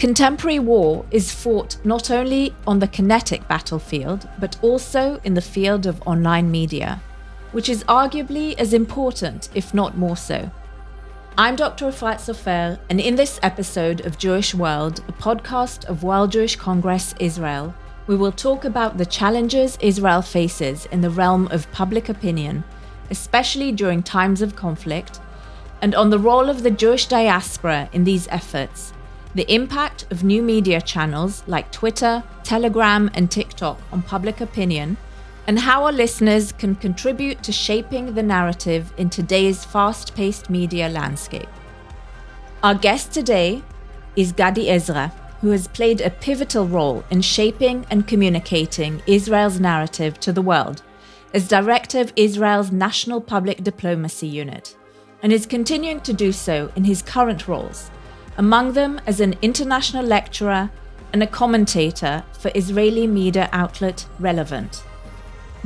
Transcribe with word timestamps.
Contemporary 0.00 0.58
war 0.58 1.04
is 1.10 1.30
fought 1.30 1.76
not 1.84 2.10
only 2.10 2.54
on 2.66 2.78
the 2.78 2.88
kinetic 2.88 3.46
battlefield, 3.48 4.26
but 4.38 4.56
also 4.62 5.20
in 5.24 5.34
the 5.34 5.42
field 5.42 5.84
of 5.84 6.00
online 6.06 6.50
media, 6.50 7.02
which 7.52 7.68
is 7.68 7.84
arguably 7.84 8.58
as 8.58 8.72
important, 8.72 9.50
if 9.54 9.74
not 9.74 9.98
more 9.98 10.16
so. 10.16 10.50
I'm 11.36 11.54
Dr. 11.54 11.84
Efrat 11.84 12.16
Sofer, 12.16 12.78
and 12.88 12.98
in 12.98 13.14
this 13.14 13.38
episode 13.42 14.06
of 14.06 14.16
Jewish 14.16 14.54
World, 14.54 15.04
a 15.06 15.12
podcast 15.12 15.84
of 15.84 16.02
World 16.02 16.32
Jewish 16.32 16.56
Congress 16.56 17.14
Israel, 17.20 17.74
we 18.06 18.16
will 18.16 18.32
talk 18.32 18.64
about 18.64 18.96
the 18.96 19.04
challenges 19.04 19.76
Israel 19.82 20.22
faces 20.22 20.86
in 20.86 21.02
the 21.02 21.10
realm 21.10 21.46
of 21.48 21.70
public 21.72 22.08
opinion, 22.08 22.64
especially 23.10 23.70
during 23.70 24.02
times 24.02 24.40
of 24.40 24.56
conflict, 24.56 25.20
and 25.82 25.94
on 25.94 26.08
the 26.08 26.18
role 26.18 26.48
of 26.48 26.62
the 26.62 26.70
Jewish 26.70 27.04
diaspora 27.04 27.90
in 27.92 28.04
these 28.04 28.28
efforts 28.28 28.94
the 29.34 29.52
impact 29.52 30.06
of 30.10 30.24
new 30.24 30.42
media 30.42 30.80
channels 30.80 31.42
like 31.46 31.70
Twitter, 31.70 32.22
Telegram, 32.42 33.10
and 33.14 33.30
TikTok 33.30 33.80
on 33.92 34.02
public 34.02 34.40
opinion, 34.40 34.96
and 35.46 35.58
how 35.58 35.84
our 35.84 35.92
listeners 35.92 36.52
can 36.52 36.74
contribute 36.74 37.42
to 37.42 37.52
shaping 37.52 38.14
the 38.14 38.22
narrative 38.22 38.92
in 38.96 39.08
today's 39.08 39.64
fast 39.64 40.14
paced 40.14 40.50
media 40.50 40.88
landscape. 40.88 41.48
Our 42.62 42.74
guest 42.74 43.12
today 43.12 43.62
is 44.16 44.32
Gadi 44.32 44.68
Ezra, 44.68 45.12
who 45.40 45.50
has 45.50 45.68
played 45.68 46.00
a 46.00 46.10
pivotal 46.10 46.66
role 46.66 47.04
in 47.10 47.22
shaping 47.22 47.86
and 47.90 48.06
communicating 48.06 49.02
Israel's 49.06 49.60
narrative 49.60 50.20
to 50.20 50.32
the 50.32 50.42
world 50.42 50.82
as 51.32 51.46
director 51.48 52.00
of 52.00 52.12
Israel's 52.16 52.72
National 52.72 53.20
Public 53.20 53.62
Diplomacy 53.62 54.26
Unit, 54.26 54.76
and 55.22 55.32
is 55.32 55.46
continuing 55.46 56.00
to 56.00 56.12
do 56.12 56.32
so 56.32 56.70
in 56.74 56.84
his 56.84 57.02
current 57.02 57.46
roles 57.46 57.90
among 58.36 58.72
them 58.72 59.00
as 59.06 59.20
an 59.20 59.34
international 59.42 60.04
lecturer 60.04 60.70
and 61.12 61.22
a 61.22 61.26
commentator 61.26 62.24
for 62.38 62.50
Israeli 62.54 63.06
media 63.06 63.48
outlet 63.52 64.06
Relevant. 64.18 64.84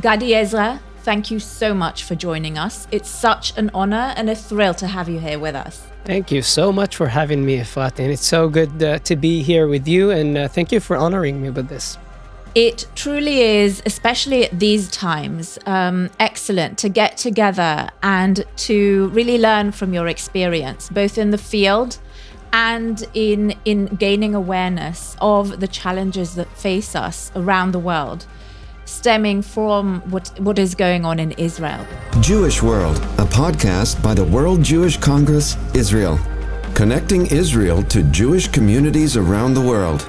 Gadi 0.01 0.35
Ezra, 0.35 0.81
thank 1.03 1.31
you 1.31 1.39
so 1.39 1.75
much 1.75 2.05
for 2.05 2.15
joining 2.15 2.59
us. 2.59 2.89
It's 2.91 3.09
such 3.09 3.57
an 3.57 3.71
honor 3.75 4.15
and 4.17 4.29
a 4.31 4.35
thrill 4.35 4.75
to 4.75 4.87
have 4.87 5.09
you 5.09 5.19
here 5.21 5.39
with 5.39 5.55
us. 5.55 5.87
Thank 6.05 6.31
you 6.31 6.43
so 6.43 6.73
much 6.73 6.97
for 6.97 7.09
having 7.09 7.47
me, 7.47 7.59
Efrat, 7.59 7.99
and 7.99 8.11
it's 8.11 8.27
so 8.27 8.49
good 8.49 8.83
uh, 8.83 8.99
to 9.01 9.17
be 9.17 9.43
here 9.43 9.69
with 9.69 9.89
you, 9.89 10.11
and 10.11 10.37
uh, 10.37 10.49
thank 10.49 10.71
you 10.71 10.81
for 10.81 10.97
honoring 10.97 11.41
me 11.41 11.49
with 11.51 11.69
this. 11.69 11.97
It 12.55 12.87
truly 12.95 13.41
is, 13.41 13.83
especially 13.85 14.45
at 14.45 14.61
these 14.61 14.89
times, 14.91 15.59
um, 15.67 16.11
excellent 16.21 16.79
to 16.79 16.89
get 16.89 17.17
together 17.17 17.89
and 18.03 18.45
to 18.69 19.09
really 19.09 19.39
learn 19.39 19.73
from 19.73 19.93
your 19.93 20.07
experience, 20.07 20.89
both 20.89 21.19
in 21.19 21.31
the 21.31 21.39
field 21.39 21.99
and 22.55 23.09
in 23.15 23.53
in 23.65 23.87
gaining 23.87 24.33
awareness 24.33 25.17
of 25.21 25.59
the 25.59 25.67
challenges 25.67 26.37
that 26.37 26.49
face 26.57 26.95
us 26.95 27.33
around 27.35 27.73
the 27.73 27.81
world 27.81 28.27
stemming 28.85 29.43
from 29.43 30.01
what 30.13 30.29
what 30.39 30.57
is 30.59 30.75
going 30.75 31.05
on 31.05 31.19
in 31.19 31.33
Israel. 31.33 31.85
Jewish 32.21 32.63
World, 32.63 32.97
a 33.19 33.27
podcast 33.41 34.01
by 34.03 34.15
the 34.15 34.25
World 34.25 34.63
Jewish 34.63 34.97
Congress 34.97 35.57
Israel, 35.75 36.17
connecting 36.75 37.27
Israel 37.27 37.83
to 37.95 38.03
Jewish 38.05 38.47
communities 38.47 39.17
around 39.17 39.55
the 39.55 39.61
world. 39.73 40.09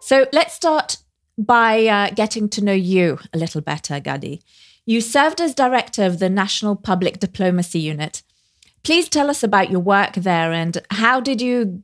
So 0.00 0.26
let's 0.32 0.54
start 0.54 0.98
by 1.36 1.86
uh, 1.86 2.10
getting 2.14 2.48
to 2.50 2.64
know 2.64 2.78
you 2.94 3.18
a 3.34 3.38
little 3.38 3.60
better, 3.60 4.00
Gadi. 4.00 4.40
You 4.86 5.00
served 5.00 5.40
as 5.40 5.54
director 5.54 6.04
of 6.04 6.18
the 6.18 6.30
National 6.30 6.76
Public 6.76 7.18
Diplomacy 7.18 7.80
Unit 7.80 8.22
Please 8.84 9.08
tell 9.08 9.30
us 9.30 9.42
about 9.42 9.70
your 9.70 9.80
work 9.80 10.14
there 10.14 10.52
and 10.52 10.78
how 10.90 11.18
did 11.18 11.40
you 11.40 11.82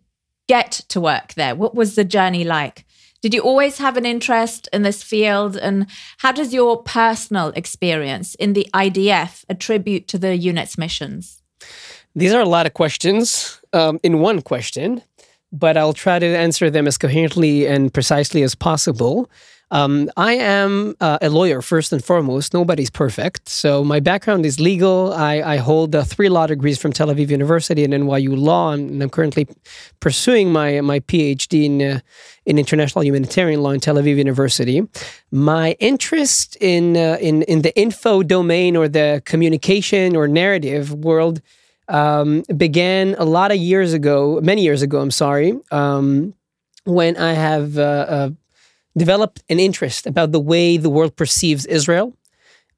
get 0.48 0.72
to 0.88 1.00
work 1.00 1.34
there? 1.34 1.54
What 1.54 1.74
was 1.74 1.94
the 1.94 2.04
journey 2.04 2.44
like? 2.44 2.84
Did 3.22 3.34
you 3.34 3.40
always 3.40 3.78
have 3.78 3.96
an 3.96 4.06
interest 4.06 4.68
in 4.72 4.82
this 4.82 5.02
field? 5.02 5.56
And 5.56 5.86
how 6.18 6.32
does 6.32 6.52
your 6.52 6.82
personal 6.82 7.48
experience 7.56 8.34
in 8.34 8.52
the 8.52 8.66
IDF 8.74 9.44
attribute 9.48 10.08
to 10.08 10.18
the 10.18 10.36
unit's 10.36 10.76
missions? 10.76 11.42
These 12.14 12.32
are 12.32 12.40
a 12.40 12.48
lot 12.48 12.66
of 12.66 12.74
questions 12.74 13.60
um, 13.72 13.98
in 14.02 14.20
one 14.20 14.42
question, 14.42 15.02
but 15.52 15.76
I'll 15.76 15.92
try 15.92 16.18
to 16.18 16.26
answer 16.26 16.70
them 16.70 16.86
as 16.86 16.98
coherently 16.98 17.66
and 17.66 17.92
precisely 17.92 18.42
as 18.42 18.54
possible. 18.54 19.30
Um, 19.72 20.10
I 20.16 20.34
am 20.34 20.96
uh, 21.00 21.18
a 21.22 21.30
lawyer 21.30 21.62
first 21.62 21.92
and 21.92 22.02
foremost. 22.04 22.52
Nobody's 22.52 22.90
perfect. 22.90 23.48
So 23.48 23.84
my 23.84 24.00
background 24.00 24.44
is 24.44 24.58
legal. 24.58 25.12
I, 25.12 25.40
I 25.42 25.56
hold 25.58 25.94
uh, 25.94 26.02
three 26.02 26.28
law 26.28 26.46
degrees 26.46 26.78
from 26.78 26.92
Tel 26.92 27.08
Aviv 27.08 27.30
University 27.30 27.84
and 27.84 27.94
NYU 27.94 28.36
Law, 28.36 28.72
and 28.72 29.00
I'm 29.02 29.10
currently 29.10 29.46
pursuing 30.00 30.52
my 30.52 30.80
my 30.80 31.00
PhD 31.00 31.64
in 31.64 31.82
uh, 31.82 32.00
in 32.46 32.58
international 32.58 33.04
humanitarian 33.04 33.62
law 33.62 33.70
in 33.70 33.80
Tel 33.80 33.94
Aviv 33.94 34.16
University. 34.16 34.82
My 35.30 35.76
interest 35.78 36.56
in 36.60 36.96
uh, 36.96 37.18
in 37.20 37.42
in 37.42 37.62
the 37.62 37.76
info 37.78 38.22
domain 38.22 38.76
or 38.76 38.88
the 38.88 39.22
communication 39.24 40.16
or 40.16 40.26
narrative 40.26 40.92
world 40.92 41.40
um, 41.90 42.42
began 42.56 43.14
a 43.18 43.24
lot 43.24 43.50
of 43.50 43.58
years 43.58 43.92
ago, 43.92 44.40
many 44.42 44.62
years 44.62 44.82
ago. 44.82 45.00
I'm 45.00 45.10
sorry. 45.10 45.58
Um, 45.70 46.34
when 46.84 47.16
I 47.16 47.34
have 47.34 47.78
uh, 47.78 47.82
uh, 47.82 48.30
developed 48.96 49.42
an 49.48 49.60
interest 49.60 50.06
about 50.06 50.32
the 50.32 50.40
way 50.40 50.76
the 50.76 50.90
world 50.90 51.16
perceives 51.16 51.66
Israel 51.66 52.16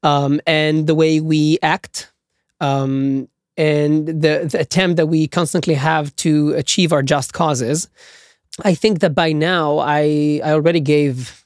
um, 0.03 0.39
and 0.45 0.87
the 0.87 0.95
way 0.95 1.19
we 1.19 1.57
act 1.61 2.11
um, 2.59 3.27
and 3.57 4.07
the, 4.07 4.47
the, 4.51 4.59
attempt 4.59 4.97
that 4.97 5.07
we 5.07 5.27
constantly 5.27 5.73
have 5.73 6.15
to 6.17 6.53
achieve 6.53 6.91
our 6.93 7.03
just 7.03 7.33
causes. 7.33 7.89
I 8.63 8.73
think 8.73 8.99
that 8.99 9.13
by 9.13 9.31
now 9.31 9.79
I, 9.79 10.41
I 10.43 10.51
already 10.51 10.79
gave 10.79 11.45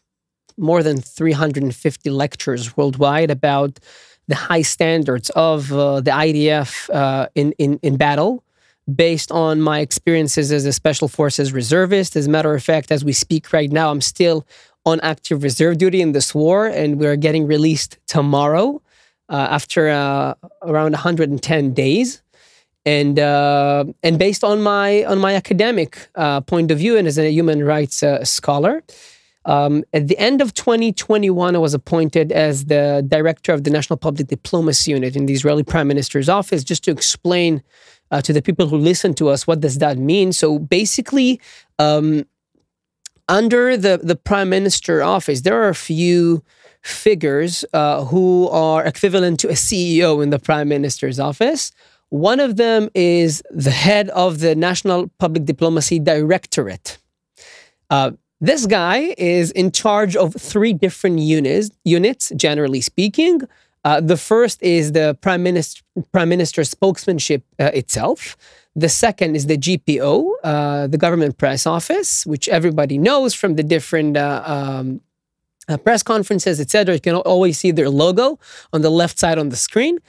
more 0.58 0.84
than 0.84 1.00
350 1.02 2.10
lectures 2.10 2.76
worldwide 2.76 3.32
about 3.32 3.80
the 4.28 4.36
high 4.36 4.62
standards 4.62 5.30
of 5.32 5.72
uh, 5.72 6.02
the 6.02 6.12
IDF 6.12 6.90
uh, 6.94 7.28
in, 7.36 7.54
in, 7.54 7.80
in 7.82 7.98
battle 7.98 8.44
based 8.94 9.32
on 9.32 9.62
my 9.62 9.80
experiences 9.80 10.52
as 10.52 10.66
a 10.66 10.74
special 10.74 11.08
forces 11.08 11.52
reservist. 11.54 12.16
As 12.16 12.28
a 12.28 12.30
matter 12.30 12.54
of 12.54 12.64
fact, 12.64 12.92
as 12.92 13.04
we 13.04 13.14
speak 13.14 13.52
right 13.52 13.72
now, 13.72 13.92
I'm 13.92 14.02
still 14.02 14.46
on 14.86 15.00
active 15.02 15.44
reserve 15.44 15.78
duty 15.78 16.02
in 16.02 16.14
this 16.14 16.34
war, 16.34 16.68
and 16.68 17.00
we're 17.00 17.18
getting 17.18 17.46
released 17.46 17.98
tomorrow 18.08 18.82
uh, 19.30 19.48
after 19.50 19.90
uh, 19.90 20.34
around 20.62 20.94
110 20.94 21.74
days. 21.74 22.22
And 22.86 23.20
uh, 23.20 23.84
and 24.02 24.18
based 24.18 24.46
on 24.46 24.62
my 24.62 25.04
on 25.04 25.20
my 25.20 25.36
academic 25.36 26.08
uh, 26.16 26.40
point 26.40 26.72
of 26.72 26.78
view 26.78 26.96
and 26.96 27.06
as 27.06 27.20
a 27.20 27.30
human 27.30 27.66
rights 27.66 28.02
uh, 28.02 28.24
scholar, 28.24 28.82
um, 29.44 29.84
at 29.94 30.08
the 30.08 30.18
end 30.18 30.42
of 30.42 30.54
2021, 30.54 31.56
I 31.56 31.60
was 31.60 31.74
appointed 31.74 32.32
as 32.32 32.66
the 32.66 33.06
director 33.08 33.54
of 33.54 33.64
the 33.64 33.70
National 33.70 33.96
Public 33.96 34.28
Diplomacy 34.28 34.92
Unit 34.92 35.16
in 35.16 35.26
the 35.26 35.34
Israeli 35.34 35.64
Prime 35.64 35.88
Minister's 35.88 36.30
office, 36.30 36.64
just 36.66 36.84
to 36.84 36.92
explain 36.92 37.62
uh, 38.12 38.22
to 38.22 38.34
the 38.34 38.42
people 38.42 38.68
who 38.68 38.78
listen 38.78 39.14
to 39.16 39.30
us 39.30 39.48
what 39.48 39.60
does 39.60 39.78
that 39.80 39.98
mean. 39.98 40.34
So 40.34 40.60
basically, 40.60 41.42
um, 41.80 42.26
under 43.30 43.76
the, 43.76 44.00
the 44.02 44.16
prime 44.16 44.50
minister 44.50 45.04
office, 45.04 45.42
there 45.42 45.62
are 45.62 45.70
a 45.70 45.76
few 45.76 46.44
figures 46.82 47.66
uh, 47.74 48.06
who 48.06 48.48
are 48.50 48.86
equivalent 48.86 49.40
to 49.42 49.50
a 49.50 49.54
CEO 49.54 50.24
in 50.24 50.30
the 50.30 50.40
prime 50.40 50.70
minister's 50.70 51.20
office. 51.20 51.72
One 52.10 52.40
of 52.40 52.56
them 52.56 52.90
is 52.96 53.44
the 53.52 53.72
head 53.72 54.10
of 54.10 54.40
the 54.40 54.56
National 54.56 55.10
Public 55.20 55.44
Diplomacy 55.44 56.00
Directorate. 56.00 56.98
Uh, 57.90 58.12
this 58.40 58.66
guy 58.66 59.16
is 59.18 59.52
in 59.52 59.72
charge 59.72 60.16
of 60.16 60.34
three 60.36 60.72
different 60.72 61.20
units, 61.20 61.70
units 61.84 62.32
generally 62.36 62.82
speaking. 62.82 63.42
Uh, 63.84 64.02
the 64.02 64.18
first 64.18 64.62
is 64.62 64.92
the 64.92 65.18
prime 65.22 65.44
minister, 65.44 65.82
prime 66.12 66.30
minister's 66.30 66.74
spokesmanship 66.74 67.44
uh, 67.60 67.72
itself. 67.74 68.38
The 68.76 68.90
second 68.90 69.36
is 69.36 69.48
the 69.48 69.58
GPO, 69.58 70.32
uh, 70.44 70.88
the 70.88 70.98
government 70.98 71.38
press 71.38 71.66
office, 71.66 72.26
which 72.26 72.48
everybody 72.48 72.98
knows 72.98 73.34
from 73.34 73.56
the 73.56 73.64
different 73.64 74.18
uh, 74.18 74.44
um, 74.46 75.02
uh, 75.68 75.78
press 75.78 76.04
conferences, 76.04 76.60
etc. 76.60 76.96
You 76.96 77.02
can 77.02 77.16
always 77.16 77.58
see 77.58 77.72
their 77.72 77.90
logo 77.90 78.40
on 78.74 78.82
the 78.82 78.90
left 78.90 79.18
side 79.20 79.38
on 79.40 79.50
the 79.50 79.56
screen. 79.56 80.00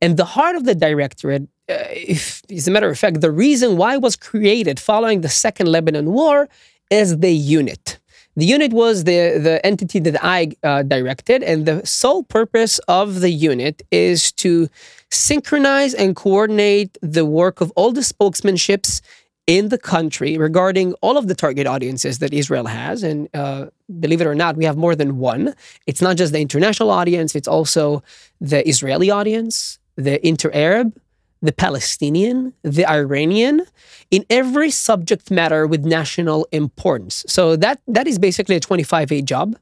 And 0.00 0.16
the 0.16 0.24
heart 0.24 0.56
of 0.56 0.64
the 0.64 0.74
directorate, 0.74 1.48
if, 1.68 2.42
as 2.50 2.68
a 2.68 2.70
matter 2.70 2.88
of 2.88 2.98
fact, 2.98 3.20
the 3.20 3.30
reason 3.30 3.76
why 3.76 3.94
it 3.94 4.00
was 4.00 4.16
created 4.16 4.80
following 4.80 5.20
the 5.20 5.28
Second 5.28 5.68
Lebanon 5.68 6.12
War 6.12 6.48
is 6.90 7.18
the 7.18 7.32
unit. 7.32 7.98
The 8.36 8.44
unit 8.44 8.72
was 8.72 9.04
the, 9.04 9.38
the 9.38 9.64
entity 9.64 10.00
that 10.00 10.22
I 10.22 10.50
uh, 10.62 10.82
directed, 10.82 11.42
and 11.42 11.66
the 11.66 11.86
sole 11.86 12.24
purpose 12.24 12.80
of 12.88 13.20
the 13.20 13.30
unit 13.30 13.82
is 13.90 14.32
to 14.32 14.68
synchronize 15.10 15.94
and 15.94 16.16
coordinate 16.16 16.98
the 17.00 17.24
work 17.24 17.60
of 17.60 17.72
all 17.76 17.92
the 17.92 18.00
spokesmanships 18.00 19.00
in 19.46 19.68
the 19.68 19.78
country 19.78 20.38
regarding 20.38 20.94
all 20.94 21.16
of 21.16 21.28
the 21.28 21.34
target 21.34 21.66
audiences 21.66 22.18
that 22.18 22.32
Israel 22.32 22.66
has. 22.66 23.02
And 23.02 23.28
uh, 23.34 23.66
believe 24.00 24.20
it 24.20 24.26
or 24.26 24.34
not, 24.34 24.56
we 24.56 24.64
have 24.64 24.76
more 24.76 24.96
than 24.96 25.18
one. 25.18 25.54
It's 25.86 26.00
not 26.00 26.16
just 26.16 26.32
the 26.32 26.40
international 26.40 26.90
audience, 26.90 27.34
it's 27.34 27.48
also 27.48 28.02
the 28.40 28.66
Israeli 28.68 29.10
audience, 29.10 29.78
the 29.96 30.26
inter 30.26 30.50
Arab, 30.52 30.98
the 31.44 31.52
Palestinian, 31.52 32.54
the 32.62 32.86
Iranian, 32.86 33.66
in 34.10 34.24
every 34.30 34.70
subject 34.70 35.30
matter 35.30 35.66
with 35.66 35.84
national 35.84 36.48
importance. 36.52 37.24
So 37.28 37.54
that 37.56 37.80
that 37.86 38.06
is 38.06 38.18
basically 38.18 38.56
a 38.56 38.60
25A 38.60 39.24
job. 39.24 39.56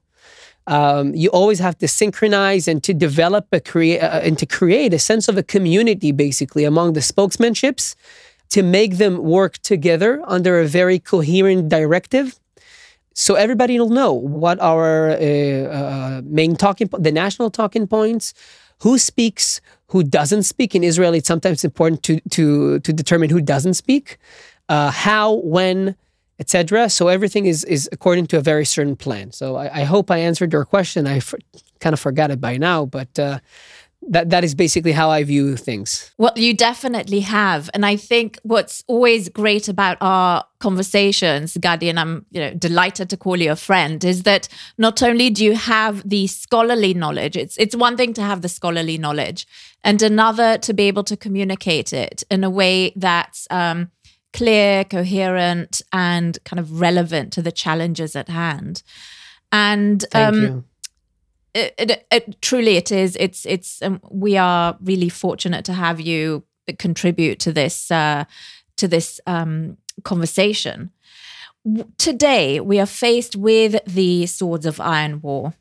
Um, 0.65 1.13
you 1.13 1.29
always 1.29 1.59
have 1.59 1.77
to 1.79 1.87
synchronize 1.89 2.69
and 2.69 2.81
to 2.83 2.93
develop 2.93 3.47
a 3.51 3.59
create 3.59 3.99
uh, 4.01 4.27
and 4.27 4.37
to 4.39 4.45
create 4.45 4.93
a 4.93 4.99
sense 4.99 5.27
of 5.27 5.37
a 5.37 5.43
community 5.43 6.13
basically 6.13 6.63
among 6.63 6.93
the 6.93 7.01
spokesmanships 7.01 7.95
to 8.51 8.63
make 8.63 8.97
them 8.97 9.17
work 9.17 9.57
together 9.57 10.21
under 10.25 10.61
a 10.61 10.67
very 10.67 10.99
coherent 10.99 11.67
directive 11.67 12.39
so 13.13 13.35
everybody 13.35 13.77
will 13.77 13.89
know 13.89 14.13
what 14.13 14.57
our 14.61 15.09
uh, 15.09 15.15
uh, 15.15 16.21
main 16.23 16.55
talking 16.55 16.87
the 16.97 17.11
national 17.11 17.49
talking 17.51 17.85
points 17.87 18.33
who 18.83 18.97
speaks 18.97 19.61
who 19.93 20.03
doesn't 20.03 20.43
speak 20.43 20.75
in 20.75 20.83
israel 20.83 21.13
it's 21.13 21.27
sometimes 21.27 21.63
important 21.63 22.03
to 22.03 22.19
to 22.29 22.79
to 22.79 22.91
determine 22.91 23.29
who 23.29 23.41
doesn't 23.41 23.75
speak 23.75 24.17
uh, 24.69 24.91
how 24.91 25.33
when 25.55 25.95
etc. 26.39 26.89
So 26.89 27.07
everything 27.07 27.45
is 27.45 27.63
is 27.63 27.89
according 27.91 28.27
to 28.27 28.37
a 28.37 28.41
very 28.41 28.65
certain 28.65 28.95
plan. 28.95 29.31
So 29.31 29.55
I, 29.55 29.81
I 29.81 29.83
hope 29.83 30.11
I 30.11 30.17
answered 30.17 30.51
your 30.51 30.65
question. 30.65 31.07
I 31.07 31.21
kind 31.79 31.93
of 31.93 31.99
forgot 31.99 32.31
it 32.31 32.41
by 32.41 32.57
now, 32.57 32.85
but 32.85 33.17
uh, 33.19 33.39
that 34.09 34.29
that 34.29 34.43
is 34.43 34.55
basically 34.55 34.91
how 34.91 35.09
I 35.09 35.23
view 35.23 35.55
things. 35.57 36.11
Well, 36.17 36.33
you 36.35 36.53
definitely 36.53 37.21
have, 37.21 37.69
and 37.73 37.85
I 37.85 37.95
think 37.95 38.39
what's 38.43 38.83
always 38.87 39.29
great 39.29 39.67
about 39.67 39.97
our 40.01 40.45
conversations, 40.59 41.57
Gadi, 41.57 41.89
and 41.89 41.99
I'm 41.99 42.25
you 42.31 42.41
know 42.41 42.53
delighted 42.53 43.09
to 43.09 43.17
call 43.17 43.37
you 43.37 43.51
a 43.51 43.55
friend, 43.55 44.03
is 44.03 44.23
that 44.23 44.47
not 44.77 45.01
only 45.01 45.29
do 45.29 45.43
you 45.43 45.55
have 45.55 46.07
the 46.07 46.27
scholarly 46.27 46.93
knowledge, 46.93 47.37
it's 47.37 47.57
it's 47.57 47.75
one 47.75 47.97
thing 47.97 48.13
to 48.13 48.21
have 48.21 48.41
the 48.41 48.49
scholarly 48.49 48.97
knowledge, 48.97 49.47
and 49.83 50.01
another 50.01 50.57
to 50.59 50.73
be 50.73 50.83
able 50.83 51.03
to 51.03 51.17
communicate 51.17 51.93
it 51.93 52.23
in 52.29 52.43
a 52.43 52.49
way 52.49 52.93
that's 52.95 53.47
um, 53.49 53.91
clear, 54.33 54.83
coherent, 54.83 55.81
and 55.91 56.37
kind 56.43 56.59
of 56.59 56.81
relevant 56.81 57.33
to 57.33 57.41
the 57.41 57.51
challenges 57.51 58.15
at 58.15 58.29
hand. 58.29 58.83
And 59.51 60.03
um, 60.13 60.65
it, 61.53 61.73
it, 61.77 62.07
it, 62.11 62.41
truly, 62.41 62.77
it 62.77 62.91
is. 62.91 63.15
It's 63.19 63.45
it's. 63.45 63.81
Um, 63.81 63.99
we 64.09 64.37
are 64.37 64.77
really 64.81 65.09
fortunate 65.09 65.65
to 65.65 65.73
have 65.73 66.01
you 66.01 66.43
contribute 66.79 67.39
to 67.41 67.53
this 67.53 67.91
uh, 67.91 68.25
to 68.77 68.87
this 68.87 69.19
um, 69.27 69.77
conversation. 70.03 70.91
Today, 71.97 72.59
we 72.59 72.79
are 72.79 72.85
faced 72.85 73.35
with 73.35 73.79
the 73.85 74.25
Swords 74.25 74.65
of 74.65 74.81
Iron 74.81 75.21
War. 75.21 75.53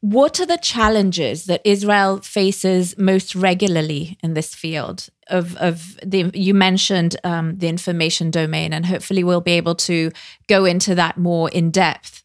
What 0.00 0.38
are 0.38 0.46
the 0.46 0.58
challenges 0.58 1.46
that 1.46 1.62
Israel 1.64 2.20
faces 2.20 2.96
most 2.98 3.34
regularly 3.34 4.18
in 4.22 4.34
this 4.34 4.54
field? 4.54 5.08
Of, 5.28 5.56
of 5.56 5.98
the 6.04 6.30
you 6.34 6.52
mentioned 6.52 7.16
um, 7.24 7.56
the 7.56 7.68
information 7.68 8.30
domain, 8.30 8.74
and 8.74 8.84
hopefully 8.84 9.24
we'll 9.24 9.40
be 9.40 9.52
able 9.52 9.74
to 9.76 10.10
go 10.46 10.66
into 10.66 10.94
that 10.94 11.16
more 11.16 11.48
in 11.48 11.70
depth. 11.70 12.22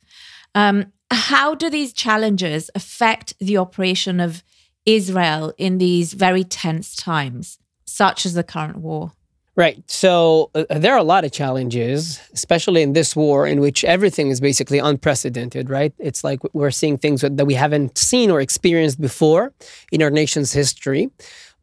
Um, 0.53 0.91
how 1.11 1.55
do 1.55 1.69
these 1.69 1.93
challenges 1.93 2.69
affect 2.75 3.33
the 3.39 3.57
operation 3.57 4.19
of 4.19 4.43
Israel 4.85 5.53
in 5.57 5.77
these 5.77 6.13
very 6.13 6.43
tense 6.43 6.95
times, 6.95 7.59
such 7.85 8.25
as 8.25 8.33
the 8.33 8.43
current 8.43 8.77
war? 8.77 9.11
Right. 9.55 9.83
So 9.87 10.51
uh, 10.55 10.63
there 10.69 10.93
are 10.93 10.99
a 10.99 11.03
lot 11.03 11.25
of 11.25 11.33
challenges, 11.33 12.21
especially 12.33 12.81
in 12.81 12.93
this 12.93 13.13
war, 13.13 13.45
in 13.45 13.59
which 13.59 13.83
everything 13.83 14.29
is 14.29 14.39
basically 14.39 14.79
unprecedented, 14.79 15.69
right? 15.69 15.93
It's 15.99 16.23
like 16.23 16.39
we're 16.53 16.71
seeing 16.71 16.97
things 16.97 17.21
that 17.21 17.45
we 17.45 17.55
haven't 17.55 17.97
seen 17.97 18.31
or 18.31 18.39
experienced 18.39 19.01
before 19.01 19.51
in 19.91 20.01
our 20.01 20.09
nation's 20.09 20.53
history. 20.53 21.09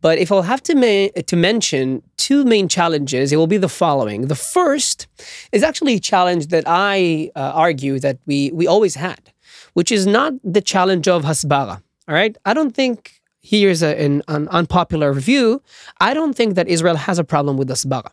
But 0.02 0.18
if 0.18 0.30
I'll 0.30 0.42
have 0.42 0.62
to, 0.64 0.74
ma- 0.74 1.22
to 1.22 1.36
mention 1.36 2.02
two 2.18 2.44
main 2.44 2.68
challenges, 2.68 3.32
it 3.32 3.36
will 3.36 3.46
be 3.46 3.56
the 3.56 3.68
following. 3.68 4.26
The 4.26 4.34
first 4.34 5.06
is 5.52 5.62
actually 5.62 5.94
a 5.94 6.00
challenge 6.00 6.48
that 6.48 6.64
I 6.66 7.30
uh, 7.34 7.52
argue 7.54 7.98
that 8.00 8.18
we, 8.26 8.50
we 8.52 8.66
always 8.66 8.94
had, 8.94 9.32
which 9.76 9.92
is 9.92 10.06
not 10.06 10.32
the 10.42 10.62
challenge 10.62 11.06
of 11.06 11.22
Hasbara. 11.24 11.82
All 12.08 12.14
right. 12.14 12.34
I 12.46 12.54
don't 12.54 12.74
think 12.74 13.20
here's 13.42 13.82
a, 13.82 13.92
an, 14.02 14.22
an, 14.26 14.48
unpopular 14.48 15.12
view. 15.12 15.60
I 16.00 16.14
don't 16.14 16.34
think 16.34 16.54
that 16.54 16.66
Israel 16.66 16.96
has 16.96 17.18
a 17.18 17.24
problem 17.24 17.58
with 17.58 17.68
Hasbara. 17.68 18.10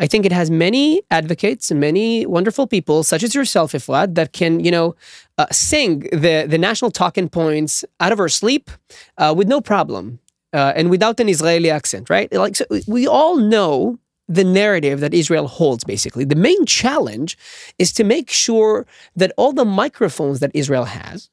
I 0.00 0.06
think 0.08 0.26
it 0.26 0.32
has 0.32 0.50
many 0.50 1.00
advocates 1.12 1.70
and 1.70 1.78
many 1.78 2.26
wonderful 2.26 2.66
people, 2.66 3.04
such 3.04 3.22
as 3.22 3.36
yourself, 3.36 3.70
Efrat, 3.70 4.16
that 4.16 4.32
can, 4.32 4.58
you 4.58 4.72
know, 4.72 4.96
uh, 5.38 5.46
sing 5.52 6.00
the, 6.24 6.46
the 6.48 6.58
national 6.58 6.90
talking 6.90 7.28
points 7.28 7.84
out 8.00 8.10
of 8.10 8.18
our 8.18 8.28
sleep 8.28 8.68
uh, 9.16 9.32
with 9.36 9.46
no 9.46 9.60
problem 9.60 10.18
uh, 10.52 10.72
and 10.74 10.90
without 10.90 11.20
an 11.20 11.28
Israeli 11.28 11.70
accent, 11.70 12.10
right? 12.10 12.32
Like 12.32 12.56
so 12.56 12.64
we 12.88 13.06
all 13.06 13.36
know 13.36 14.00
the 14.30 14.44
narrative 14.44 15.00
that 15.00 15.12
Israel 15.12 15.48
holds, 15.48 15.82
basically. 15.82 16.24
The 16.24 16.36
main 16.36 16.64
challenge 16.64 17.36
is 17.78 17.92
to 17.94 18.04
make 18.04 18.30
sure 18.30 18.86
that 19.16 19.32
all 19.36 19.52
the 19.52 19.64
microphones 19.64 20.38
that 20.38 20.52
Israel 20.54 20.84
has, 20.84 21.28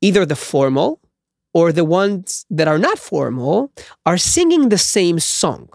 either 0.00 0.24
the 0.24 0.36
formal 0.36 1.00
or 1.52 1.72
the 1.72 1.84
ones 1.84 2.46
that 2.48 2.68
are 2.68 2.78
not 2.78 3.00
formal 3.00 3.72
are 4.04 4.16
singing 4.16 4.68
the 4.68 4.78
same 4.78 5.18
song. 5.18 5.68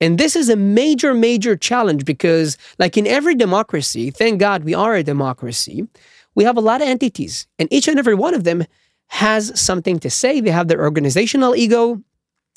And 0.00 0.16
this 0.16 0.36
is 0.36 0.48
a 0.48 0.56
major, 0.56 1.12
major 1.12 1.56
challenge 1.56 2.04
because, 2.04 2.56
like 2.78 2.96
in 2.96 3.06
every 3.06 3.34
democracy, 3.34 4.10
thank 4.12 4.38
God 4.38 4.62
we 4.62 4.74
are 4.74 4.94
a 4.94 5.02
democracy, 5.02 5.88
we 6.36 6.44
have 6.44 6.56
a 6.56 6.60
lot 6.60 6.82
of 6.82 6.88
entities, 6.88 7.46
and 7.58 7.68
each 7.72 7.88
and 7.88 7.98
every 7.98 8.14
one 8.14 8.34
of 8.34 8.44
them 8.44 8.64
has 9.08 9.58
something 9.60 9.98
to 9.98 10.08
say. 10.08 10.40
They 10.40 10.50
have 10.50 10.68
their 10.68 10.82
organizational 10.82 11.56
ego, 11.56 12.00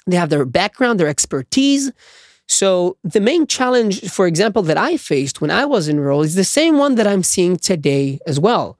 they 0.05 0.17
have 0.17 0.29
their 0.29 0.45
background, 0.45 0.99
their 0.99 1.07
expertise. 1.07 1.91
So, 2.47 2.97
the 3.03 3.19
main 3.19 3.47
challenge, 3.47 4.09
for 4.09 4.27
example, 4.27 4.61
that 4.63 4.77
I 4.77 4.97
faced 4.97 5.41
when 5.41 5.51
I 5.51 5.65
was 5.65 5.89
enrolled 5.89 6.25
is 6.25 6.35
the 6.35 6.43
same 6.43 6.77
one 6.77 6.95
that 6.95 7.07
I'm 7.07 7.23
seeing 7.23 7.57
today 7.57 8.19
as 8.27 8.39
well. 8.39 8.77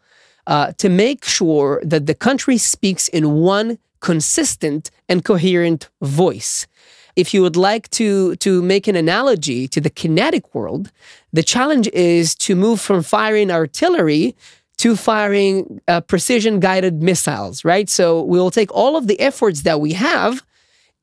Uh, 0.47 0.71
to 0.77 0.89
make 0.89 1.25
sure 1.25 1.81
that 1.83 2.05
the 2.05 2.13
country 2.13 2.57
speaks 2.57 3.07
in 3.07 3.33
one 3.33 3.79
consistent 3.99 4.91
and 5.09 5.25
coherent 5.25 5.89
voice. 6.03 6.67
If 7.15 7.33
you 7.33 7.41
would 7.41 7.55
like 7.55 7.89
to, 7.91 8.35
to 8.35 8.61
make 8.61 8.87
an 8.87 8.95
analogy 8.95 9.67
to 9.69 9.81
the 9.81 9.89
kinetic 9.89 10.53
world, 10.53 10.91
the 11.33 11.41
challenge 11.41 11.87
is 11.87 12.35
to 12.35 12.55
move 12.55 12.79
from 12.79 13.01
firing 13.01 13.49
artillery 13.49 14.35
to 14.77 14.95
firing 14.95 15.81
uh, 15.87 16.01
precision 16.01 16.59
guided 16.59 17.01
missiles, 17.01 17.63
right? 17.63 17.89
So 17.89 18.21
we 18.21 18.37
will 18.37 18.51
take 18.51 18.71
all 18.73 18.97
of 18.97 19.07
the 19.07 19.19
efforts 19.19 19.61
that 19.61 19.79
we 19.79 19.93
have 19.93 20.45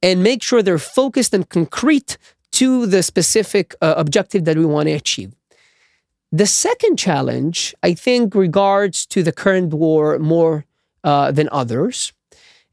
and 0.02 0.22
make 0.22 0.42
sure 0.42 0.62
they're 0.62 0.78
focused 0.78 1.32
and 1.32 1.48
concrete 1.48 2.18
to 2.52 2.86
the 2.86 3.02
specific 3.02 3.74
uh, 3.80 3.94
objective 3.96 4.44
that 4.44 4.56
we 4.56 4.64
want 4.64 4.88
to 4.88 4.92
achieve. 4.92 5.32
The 6.30 6.46
second 6.46 6.98
challenge, 6.98 7.74
I 7.82 7.94
think, 7.94 8.34
regards 8.34 9.06
to 9.06 9.22
the 9.22 9.32
current 9.32 9.74
war 9.74 10.18
more 10.18 10.64
uh, 11.04 11.30
than 11.30 11.48
others. 11.52 12.12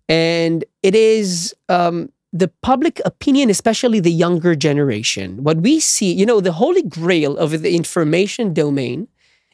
And 0.08 0.64
it 0.82 0.96
is 0.96 1.54
um, 1.68 2.10
the 2.32 2.48
public 2.62 3.02
opinion, 3.06 3.50
especially 3.50 4.00
the 4.00 4.12
younger 4.12 4.56
generation. 4.56 5.44
What 5.44 5.58
we 5.58 5.80
see, 5.80 6.12
you 6.14 6.26
know, 6.26 6.40
the 6.40 6.54
holy 6.54 6.84
grail 6.84 7.38
of 7.38 7.62
the 7.62 7.76
information 7.76 8.54
domain 8.54 9.08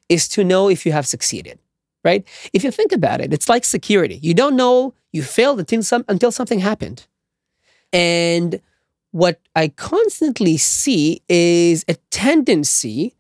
is 0.08 0.28
to 0.30 0.44
know 0.44 0.70
if 0.70 0.86
you 0.86 0.92
have 0.92 1.08
succeeded, 1.08 1.58
right? 2.04 2.24
If 2.54 2.64
you 2.64 2.72
think 2.72 2.92
about 2.92 3.22
it, 3.22 3.34
it's 3.34 3.50
like 3.50 3.66
security. 3.66 4.20
You 4.22 4.34
don't 4.34 4.56
know 4.56 4.94
you 5.12 5.24
failed 5.24 5.60
until, 5.60 5.82
some, 5.82 6.06
until 6.08 6.32
something 6.32 6.60
happened. 6.60 7.08
And 7.94 8.62
what 9.16 9.40
I 9.56 9.70
constantly 9.70 10.58
see 10.58 11.22
is 11.30 11.86
a 11.88 11.94
tendency 12.12 13.16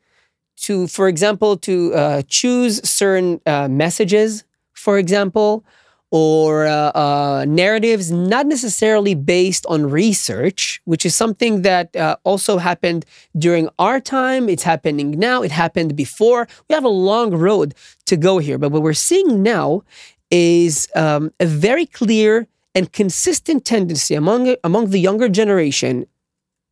to, 0.58 0.88
for 0.88 1.08
example, 1.08 1.56
to 1.60 1.94
uh, 1.94 2.22
choose 2.28 2.86
certain 2.88 3.40
uh, 3.46 3.70
messages, 3.70 4.44
for 4.74 4.98
example, 4.98 5.64
or 6.12 6.68
uh, 6.68 6.92
uh, 6.96 7.46
narratives 7.48 8.12
not 8.12 8.46
necessarily 8.46 9.16
based 9.16 9.66
on 9.68 9.90
research, 9.90 10.82
which 10.84 11.06
is 11.06 11.16
something 11.16 11.62
that 11.62 11.96
uh, 11.96 12.18
also 12.26 12.58
happened 12.58 13.06
during 13.38 13.70
our 13.80 14.02
time. 14.02 14.50
It's 14.50 14.64
happening 14.64 15.12
now. 15.12 15.44
It 15.44 15.52
happened 15.52 15.96
before. 15.96 16.46
We 16.68 16.76
have 16.76 16.84
a 16.84 16.90
long 16.90 17.34
road 17.34 17.74
to 18.08 18.18
go 18.18 18.40
here. 18.40 18.58
But 18.58 18.74
what 18.74 18.82
we're 18.82 18.92
seeing 18.92 19.42
now 19.42 19.84
is 20.30 20.90
um, 20.94 21.32
a 21.40 21.46
very 21.46 21.86
clear 21.86 22.50
and 22.76 22.92
consistent 22.92 23.66
tendency 23.66 24.14
among, 24.14 24.56
among 24.64 24.90
the 24.90 25.00
younger 25.00 25.30
generation 25.30 26.06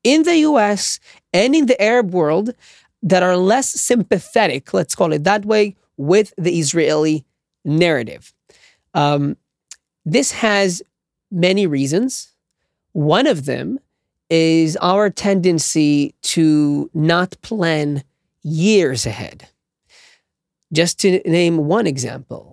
in 0.04 0.24
the 0.24 0.38
US 0.40 1.00
and 1.32 1.56
in 1.56 1.66
the 1.66 1.82
Arab 1.82 2.14
world 2.14 2.54
that 3.02 3.24
are 3.24 3.38
less 3.38 3.70
sympathetic, 3.70 4.74
let's 4.74 4.96
call 4.96 5.14
it 5.14 5.24
that 5.24 5.46
way, 5.46 5.76
with 5.98 6.34
the 6.38 6.60
Israeli 6.60 7.26
narrative. 7.66 8.34
Um, 8.94 9.38
this 10.06 10.32
has 10.32 10.84
many 11.32 11.66
reasons. 11.66 12.34
One 12.92 13.26
of 13.26 13.46
them 13.46 13.80
is 14.30 14.78
our 14.78 15.10
tendency 15.10 16.16
to 16.22 16.90
not 16.94 17.40
plan 17.42 18.04
years 18.42 19.06
ahead. 19.06 19.48
Just 20.72 21.00
to 21.02 21.22
name 21.26 21.58
one 21.58 21.88
example, 21.88 22.53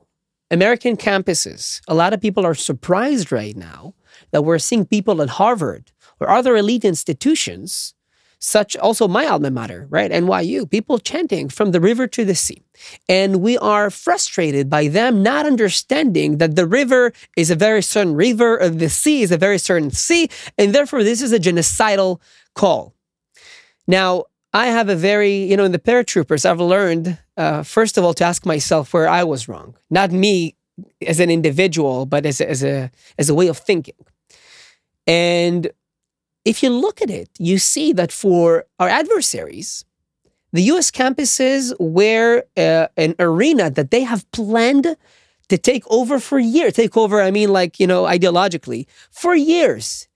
American 0.51 0.97
campuses. 0.97 1.81
A 1.87 1.95
lot 1.95 2.13
of 2.13 2.21
people 2.21 2.45
are 2.45 2.55
surprised 2.55 3.31
right 3.31 3.57
now 3.57 3.95
that 4.33 4.43
we're 4.43 4.59
seeing 4.59 4.85
people 4.85 5.23
at 5.23 5.31
Harvard 5.31 5.93
or 6.19 6.29
other 6.29 6.57
elite 6.57 6.85
institutions, 6.85 7.95
such 8.39 8.77
also 8.77 9.07
my 9.07 9.27
alma 9.27 9.51
mater, 9.51 9.87
right? 9.91 10.11
NYU, 10.11 10.69
people 10.69 10.99
chanting 10.99 11.49
from 11.49 11.73
the 11.73 11.81
river 11.81 12.07
to 12.07 12.25
the 12.25 12.35
sea. 12.35 12.63
And 13.09 13.43
we 13.43 13.59
are 13.59 13.91
frustrated 13.91 14.69
by 14.69 14.89
them 14.89 15.23
not 15.23 15.47
understanding 15.47 16.39
that 16.39 16.57
the 16.57 16.67
river 16.67 17.13
is 17.37 17.51
a 17.51 17.57
very 17.57 17.83
certain 17.83 18.15
river, 18.15 18.61
or 18.61 18.71
the 18.71 18.89
sea 18.89 19.23
is 19.23 19.31
a 19.31 19.39
very 19.39 19.59
certain 19.59 19.91
sea, 19.91 20.31
and 20.59 20.75
therefore 20.75 21.05
this 21.05 21.23
is 21.23 21.33
a 21.33 21.39
genocidal 21.39 22.21
call. 22.55 22.95
Now, 23.87 24.25
I 24.53 24.67
have 24.67 24.89
a 24.89 24.97
very, 24.97 25.45
you 25.45 25.57
know, 25.57 25.65
in 25.65 25.73
the 25.73 25.79
paratroopers, 25.79 26.45
I've 26.45 26.61
learned, 26.61 27.19
uh, 27.37 27.63
first 27.63 27.97
of 27.97 28.05
all, 28.05 28.15
to 28.15 28.25
ask 28.25 28.45
myself 28.45 28.93
where 28.93 29.09
I 29.09 29.23
was 29.23 29.49
wrong. 29.49 29.77
Not 29.91 30.11
me 30.11 30.57
as 31.07 31.21
an 31.21 31.31
individual, 31.31 32.05
but 32.07 32.27
as 32.27 32.41
a, 32.41 32.51
as 32.51 32.65
a, 32.65 32.91
as 33.17 33.29
a 33.29 33.35
way 33.35 33.47
of 33.47 33.59
thinking. 33.59 33.95
And 35.07 35.71
if 36.45 36.63
you 36.63 36.71
look 36.71 37.01
at 37.01 37.11
it, 37.11 37.29
you 37.39 37.59
see 37.59 37.93
that 37.93 38.11
for 38.11 38.65
our 38.79 38.89
adversaries, 38.89 39.85
the 40.53 40.63
US 40.63 40.91
campuses 40.91 41.73
were 41.79 42.43
uh, 42.57 42.89
an 42.97 43.15
arena 43.21 43.71
that 43.71 43.93
they 43.93 44.03
have 44.03 44.29
planned 44.33 44.97
to 45.49 45.59
take 45.59 45.85
over 45.89 46.19
for 46.19 46.39
years. 46.41 46.73
Take 46.73 46.97
over, 46.97 47.21
I 47.21 47.31
mean, 47.31 47.53
like, 47.53 47.79
you 47.79 47.87
know, 47.87 48.05
ideologically, 48.05 48.87
for 49.13 49.35
years. 49.35 50.09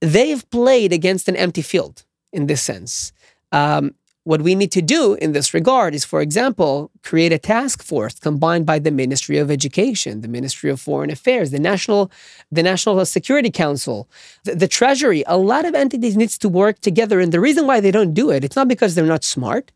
They've 0.00 0.48
played 0.50 0.92
against 0.92 1.28
an 1.28 1.36
empty 1.36 1.62
field 1.62 2.04
in 2.32 2.46
this 2.46 2.62
sense. 2.62 3.12
Um, 3.54 3.94
what 4.24 4.40
we 4.40 4.54
need 4.54 4.72
to 4.72 4.82
do 4.82 5.14
in 5.14 5.32
this 5.32 5.52
regard 5.52 5.94
is, 5.94 6.04
for 6.04 6.20
example, 6.22 6.90
create 7.02 7.32
a 7.32 7.38
task 7.38 7.82
force 7.82 8.14
combined 8.18 8.64
by 8.64 8.78
the 8.78 8.90
Ministry 8.90 9.36
of 9.36 9.50
Education, 9.50 10.22
the 10.22 10.28
Ministry 10.28 10.70
of 10.70 10.80
Foreign 10.80 11.10
Affairs, 11.10 11.50
the 11.50 11.58
National, 11.58 12.10
the 12.50 12.62
National 12.62 13.04
Security 13.04 13.50
Council, 13.50 14.08
the, 14.44 14.54
the 14.54 14.66
Treasury. 14.66 15.22
A 15.26 15.36
lot 15.36 15.66
of 15.66 15.74
entities 15.74 16.16
needs 16.16 16.38
to 16.38 16.48
work 16.48 16.80
together, 16.80 17.20
and 17.20 17.32
the 17.32 17.40
reason 17.40 17.66
why 17.66 17.80
they 17.80 17.90
don't 17.90 18.14
do 18.14 18.30
it, 18.30 18.44
it's 18.44 18.56
not 18.56 18.66
because 18.66 18.94
they're 18.94 19.04
not 19.04 19.24
smart. 19.24 19.72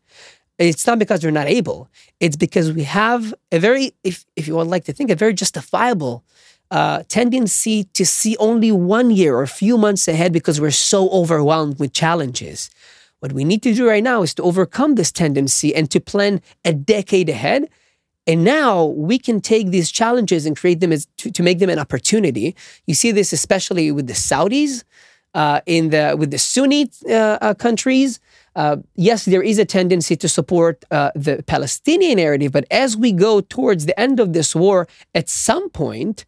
It's 0.57 0.85
not 0.85 0.99
because 0.99 1.21
they're 1.21 1.31
not 1.31 1.47
able. 1.47 1.87
It's 2.19 2.35
because 2.35 2.73
we 2.73 2.83
have 2.83 3.33
a 3.51 3.59
very, 3.59 3.93
if, 4.03 4.25
if 4.35 4.47
you 4.47 4.55
would 4.55 4.67
like 4.67 4.85
to 4.85 4.93
think, 4.93 5.09
a 5.09 5.15
very 5.15 5.33
justifiable 5.33 6.25
uh, 6.71 7.03
tendency 7.07 7.85
to 7.93 8.05
see 8.05 8.35
only 8.37 8.71
one 8.71 9.09
year 9.09 9.35
or 9.37 9.43
a 9.43 9.47
few 9.47 9.77
months 9.77 10.07
ahead 10.07 10.33
because 10.33 10.59
we're 10.59 10.71
so 10.71 11.09
overwhelmed 11.11 11.79
with 11.79 11.93
challenges. 11.93 12.69
What 13.19 13.33
we 13.33 13.43
need 13.43 13.61
to 13.63 13.73
do 13.73 13.87
right 13.87 14.03
now 14.03 14.21
is 14.21 14.33
to 14.35 14.43
overcome 14.43 14.95
this 14.95 15.11
tendency 15.11 15.75
and 15.75 15.91
to 15.91 15.99
plan 15.99 16.41
a 16.63 16.73
decade 16.73 17.29
ahead. 17.29 17.69
And 18.25 18.43
now 18.43 18.85
we 18.85 19.17
can 19.17 19.41
take 19.41 19.71
these 19.71 19.91
challenges 19.91 20.45
and 20.45 20.55
create 20.55 20.79
them 20.79 20.91
as 20.91 21.07
to, 21.17 21.31
to 21.31 21.43
make 21.43 21.59
them 21.59 21.69
an 21.69 21.79
opportunity. 21.79 22.55
You 22.85 22.93
see 22.93 23.11
this 23.11 23.33
especially 23.33 23.91
with 23.91 24.07
the 24.07 24.13
Saudis, 24.13 24.83
uh, 25.33 25.61
in 25.65 25.89
the 25.89 26.15
with 26.17 26.31
the 26.31 26.37
Sunni 26.37 26.89
uh, 27.07 27.13
uh, 27.13 27.53
countries. 27.53 28.19
Uh, 28.55 28.77
yes, 28.95 29.25
there 29.25 29.43
is 29.43 29.59
a 29.59 29.65
tendency 29.65 30.15
to 30.17 30.27
support 30.27 30.83
uh, 30.91 31.11
the 31.15 31.43
Palestinian 31.43 32.17
narrative, 32.17 32.51
but 32.51 32.65
as 32.71 32.97
we 32.97 33.11
go 33.11 33.41
towards 33.41 33.85
the 33.85 33.97
end 33.99 34.19
of 34.19 34.33
this 34.33 34.55
war, 34.55 34.87
at 35.13 35.29
some 35.29 35.69
point, 35.69 36.25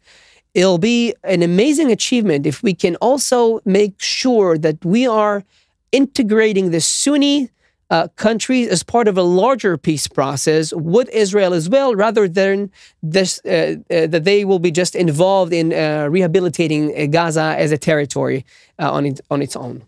it'll 0.54 0.78
be 0.78 1.14
an 1.24 1.42
amazing 1.42 1.90
achievement 1.90 2.46
if 2.46 2.62
we 2.62 2.74
can 2.74 2.96
also 2.96 3.60
make 3.64 4.00
sure 4.00 4.56
that 4.56 4.82
we 4.84 5.06
are 5.06 5.44
integrating 5.92 6.70
the 6.70 6.80
Sunni 6.80 7.50
uh, 7.90 8.08
countries 8.16 8.68
as 8.68 8.82
part 8.82 9.06
of 9.06 9.18
a 9.18 9.22
larger 9.22 9.76
peace 9.76 10.08
process 10.08 10.72
with 10.72 11.08
Israel 11.10 11.52
as 11.52 11.68
well, 11.68 11.94
rather 11.94 12.26
than 12.26 12.70
this, 13.02 13.38
uh, 13.44 13.76
uh, 13.90 14.06
that 14.06 14.24
they 14.24 14.44
will 14.46 14.58
be 14.58 14.70
just 14.70 14.94
involved 14.94 15.52
in 15.52 15.72
uh, 15.74 16.08
rehabilitating 16.10 16.96
uh, 16.96 17.06
Gaza 17.06 17.54
as 17.58 17.70
a 17.70 17.76
territory 17.78 18.46
uh, 18.78 18.90
on, 18.90 19.06
it, 19.06 19.20
on 19.30 19.42
its 19.42 19.56
own. 19.56 19.84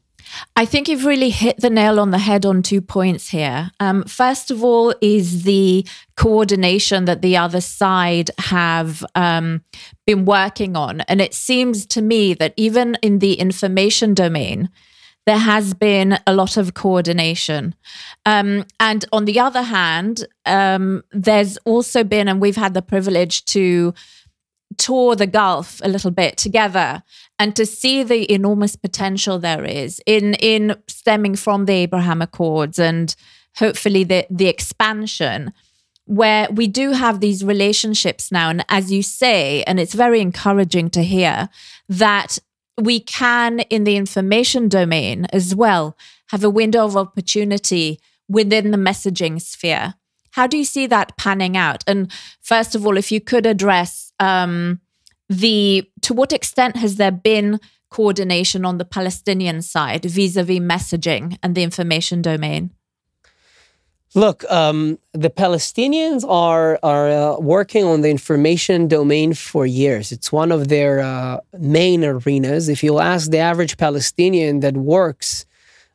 I 0.56 0.66
think 0.66 0.88
you've 0.88 1.04
really 1.04 1.30
hit 1.30 1.60
the 1.60 1.70
nail 1.70 1.98
on 2.00 2.10
the 2.10 2.18
head 2.18 2.44
on 2.44 2.62
two 2.62 2.80
points 2.80 3.28
here. 3.28 3.70
Um, 3.80 4.04
first 4.04 4.50
of 4.50 4.64
all, 4.64 4.94
is 5.00 5.44
the 5.44 5.86
coordination 6.16 7.04
that 7.04 7.22
the 7.22 7.36
other 7.36 7.60
side 7.60 8.30
have 8.38 9.04
um, 9.14 9.62
been 10.06 10.24
working 10.24 10.76
on. 10.76 11.02
And 11.02 11.20
it 11.20 11.34
seems 11.34 11.86
to 11.86 12.02
me 12.02 12.34
that 12.34 12.52
even 12.56 12.96
in 13.00 13.20
the 13.20 13.34
information 13.34 14.14
domain, 14.14 14.70
there 15.26 15.38
has 15.38 15.74
been 15.74 16.18
a 16.26 16.34
lot 16.34 16.56
of 16.56 16.74
coordination. 16.74 17.74
Um, 18.26 18.66
and 18.78 19.04
on 19.12 19.24
the 19.24 19.40
other 19.40 19.62
hand, 19.62 20.26
um, 20.44 21.02
there's 21.12 21.56
also 21.58 22.04
been, 22.04 22.28
and 22.28 22.40
we've 22.40 22.56
had 22.56 22.74
the 22.74 22.82
privilege 22.82 23.44
to 23.46 23.94
tour 24.76 25.14
the 25.16 25.26
Gulf 25.26 25.80
a 25.84 25.88
little 25.88 26.10
bit 26.10 26.36
together 26.36 27.02
and 27.38 27.54
to 27.56 27.66
see 27.66 28.02
the 28.02 28.30
enormous 28.32 28.76
potential 28.76 29.38
there 29.38 29.64
is 29.64 30.00
in 30.06 30.34
in 30.34 30.76
stemming 30.88 31.36
from 31.36 31.66
the 31.66 31.74
Abraham 31.74 32.20
Accords 32.20 32.78
and 32.78 33.14
hopefully 33.56 34.04
the 34.04 34.26
the 34.30 34.48
expansion 34.48 35.52
where 36.06 36.48
we 36.50 36.66
do 36.66 36.90
have 36.92 37.20
these 37.20 37.44
relationships 37.44 38.32
now 38.32 38.50
and 38.50 38.64
as 38.68 38.92
you 38.92 39.02
say 39.02 39.62
and 39.64 39.78
it's 39.78 39.94
very 39.94 40.20
encouraging 40.20 40.90
to 40.90 41.02
hear 41.02 41.48
that 41.88 42.38
we 42.80 43.00
can, 43.00 43.60
in 43.60 43.84
the 43.84 43.96
information 43.96 44.68
domain 44.68 45.26
as 45.32 45.54
well, 45.54 45.96
have 46.28 46.44
a 46.44 46.50
window 46.50 46.84
of 46.84 46.96
opportunity 46.96 48.00
within 48.28 48.70
the 48.70 48.78
messaging 48.78 49.40
sphere. 49.40 49.94
How 50.32 50.46
do 50.46 50.56
you 50.56 50.64
see 50.64 50.86
that 50.86 51.16
panning 51.16 51.56
out? 51.56 51.84
And 51.86 52.10
first 52.40 52.74
of 52.74 52.84
all, 52.86 52.96
if 52.96 53.12
you 53.12 53.20
could 53.20 53.46
address 53.46 54.12
um, 54.18 54.80
the 55.28 55.88
to 56.02 56.14
what 56.14 56.32
extent 56.32 56.76
has 56.76 56.96
there 56.96 57.12
been 57.12 57.60
coordination 57.90 58.64
on 58.64 58.78
the 58.78 58.84
Palestinian 58.84 59.62
side 59.62 60.04
vis 60.04 60.36
a 60.36 60.42
vis 60.42 60.58
messaging 60.58 61.38
and 61.42 61.54
the 61.54 61.62
information 61.62 62.22
domain? 62.22 62.72
Look, 64.16 64.48
um, 64.48 65.00
the 65.12 65.28
Palestinians 65.28 66.24
are 66.28 66.78
are 66.84 67.10
uh, 67.10 67.40
working 67.40 67.84
on 67.84 68.02
the 68.02 68.10
information 68.10 68.86
domain 68.86 69.34
for 69.34 69.66
years. 69.66 70.12
It's 70.12 70.30
one 70.30 70.52
of 70.52 70.68
their 70.68 71.00
uh, 71.00 71.40
main 71.58 72.04
arenas. 72.04 72.68
If 72.68 72.84
you 72.84 73.00
ask 73.00 73.32
the 73.32 73.38
average 73.38 73.76
Palestinian 73.76 74.60
that 74.60 74.76
works 74.76 75.46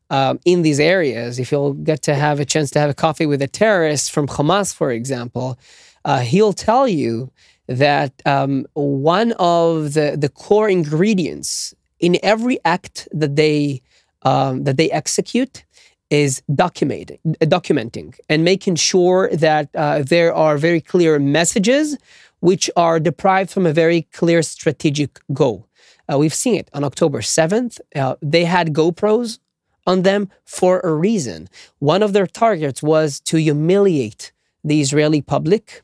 um, 0.10 0.38
in 0.44 0.64
these 0.64 0.82
areas, 0.82 1.40
if 1.40 1.50
you'll 1.50 1.76
get 1.76 2.02
to 2.04 2.14
have 2.14 2.42
a 2.42 2.46
chance 2.46 2.70
to 2.72 2.80
have 2.80 2.90
a 2.90 2.94
coffee 2.94 3.26
with 3.26 3.42
a 3.42 3.48
terrorist 3.48 4.12
from 4.12 4.28
Hamas, 4.28 4.74
for 4.74 4.92
example, 4.92 5.58
uh, 6.04 6.20
he'll 6.20 6.52
tell 6.72 6.90
you 6.90 7.32
that 7.68 8.12
um, 8.26 8.66
one 8.74 9.32
of 9.40 9.94
the 9.94 10.18
the 10.20 10.30
core 10.30 10.68
ingredients 10.68 11.74
in 12.02 12.18
every 12.22 12.58
act 12.66 13.08
that 13.14 13.38
they 13.38 13.82
um, 14.24 14.66
that 14.66 14.76
they 14.76 14.92
execute 14.92 15.64
is 16.10 16.42
documenting, 16.50 17.20
documenting 17.42 18.18
and 18.30 18.44
making 18.44 18.76
sure 18.76 19.30
that 19.32 19.70
uh, 19.76 20.02
there 20.02 20.34
are 20.34 20.58
very 20.58 20.82
clear 20.82 21.20
messages 21.20 21.98
which 22.40 22.70
are 22.76 23.00
deprived 23.00 23.50
from 23.50 23.66
a 23.66 23.74
very 23.74 24.04
clear 24.14 24.42
strategic 24.42 25.20
goal. 25.34 25.68
Uh, 26.12 26.18
we've 26.18 26.34
seen 26.34 26.56
it 26.56 26.70
on 26.74 26.84
October 26.84 27.20
7th. 27.20 27.80
Uh, 27.96 28.16
they 28.22 28.46
had 28.46 28.74
GoPros 28.74 29.40
on 29.86 30.04
them 30.04 30.30
for 30.46 30.80
a 30.82 30.94
reason. 30.94 31.48
One 31.80 32.02
of 32.02 32.14
their 32.14 32.28
targets 32.28 32.82
was 32.82 33.20
to 33.22 33.38
humiliate 33.38 34.32
the 34.64 34.82
Israeli 34.82 35.22
public. 35.22 35.84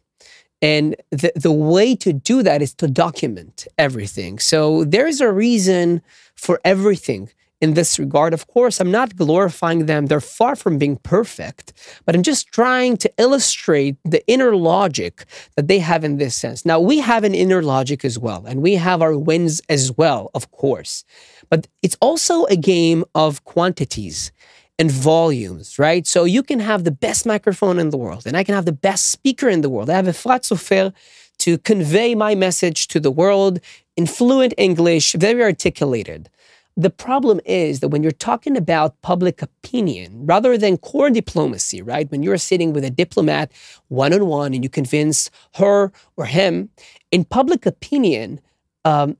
And 0.62 0.96
the, 1.12 1.32
the 1.36 1.52
way 1.52 1.96
to 1.98 2.14
do 2.14 2.42
that 2.44 2.62
is 2.62 2.74
to 2.76 2.88
document 2.88 3.68
everything. 3.78 4.40
So 4.40 4.84
there's 4.84 5.22
a 5.22 5.32
reason 5.32 6.02
for 6.36 6.60
everything 6.64 7.30
in 7.62 7.74
this 7.74 7.98
regard. 7.98 8.34
Of 8.34 8.48
course, 8.48 8.80
I'm 8.80 8.92
not 8.92 9.16
glorifying 9.16 9.86
them. 9.86 10.08
They're 10.08 10.20
far 10.20 10.56
from 10.56 10.78
being 10.78 10.98
perfect, 10.98 11.74
but 12.06 12.16
I'm 12.16 12.24
just 12.24 12.52
trying 12.52 12.98
to 12.98 13.12
illustrate 13.18 13.96
the 14.04 14.26
inner 14.28 14.56
logic 14.56 15.26
that 15.56 15.68
they 15.68 15.80
have 15.80 16.04
in 16.04 16.18
this 16.18 16.36
sense. 16.36 16.66
Now, 16.66 16.80
we 16.80 17.00
have 17.00 17.24
an 17.24 17.34
inner 17.34 17.62
logic 17.62 18.04
as 18.04 18.20
well, 18.20 18.46
and 18.46 18.62
we 18.62 18.76
have 18.76 19.02
our 19.02 19.18
wins 19.18 19.62
as 19.70 19.92
well, 19.98 20.32
of 20.34 20.52
course. 20.52 21.04
But 21.50 21.68
it's 21.82 21.98
also 22.02 22.46
a 22.46 22.56
game 22.58 23.06
of 23.14 23.44
quantities 23.46 24.32
and 24.78 24.92
volumes, 24.92 25.80
right? 25.80 26.06
So 26.06 26.26
you 26.26 26.44
can 26.44 26.60
have 26.60 26.84
the 26.84 26.92
best 26.92 27.26
microphone 27.26 27.80
in 27.80 27.90
the 27.90 27.98
world, 27.98 28.24
and 28.26 28.36
I 28.36 28.44
can 28.44 28.56
have 28.56 28.66
the 28.66 28.74
best 28.74 29.06
speaker 29.12 29.48
in 29.48 29.62
the 29.62 29.70
world. 29.70 29.90
I 29.90 29.94
have 29.94 30.08
a 30.08 30.12
Sofer 30.12 30.94
to 31.40 31.58
convey 31.60 32.16
my 32.16 32.36
message 32.36 32.88
to 32.90 33.00
the 33.00 33.12
world 33.12 33.60
in 33.96 34.06
fluent 34.06 34.54
English, 34.58 35.14
very 35.14 35.44
articulated. 35.44 36.30
The 36.78 36.90
problem 36.90 37.40
is 37.46 37.80
that 37.80 37.88
when 37.88 38.04
you're 38.04 38.12
talking 38.12 38.58
about 38.58 39.02
public 39.02 39.42
opinion, 39.42 40.26
rather 40.26 40.58
than 40.58 40.78
core 40.78 41.10
diplomacy, 41.10 41.82
right? 41.82 42.12
When 42.12 42.22
you're 42.22 42.38
sitting 42.38 42.74
with 42.74 42.84
a 42.84 42.90
diplomat 42.90 43.52
one 43.88 44.14
on 44.14 44.26
one 44.26 44.54
and 44.54 44.64
you 44.64 44.70
convince 44.70 45.30
her 45.56 45.94
or 46.18 46.26
him, 46.26 46.70
in 47.12 47.24
public 47.24 47.66
opinion, 47.66 48.42
um, 48.84 49.16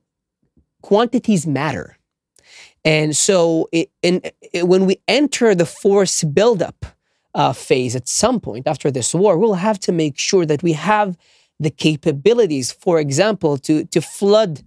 quantities 0.82 1.46
matter. 1.46 1.96
And 2.84 3.16
so, 3.16 3.68
it, 3.72 3.90
in, 4.02 4.20
it, 4.52 4.68
when 4.68 4.86
we 4.86 5.00
enter 5.08 5.54
the 5.54 5.66
force 5.66 6.22
buildup 6.24 6.84
uh, 7.34 7.52
phase 7.52 7.96
at 7.96 8.06
some 8.06 8.38
point 8.38 8.66
after 8.68 8.90
this 8.90 9.14
war, 9.14 9.38
we'll 9.38 9.54
have 9.54 9.80
to 9.80 9.92
make 9.92 10.18
sure 10.18 10.46
that 10.46 10.62
we 10.62 10.74
have 10.74 11.16
the 11.58 11.70
capabilities, 11.70 12.70
for 12.70 13.00
example, 13.00 13.56
to, 13.58 13.84
to 13.86 14.00
flood 14.00 14.62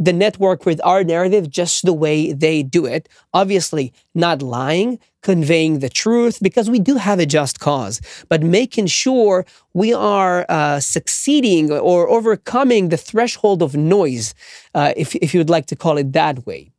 the 0.00 0.12
network 0.14 0.64
with 0.64 0.80
our 0.82 1.04
narrative 1.04 1.50
just 1.50 1.84
the 1.84 1.92
way 1.92 2.32
they 2.32 2.62
do 2.62 2.86
it. 2.86 3.06
Obviously, 3.34 3.92
not 4.14 4.40
lying, 4.40 4.98
conveying 5.22 5.80
the 5.80 5.90
truth, 5.90 6.38
because 6.40 6.70
we 6.70 6.78
do 6.78 6.96
have 6.96 7.18
a 7.18 7.26
just 7.26 7.60
cause, 7.60 8.00
but 8.30 8.42
making 8.42 8.86
sure 8.86 9.44
we 9.74 9.92
are 9.92 10.46
uh, 10.48 10.80
succeeding 10.80 11.70
or 11.70 12.08
overcoming 12.08 12.88
the 12.88 12.96
threshold 12.96 13.62
of 13.62 13.76
noise, 13.76 14.34
uh, 14.74 14.94
if, 14.96 15.14
if 15.16 15.34
you 15.34 15.40
would 15.40 15.50
like 15.50 15.66
to 15.66 15.76
call 15.76 15.98
it 15.98 16.14
that 16.14 16.46
way. 16.46 16.70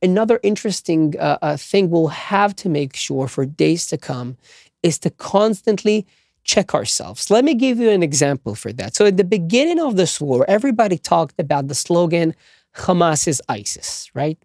Another 0.00 0.38
interesting 0.44 1.18
uh, 1.18 1.38
uh 1.42 1.56
thing 1.56 1.90
we'll 1.90 2.06
have 2.06 2.54
to 2.54 2.68
make 2.68 2.94
sure 2.94 3.26
for 3.26 3.44
days 3.44 3.88
to 3.88 3.98
come 3.98 4.36
is 4.84 4.96
to 5.00 5.10
constantly 5.10 6.06
check 6.44 6.72
ourselves. 6.74 7.30
Let 7.30 7.44
me 7.44 7.54
give 7.54 7.78
you 7.78 7.90
an 7.90 8.02
example 8.02 8.54
for 8.54 8.72
that. 8.72 8.94
So, 8.96 9.06
at 9.06 9.16
the 9.16 9.24
beginning 9.24 9.80
of 9.80 9.96
this 9.96 10.20
war, 10.20 10.46
everybody 10.48 10.96
talked 10.96 11.38
about 11.38 11.68
the 11.68 11.74
slogan, 11.74 12.34
Hamas 12.78 13.28
is 13.28 13.42
ISIS, 13.48 14.10
right? 14.14 14.38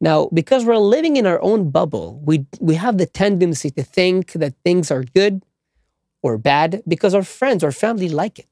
Now, 0.00 0.28
because 0.32 0.64
we're 0.64 0.76
living 0.76 1.16
in 1.16 1.26
our 1.26 1.40
own 1.42 1.70
bubble, 1.70 2.20
we, 2.24 2.46
we 2.60 2.74
have 2.74 2.98
the 2.98 3.06
tendency 3.06 3.70
to 3.70 3.82
think 3.82 4.32
that 4.32 4.54
things 4.64 4.90
are 4.90 5.04
good 5.04 5.42
or 6.22 6.38
bad 6.38 6.82
because 6.86 7.14
our 7.14 7.22
friends 7.22 7.62
or 7.62 7.72
family 7.72 8.08
like 8.08 8.38
it. 8.38 8.46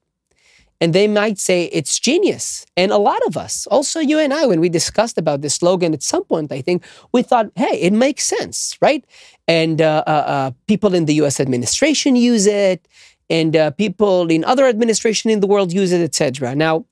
And 0.81 0.93
they 0.93 1.07
might 1.07 1.39
say 1.39 1.67
it's 1.67 1.99
genius. 2.01 2.67
And 2.77 2.91
a 2.91 2.99
lot 2.99 3.21
of 3.27 3.37
us, 3.37 3.69
also 3.69 4.01
you 4.01 4.19
and 4.19 4.35
I, 4.35 4.47
when 4.47 4.61
we 4.61 4.69
discussed 4.69 5.17
about 5.17 5.41
this 5.41 5.55
slogan 5.55 5.95
at 5.95 6.03
some 6.03 6.25
point, 6.25 6.51
I 6.51 6.61
think 6.61 6.83
we 7.13 7.23
thought, 7.23 7.53
hey, 7.55 7.79
it 7.81 7.93
makes 7.93 8.25
sense, 8.25 8.77
right? 8.83 9.05
And 9.47 9.81
uh, 9.81 10.03
uh, 10.07 10.11
uh, 10.11 10.51
people 10.67 10.93
in 10.95 11.05
the 11.05 11.15
US 11.23 11.39
administration 11.39 12.17
use 12.17 12.47
it, 12.47 12.89
and 13.31 13.57
uh, 13.57 13.71
people 13.71 14.29
in 14.31 14.45
other 14.45 14.67
administration 14.67 15.31
in 15.31 15.41
the 15.41 15.47
world 15.47 15.73
use 15.73 15.93
it, 15.93 16.03
etc. 16.03 16.55
Now, 16.55 16.85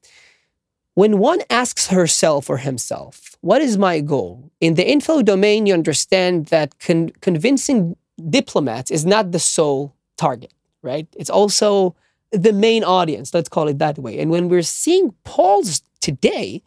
when 1.01 1.17
one 1.17 1.41
asks 1.49 1.87
herself 1.87 2.51
or 2.51 2.59
himself, 2.59 3.35
what 3.41 3.63
is 3.63 3.79
my 3.79 4.01
goal? 4.01 4.51
In 4.61 4.75
the 4.75 4.87
info 4.87 5.23
domain, 5.23 5.65
you 5.65 5.73
understand 5.73 6.35
that 6.55 6.79
con- 6.79 7.09
convincing 7.23 7.97
diplomats 8.29 8.91
is 8.91 9.07
not 9.07 9.33
the 9.33 9.39
sole 9.39 9.95
target, 10.19 10.53
right? 10.83 11.07
It's 11.17 11.31
also 11.31 11.97
the 12.33 12.53
main 12.53 12.85
audience, 12.85 13.33
let's 13.33 13.49
call 13.49 13.67
it 13.69 13.79
that 13.79 13.99
way. 13.99 14.21
And 14.21 14.31
when 14.31 14.51
we're 14.51 14.71
seeing 14.83 15.15
polls 15.25 15.81
today, 16.03 16.63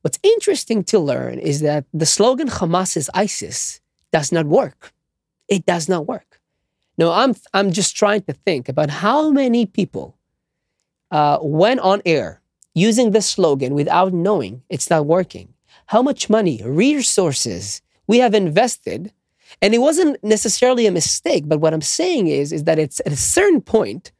what's 0.00 0.18
interesting 0.22 0.82
to 0.84 0.98
learn 0.98 1.38
is 1.38 1.60
that 1.60 1.84
the 1.92 2.06
slogan 2.06 2.48
Hamas 2.48 2.96
is 2.96 3.10
ISIS 3.12 3.82
does 4.10 4.32
not 4.32 4.46
work. 4.46 4.94
It 5.48 5.66
does 5.66 5.86
not 5.86 6.06
work. 6.06 6.40
No, 6.96 7.12
I'm, 7.12 7.34
I'm 7.52 7.72
just 7.72 7.94
trying 7.94 8.22
to 8.22 8.32
think 8.32 8.70
about 8.70 8.88
how 8.88 9.30
many 9.30 9.66
people 9.66 10.16
uh, 11.10 11.36
went 11.42 11.80
on 11.80 12.00
air 12.06 12.40
using 12.76 13.12
the 13.12 13.22
slogan 13.22 13.74
without 13.74 14.12
knowing 14.12 14.62
it's 14.68 14.90
not 14.90 15.06
working. 15.06 15.54
How 15.86 16.02
much 16.02 16.28
money, 16.28 16.60
resources 16.62 17.80
we 18.06 18.18
have 18.18 18.34
invested. 18.34 19.12
And 19.62 19.74
it 19.74 19.78
wasn't 19.78 20.22
necessarily 20.22 20.86
a 20.86 20.92
mistake, 20.92 21.44
but 21.46 21.60
what 21.60 21.72
I'm 21.72 21.80
saying 21.80 22.26
is, 22.28 22.52
is 22.52 22.64
that 22.64 22.78
it's 22.78 23.00
at 23.06 23.12
a 23.12 23.16
certain 23.16 23.62
point, 23.62 24.12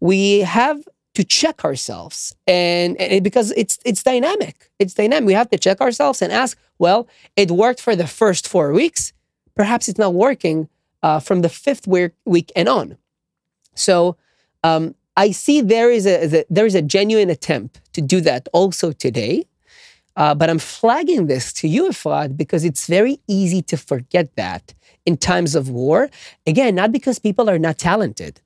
we 0.00 0.40
have 0.40 0.82
to 1.14 1.22
check 1.22 1.64
ourselves 1.64 2.34
and, 2.46 3.00
and, 3.00 3.22
because 3.22 3.52
it's 3.52 3.78
it's 3.84 4.02
dynamic 4.02 4.70
it's 4.78 4.94
dynamic 4.94 5.26
we 5.26 5.34
have 5.34 5.50
to 5.50 5.58
check 5.58 5.82
ourselves 5.82 6.22
and 6.22 6.32
ask 6.32 6.56
well 6.78 7.06
it 7.36 7.50
worked 7.50 7.82
for 7.82 7.94
the 7.94 8.06
first 8.06 8.48
four 8.48 8.72
weeks 8.72 9.12
perhaps 9.54 9.90
it's 9.90 9.98
not 9.98 10.14
working 10.14 10.70
uh, 11.02 11.20
from 11.20 11.42
the 11.42 11.50
fifth 11.50 11.86
week, 11.86 12.12
week 12.24 12.50
and 12.56 12.66
on 12.66 12.96
so 13.74 14.16
um, 14.64 14.94
I 15.16 15.30
see 15.30 15.60
there 15.60 15.90
is 15.90 16.06
a 16.06 16.44
there 16.48 16.66
is 16.66 16.74
a 16.74 16.82
genuine 16.82 17.30
attempt 17.30 17.80
to 17.92 18.00
do 18.00 18.20
that 18.22 18.48
also 18.52 18.92
today, 18.92 19.44
uh, 20.16 20.34
but 20.34 20.48
I'm 20.48 20.58
flagging 20.58 21.26
this 21.26 21.52
to 21.54 21.68
you, 21.68 21.88
Efrat, 21.88 22.36
because 22.36 22.64
it's 22.64 22.86
very 22.86 23.20
easy 23.28 23.62
to 23.62 23.76
forget 23.76 24.34
that 24.36 24.74
in 25.04 25.16
times 25.16 25.54
of 25.54 25.68
war. 25.68 26.08
Again, 26.46 26.74
not 26.74 26.92
because 26.92 27.18
people 27.18 27.50
are 27.50 27.58
not 27.58 27.78
talented, 27.78 28.40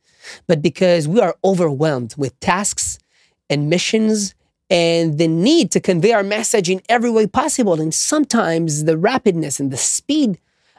but 0.47 0.61
because 0.63 1.07
we 1.07 1.21
are 1.21 1.37
overwhelmed 1.45 2.15
with 2.17 2.39
tasks 2.41 2.99
and 3.49 3.71
missions 3.71 4.35
and 4.69 5.19
the 5.19 5.29
need 5.29 5.71
to 5.71 5.81
convey 5.81 6.13
our 6.13 6.25
message 6.25 6.69
in 6.69 6.81
every 6.89 7.11
way 7.11 7.27
possible. 7.29 7.81
And 7.81 7.95
sometimes 7.95 8.85
the 8.85 8.97
rapidness 8.97 9.61
and 9.61 9.71
the 9.71 9.77
speed 9.77 10.39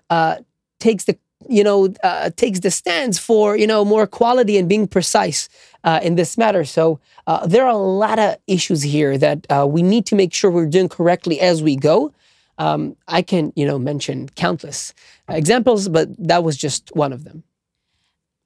uh, 0.10 0.38
takes 0.80 1.06
the 1.06 1.18
you 1.48 1.64
know, 1.64 1.94
uh, 2.04 2.30
takes 2.36 2.60
the 2.62 2.72
stands 2.72 3.20
for, 3.20 3.56
you 3.56 3.68
know, 3.68 3.86
more 3.86 4.08
quality 4.08 4.58
and 4.58 4.68
being 4.68 4.88
precise 4.88 5.50
uh, 5.84 6.00
in 6.02 6.16
this 6.16 6.38
matter. 6.38 6.66
So 6.66 7.00
uh, 7.28 7.46
there 7.46 7.64
are 7.64 7.72
a 7.72 7.78
lot 7.78 8.20
of 8.20 8.38
issues 8.48 8.82
here 8.82 9.18
that 9.18 9.46
uh, 9.50 9.68
we 9.68 9.82
need 9.82 10.06
to 10.08 10.16
make 10.16 10.34
sure 10.34 10.50
we're 10.50 10.66
doing 10.66 10.90
correctly 10.90 11.40
as 11.40 11.62
we 11.62 11.76
go. 11.76 12.12
Um, 12.58 12.98
I 13.08 13.22
can, 13.22 13.54
you 13.56 13.68
know, 13.68 13.78
mention 13.78 14.30
countless 14.30 14.94
examples, 15.30 15.88
but 15.90 16.10
that 16.18 16.44
was 16.44 16.58
just 16.58 16.90
one 16.96 17.14
of 17.14 17.24
them. 17.24 17.44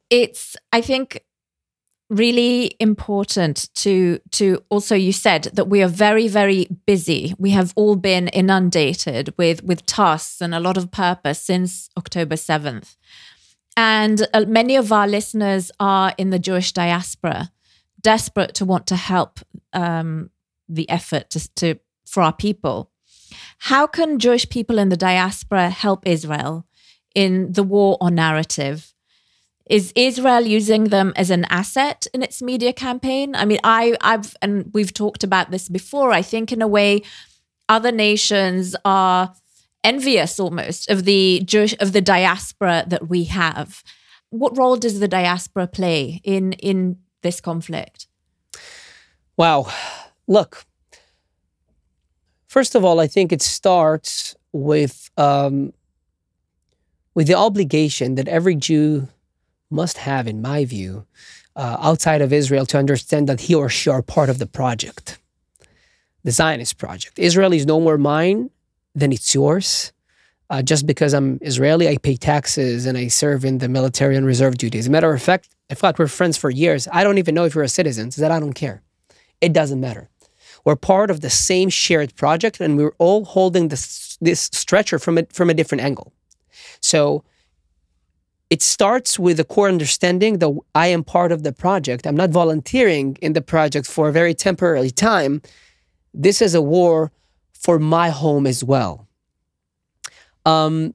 It's, 0.09 0.57
I 0.73 0.81
think, 0.81 1.23
really 2.11 2.75
important 2.79 3.73
to 3.73 4.19
to 4.31 4.61
also 4.69 4.95
you 4.95 5.13
said 5.13 5.43
that 5.53 5.69
we 5.69 5.81
are 5.81 5.87
very 5.87 6.27
very 6.27 6.67
busy. 6.85 7.33
We 7.39 7.51
have 7.51 7.71
all 7.77 7.95
been 7.95 8.27
inundated 8.27 9.33
with 9.37 9.63
with 9.63 9.85
tasks 9.85 10.41
and 10.41 10.53
a 10.53 10.59
lot 10.59 10.77
of 10.77 10.91
purpose 10.91 11.41
since 11.41 11.89
october 11.97 12.35
7th 12.35 12.97
and 13.77 14.27
uh, 14.33 14.43
many 14.47 14.75
of 14.75 14.91
our 14.91 15.07
listeners 15.07 15.71
are 15.79 16.13
in 16.17 16.31
the 16.31 16.39
jewish 16.39 16.73
diaspora 16.73 17.49
desperate 18.01 18.53
to 18.55 18.65
want 18.65 18.87
to 18.87 18.95
help 18.95 19.39
um, 19.73 20.29
the 20.67 20.89
effort 20.89 21.29
to, 21.29 21.53
to 21.53 21.79
for 22.05 22.23
our 22.23 22.33
people. 22.33 22.91
How 23.59 23.87
can 23.87 24.19
jewish 24.19 24.49
people 24.49 24.77
in 24.79 24.89
the 24.89 24.97
diaspora 24.97 25.69
help 25.69 26.05
israel 26.05 26.65
in 27.15 27.53
the 27.53 27.63
war 27.63 27.97
on 28.01 28.15
narrative 28.15 28.93
is 29.69 29.93
Israel 29.95 30.41
using 30.41 30.85
them 30.85 31.13
as 31.15 31.29
an 31.29 31.45
asset 31.45 32.07
in 32.13 32.23
its 32.23 32.41
media 32.41 32.73
campaign? 32.73 33.35
I 33.35 33.45
mean, 33.45 33.59
I, 33.63 33.95
I've, 34.01 34.35
and 34.41 34.69
we've 34.73 34.93
talked 34.93 35.23
about 35.23 35.51
this 35.51 35.69
before. 35.69 36.11
I 36.11 36.21
think, 36.21 36.51
in 36.51 36.61
a 36.61 36.67
way, 36.67 37.03
other 37.69 37.91
nations 37.91 38.75
are 38.83 39.33
envious 39.83 40.39
almost 40.39 40.89
of 40.89 41.05
the 41.05 41.41
Jewish, 41.45 41.75
of 41.79 41.93
the 41.93 42.01
diaspora 42.01 42.85
that 42.87 43.07
we 43.07 43.25
have. 43.25 43.83
What 44.29 44.57
role 44.57 44.77
does 44.77 44.99
the 44.99 45.07
diaspora 45.07 45.67
play 45.67 46.21
in 46.23 46.53
in 46.53 46.97
this 47.21 47.41
conflict? 47.41 48.07
Wow, 49.37 49.71
look. 50.27 50.65
First 52.47 52.75
of 52.75 52.83
all, 52.83 52.99
I 52.99 53.07
think 53.07 53.31
it 53.31 53.41
starts 53.41 54.35
with 54.51 55.09
um, 55.17 55.73
with 57.15 57.27
the 57.27 57.35
obligation 57.35 58.15
that 58.15 58.27
every 58.27 58.55
Jew 58.55 59.07
must 59.71 59.97
have, 59.99 60.27
in 60.27 60.41
my 60.41 60.65
view, 60.65 61.05
uh, 61.55 61.77
outside 61.79 62.21
of 62.21 62.31
Israel 62.31 62.65
to 62.67 62.77
understand 62.77 63.27
that 63.27 63.41
he 63.41 63.55
or 63.55 63.69
she 63.69 63.89
are 63.89 64.01
part 64.01 64.29
of 64.29 64.37
the 64.37 64.47
project, 64.47 65.19
the 66.23 66.31
Zionist 66.31 66.77
project. 66.77 67.17
Israel 67.19 67.53
is 67.53 67.65
no 67.65 67.79
more 67.79 67.97
mine 67.97 68.49
than 68.95 69.11
it's 69.11 69.33
yours. 69.33 69.91
Uh, 70.49 70.61
just 70.61 70.85
because 70.85 71.13
I'm 71.13 71.39
Israeli, 71.41 71.87
I 71.87 71.95
pay 71.95 72.17
taxes 72.17 72.85
and 72.85 72.97
I 72.97 73.07
serve 73.07 73.45
in 73.45 73.59
the 73.59 73.69
military 73.69 74.17
and 74.17 74.25
reserve 74.25 74.57
duties. 74.57 74.81
As 74.81 74.87
a 74.87 74.91
matter 74.91 75.13
of 75.13 75.21
fact, 75.21 75.47
in 75.69 75.77
fact, 75.77 75.97
we're 75.97 76.07
friends 76.07 76.37
for 76.37 76.49
years. 76.49 76.89
I 76.91 77.05
don't 77.05 77.17
even 77.17 77.33
know 77.35 77.45
if 77.45 77.55
you're 77.55 77.63
a 77.63 77.69
citizen, 77.69 78.11
so 78.11 78.21
that 78.21 78.31
I 78.31 78.39
don't 78.41 78.51
care. 78.51 78.81
It 79.39 79.53
doesn't 79.53 79.79
matter. 79.79 80.09
We're 80.65 80.75
part 80.75 81.09
of 81.09 81.21
the 81.21 81.29
same 81.29 81.69
shared 81.69 82.15
project, 82.17 82.59
and 82.59 82.77
we're 82.77 82.95
all 82.97 83.23
holding 83.23 83.69
this 83.69 84.17
this 84.19 84.41
stretcher 84.51 84.99
from 84.99 85.17
a, 85.17 85.25
from 85.31 85.49
a 85.49 85.53
different 85.53 85.83
angle. 85.83 86.11
So 86.81 87.23
it 88.51 88.61
starts 88.61 89.17
with 89.17 89.39
a 89.39 89.45
core 89.45 89.69
understanding 89.69 90.39
that 90.39 90.51
I 90.75 90.87
am 90.87 91.05
part 91.05 91.31
of 91.31 91.43
the 91.43 91.53
project. 91.53 92.05
I'm 92.05 92.17
not 92.17 92.31
volunteering 92.31 93.17
in 93.21 93.31
the 93.31 93.41
project 93.41 93.87
for 93.87 94.09
a 94.09 94.11
very 94.11 94.33
temporary 94.33 94.91
time. 94.91 95.41
This 96.13 96.41
is 96.41 96.53
a 96.53 96.61
war 96.61 97.13
for 97.53 97.79
my 97.79 98.09
home 98.09 98.45
as 98.45 98.61
well. 98.61 99.07
Um, 100.45 100.93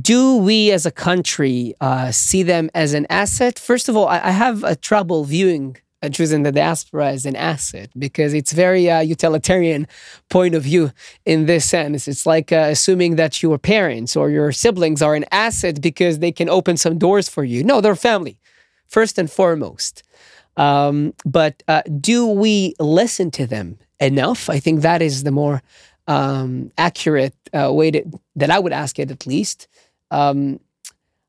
do 0.00 0.36
we 0.36 0.70
as 0.70 0.86
a 0.86 0.92
country 0.92 1.74
uh, 1.80 2.12
see 2.12 2.44
them 2.44 2.70
as 2.72 2.94
an 2.94 3.06
asset? 3.10 3.58
First 3.58 3.88
of 3.88 3.96
all, 3.96 4.06
I, 4.06 4.20
I 4.20 4.30
have 4.30 4.62
a 4.62 4.76
trouble 4.76 5.24
viewing 5.24 5.76
choosing 6.08 6.42
the 6.42 6.52
diaspora 6.52 7.08
as 7.08 7.26
an 7.26 7.36
asset 7.36 7.90
because 7.98 8.34
it's 8.34 8.52
very 8.52 8.90
uh, 8.90 9.00
utilitarian 9.00 9.86
point 10.28 10.54
of 10.54 10.62
view 10.62 10.92
in 11.24 11.46
this 11.46 11.64
sense. 11.64 12.08
It's 12.08 12.26
like 12.26 12.52
uh, 12.52 12.68
assuming 12.70 13.16
that 13.16 13.42
your 13.42 13.58
parents 13.58 14.16
or 14.16 14.30
your 14.30 14.52
siblings 14.52 15.02
are 15.02 15.14
an 15.14 15.24
asset 15.30 15.80
because 15.80 16.18
they 16.18 16.32
can 16.32 16.48
open 16.48 16.76
some 16.76 16.98
doors 16.98 17.28
for 17.28 17.44
you. 17.44 17.64
No, 17.64 17.80
they're 17.80 17.96
family, 17.96 18.38
first 18.86 19.18
and 19.18 19.30
foremost. 19.30 20.02
Um, 20.56 21.14
but 21.24 21.62
uh, 21.66 21.82
do 22.00 22.26
we 22.26 22.74
listen 22.78 23.30
to 23.32 23.46
them 23.46 23.78
enough? 24.00 24.48
I 24.48 24.60
think 24.60 24.82
that 24.82 25.02
is 25.02 25.24
the 25.24 25.32
more 25.32 25.62
um, 26.06 26.70
accurate 26.78 27.34
uh, 27.52 27.72
way 27.72 27.90
to, 27.90 28.04
that 28.36 28.50
I 28.50 28.58
would 28.58 28.72
ask 28.72 28.98
it, 28.98 29.10
at 29.10 29.26
least. 29.26 29.68
Um, 30.10 30.60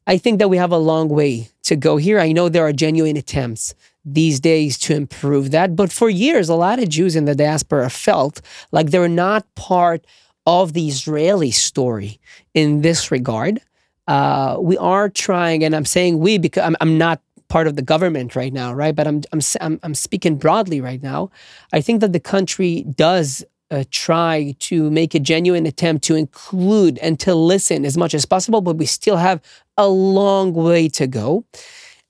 I 0.08 0.18
think 0.18 0.40
that 0.40 0.50
we 0.50 0.58
have 0.58 0.72
a 0.72 0.78
long 0.78 1.10
way 1.10 1.50
to 1.64 1.76
go 1.76 1.98
here. 1.98 2.20
I 2.20 2.32
know 2.32 2.50
there 2.50 2.66
are 2.66 2.74
genuine 2.74 3.18
attempts 3.18 3.74
these 4.06 4.40
days 4.40 4.78
to 4.78 4.96
improve 4.96 5.52
that. 5.52 5.76
But 5.76 5.92
for 5.92 6.10
years, 6.10 6.48
a 6.48 6.56
lot 6.56 6.80
of 6.80 6.90
Jews 6.90 7.16
in 7.16 7.26
the 7.26 7.36
diaspora 7.36 7.90
felt 7.90 8.42
like 8.72 8.92
they're 8.92 9.08
not 9.08 9.44
part 9.56 10.06
of 10.46 10.74
the 10.74 10.88
Israeli 10.88 11.52
story 11.52 12.20
in 12.54 12.82
this 12.82 13.12
regard. 13.12 13.60
Uh, 14.08 14.58
we 14.60 14.78
are 14.78 15.10
trying, 15.10 15.64
and 15.64 15.76
I'm 15.76 15.86
saying 15.86 16.20
we 16.20 16.38
because 16.38 16.64
I'm, 16.64 16.76
I'm 16.80 16.98
not 16.98 17.22
part 17.48 17.68
of 17.68 17.76
the 17.76 17.82
government 17.82 18.36
right 18.36 18.54
now, 18.54 18.74
right? 18.74 18.96
But 18.96 19.08
I'm, 19.08 19.22
I'm, 19.32 19.80
I'm, 19.84 19.96
speaking 19.96 20.36
broadly 20.36 20.82
right 20.82 21.02
now. 21.02 21.32
I 21.74 21.82
think 21.82 22.02
that 22.02 22.14
the 22.14 22.20
country 22.20 22.84
does 22.84 23.44
uh, 23.72 23.84
try 23.92 24.56
to 24.60 24.92
make 24.92 25.16
a 25.16 25.20
genuine 25.20 25.66
attempt 25.66 26.04
to 26.06 26.16
include 26.16 26.98
and 27.00 27.20
to 27.20 27.34
listen 27.34 27.86
as 27.86 27.98
much 27.98 28.14
as 28.14 28.26
possible, 28.26 28.62
but 28.62 28.78
we 28.78 28.86
still 28.86 29.18
have 29.18 29.42
a 29.78 29.88
long 29.88 30.54
way 30.54 30.88
to 30.90 31.08
go. 31.08 31.46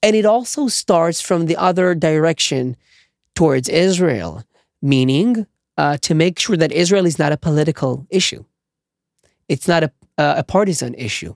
And 0.06 0.15
it 0.15 0.24
also 0.24 0.68
starts 0.68 1.20
from 1.20 1.48
the 1.48 1.58
other 1.58 1.96
direction 1.96 2.78
towards 3.34 3.68
Israel, 3.68 4.44
meaning 4.80 5.48
uh, 5.80 5.98
to 6.02 6.13
make 6.13 6.38
sure 6.38 6.56
that 6.56 6.72
Israel 6.72 7.08
is 7.08 7.18
not 7.18 7.32
a 7.32 7.38
political 7.38 8.06
issue. 8.12 8.46
It's 9.50 9.68
not 9.68 9.84
a, 9.84 9.91
uh, 10.20 10.36
a 10.38 10.44
partisan 10.44 10.94
issue. 10.94 11.34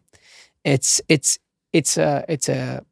It's 0.63 1.01
it's 1.09 1.39
it's 1.73 1.97
a 1.97 2.23
it's 2.29 2.47
a 2.47 2.85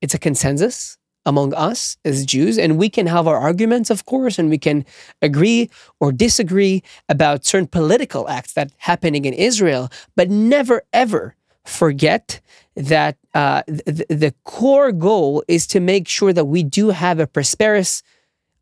it's 0.00 0.14
a 0.14 0.18
consensus 0.18 0.96
among 1.26 1.54
us 1.54 1.96
as 2.04 2.24
Jews, 2.24 2.56
and 2.56 2.78
we 2.78 2.88
can 2.88 3.08
have 3.08 3.26
our 3.26 3.38
arguments, 3.38 3.90
of 3.90 4.04
course, 4.04 4.38
and 4.38 4.48
we 4.48 4.58
can 4.58 4.84
agree 5.20 5.70
or 5.98 6.12
disagree 6.12 6.84
about 7.08 7.44
certain 7.44 7.66
political 7.66 8.28
acts 8.28 8.52
that 8.52 8.70
happening 8.78 9.24
in 9.24 9.34
Israel, 9.34 9.90
but 10.14 10.30
never 10.30 10.82
ever 10.92 11.34
forget 11.64 12.40
that 12.76 13.16
uh, 13.34 13.62
the, 13.66 14.06
the 14.08 14.34
core 14.44 14.92
goal 14.92 15.44
is 15.48 15.66
to 15.68 15.80
make 15.80 16.08
sure 16.08 16.32
that 16.32 16.46
we 16.46 16.62
do 16.62 16.90
have 16.90 17.18
a 17.18 17.26
prosperous, 17.26 18.02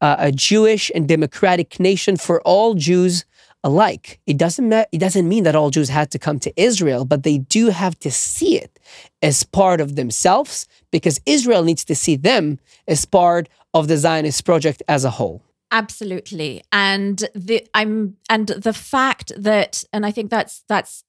uh, 0.01 0.17
a 0.19 0.33
Jewish 0.33 0.91
and 0.95 1.09
democratic 1.09 1.81
nation 1.81 2.17
for 2.17 2.41
all 2.43 2.75
Jews 2.75 3.25
alike. 3.65 4.21
It 4.27 4.39
doesn't 4.39 4.69
ma- 4.69 4.85
it 4.93 4.99
doesn't 4.99 5.29
mean 5.29 5.45
that 5.45 5.55
all 5.55 5.71
Jews 5.71 5.89
had 5.89 6.11
to 6.11 6.19
come 6.19 6.39
to 6.41 6.53
Israel, 6.61 7.05
but 7.05 7.23
they 7.23 7.39
do 7.39 7.69
have 7.69 7.99
to 8.01 8.11
see 8.11 8.57
it 8.59 8.79
as 9.23 9.45
part 9.45 9.81
of 9.81 9.95
themselves 9.95 10.67
because 10.91 11.21
Israel 11.27 11.63
needs 11.63 11.85
to 11.85 11.95
see 11.95 12.17
them 12.17 12.59
as 12.89 13.05
part 13.05 13.49
of 13.75 13.89
the 13.89 13.97
Zionist 13.97 14.45
project 14.45 14.83
as 14.89 15.05
a 15.05 15.11
whole. 15.11 15.43
Absolutely. 15.71 16.63
And 16.71 17.25
the 17.35 17.67
I'm 17.73 18.17
and 18.29 18.49
the 18.49 18.75
fact 18.75 19.33
that 19.37 19.85
and 19.93 20.05
I 20.05 20.11
think 20.11 20.31
that's 20.31 20.65
that's 20.69 21.05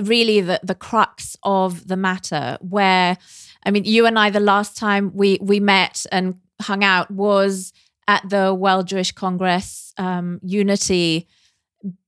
really 0.00 0.40
the 0.40 0.60
the 0.62 0.74
crux 0.74 1.36
of 1.42 1.86
the 1.86 1.96
matter 1.96 2.56
where 2.60 3.18
I 3.64 3.70
mean 3.70 3.84
you 3.84 4.06
and 4.06 4.18
I 4.18 4.30
the 4.30 4.40
last 4.40 4.76
time 4.76 5.12
we 5.14 5.38
we 5.40 5.60
met 5.60 6.06
and 6.10 6.36
hung 6.60 6.84
out 6.84 7.10
was 7.10 7.72
at 8.08 8.28
the 8.28 8.54
World 8.54 8.88
Jewish 8.88 9.12
Congress 9.12 9.92
um, 9.98 10.40
Unity 10.42 11.28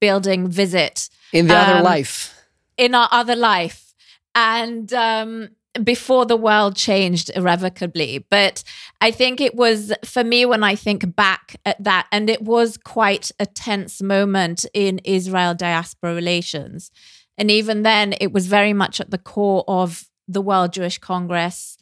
building 0.00 0.48
visit. 0.48 1.08
In 1.32 1.48
the 1.48 1.58
um, 1.58 1.70
other 1.70 1.82
life. 1.82 2.34
in 2.76 2.94
our 2.94 3.08
other 3.10 3.36
life. 3.36 3.94
And 4.34 4.92
um, 4.92 5.50
before 5.82 6.26
the 6.26 6.36
world 6.36 6.76
changed 6.76 7.30
irrevocably. 7.34 8.24
But 8.30 8.62
i 9.00 9.10
think 9.10 9.40
it 9.40 9.54
was 9.54 9.92
for 10.04 10.24
me 10.24 10.46
when 10.46 10.64
i 10.64 10.74
think 10.74 11.14
back 11.14 11.56
at 11.66 11.82
that 11.82 12.06
and 12.10 12.30
it 12.30 12.42
was 12.42 12.76
quite 12.76 13.30
a 13.38 13.46
tense 13.46 14.00
moment 14.00 14.64
in 14.72 14.98
israel 15.04 15.54
diaspora 15.54 16.14
relations 16.14 16.90
and 17.36 17.50
even 17.50 17.82
then 17.82 18.14
it 18.20 18.32
was 18.32 18.46
very 18.46 18.72
much 18.72 19.00
at 19.00 19.10
the 19.10 19.18
core 19.18 19.64
of 19.68 20.08
the 20.28 20.40
world 20.40 20.72
jewish 20.72 20.98
congress 20.98 21.76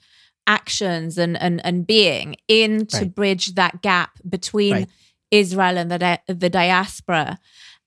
actions 0.46 1.18
and 1.18 1.40
and, 1.40 1.64
and 1.64 1.86
being 1.86 2.36
in 2.48 2.86
to 2.86 2.98
right. 2.98 3.14
bridge 3.14 3.54
that 3.54 3.82
gap 3.82 4.18
between 4.28 4.72
right. 4.72 4.88
israel 5.30 5.78
and 5.78 5.90
the, 5.90 5.98
di- 5.98 6.22
the 6.26 6.50
diaspora 6.50 7.38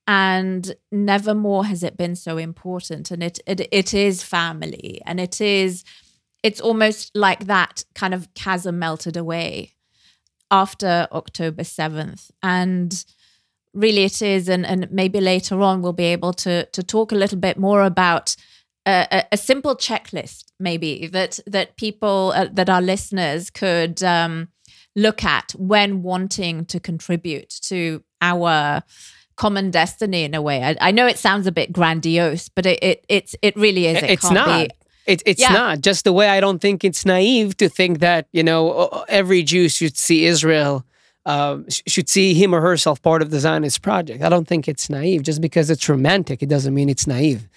and 0.07 0.75
never 0.91 1.33
more 1.33 1.65
has 1.65 1.83
it 1.83 1.97
been 1.97 2.15
so 2.15 2.37
important 2.37 3.11
and 3.11 3.23
it, 3.23 3.39
it 3.45 3.67
it 3.71 3.93
is 3.93 4.23
family 4.23 5.01
and 5.05 5.19
it 5.19 5.41
is 5.41 5.83
it's 6.43 6.61
almost 6.61 7.11
like 7.15 7.47
that 7.47 7.83
kind 7.95 8.13
of 8.13 8.31
chasm 8.35 8.77
melted 8.77 9.17
away 9.17 9.75
after 10.51 11.07
October 11.11 11.63
7th 11.63 12.29
and 12.43 13.03
really 13.75 14.03
it 14.03 14.21
is 14.21 14.49
and 14.49 14.65
and 14.65 14.89
maybe 14.91 15.19
later 15.19 15.61
on 15.61 15.81
we'll 15.81 15.93
be 15.93 16.05
able 16.05 16.33
to 16.33 16.65
to 16.67 16.81
talk 16.81 17.11
a 17.11 17.15
little 17.15 17.37
bit 17.37 17.57
more 17.57 17.83
about 17.83 18.35
a, 18.87 19.23
a 19.31 19.37
simple 19.37 19.75
checklist 19.75 20.45
maybe 20.59 21.07
that 21.07 21.39
that 21.45 21.75
people 21.75 22.33
uh, 22.35 22.47
that 22.51 22.69
our 22.69 22.81
listeners 22.81 23.49
could 23.49 24.01
um, 24.03 24.47
look 24.95 25.23
at 25.23 25.51
when 25.57 26.01
wanting 26.03 26.65
to 26.65 26.79
contribute 26.79 27.49
to 27.49 28.03
our 28.21 28.83
common 29.35 29.69
destiny 29.69 30.23
in 30.23 30.33
a 30.33 30.41
way. 30.41 30.63
I, 30.63 30.77
I, 30.79 30.91
know 30.91 31.07
it 31.07 31.17
sounds 31.17 31.45
a 31.45 31.51
bit 31.51 31.73
grandiose, 31.73 32.49
but 32.49 32.65
it, 32.65 32.81
it 32.81 33.05
it's 33.09 33.35
it 33.41 33.55
really 33.55 33.87
is. 33.87 34.01
It 34.01 34.09
it's 34.09 34.31
not. 34.31 34.69
Be. 34.69 34.75
It, 35.05 35.21
it's 35.25 35.41
yeah. 35.41 35.49
not 35.49 35.81
just 35.81 36.03
the 36.03 36.13
way 36.13 36.29
I 36.29 36.39
don't 36.39 36.59
think 36.59 36.83
it's 36.83 37.05
naive 37.05 37.57
to 37.57 37.69
think 37.69 37.99
that 37.99 38.27
you 38.31 38.43
know 38.43 39.05
every 39.07 39.43
Jew 39.43 39.69
should 39.69 39.97
see 39.97 40.25
Israel 40.25 40.85
uh, 41.25 41.59
should 41.69 42.07
see 42.07 42.33
him 42.33 42.53
or 42.53 42.61
herself 42.61 43.01
part 43.01 43.21
of 43.21 43.31
the 43.31 43.39
Zionist 43.39 43.81
project. 43.81 44.23
I 44.23 44.29
don't 44.29 44.47
think 44.47 44.67
it's 44.67 44.89
naive 44.89 45.23
just 45.23 45.41
because 45.41 45.69
it's 45.69 45.87
romantic. 45.89 46.43
It 46.43 46.49
doesn't 46.49 46.73
mean 46.73 46.89
it's 46.89 47.07
naive. 47.07 47.47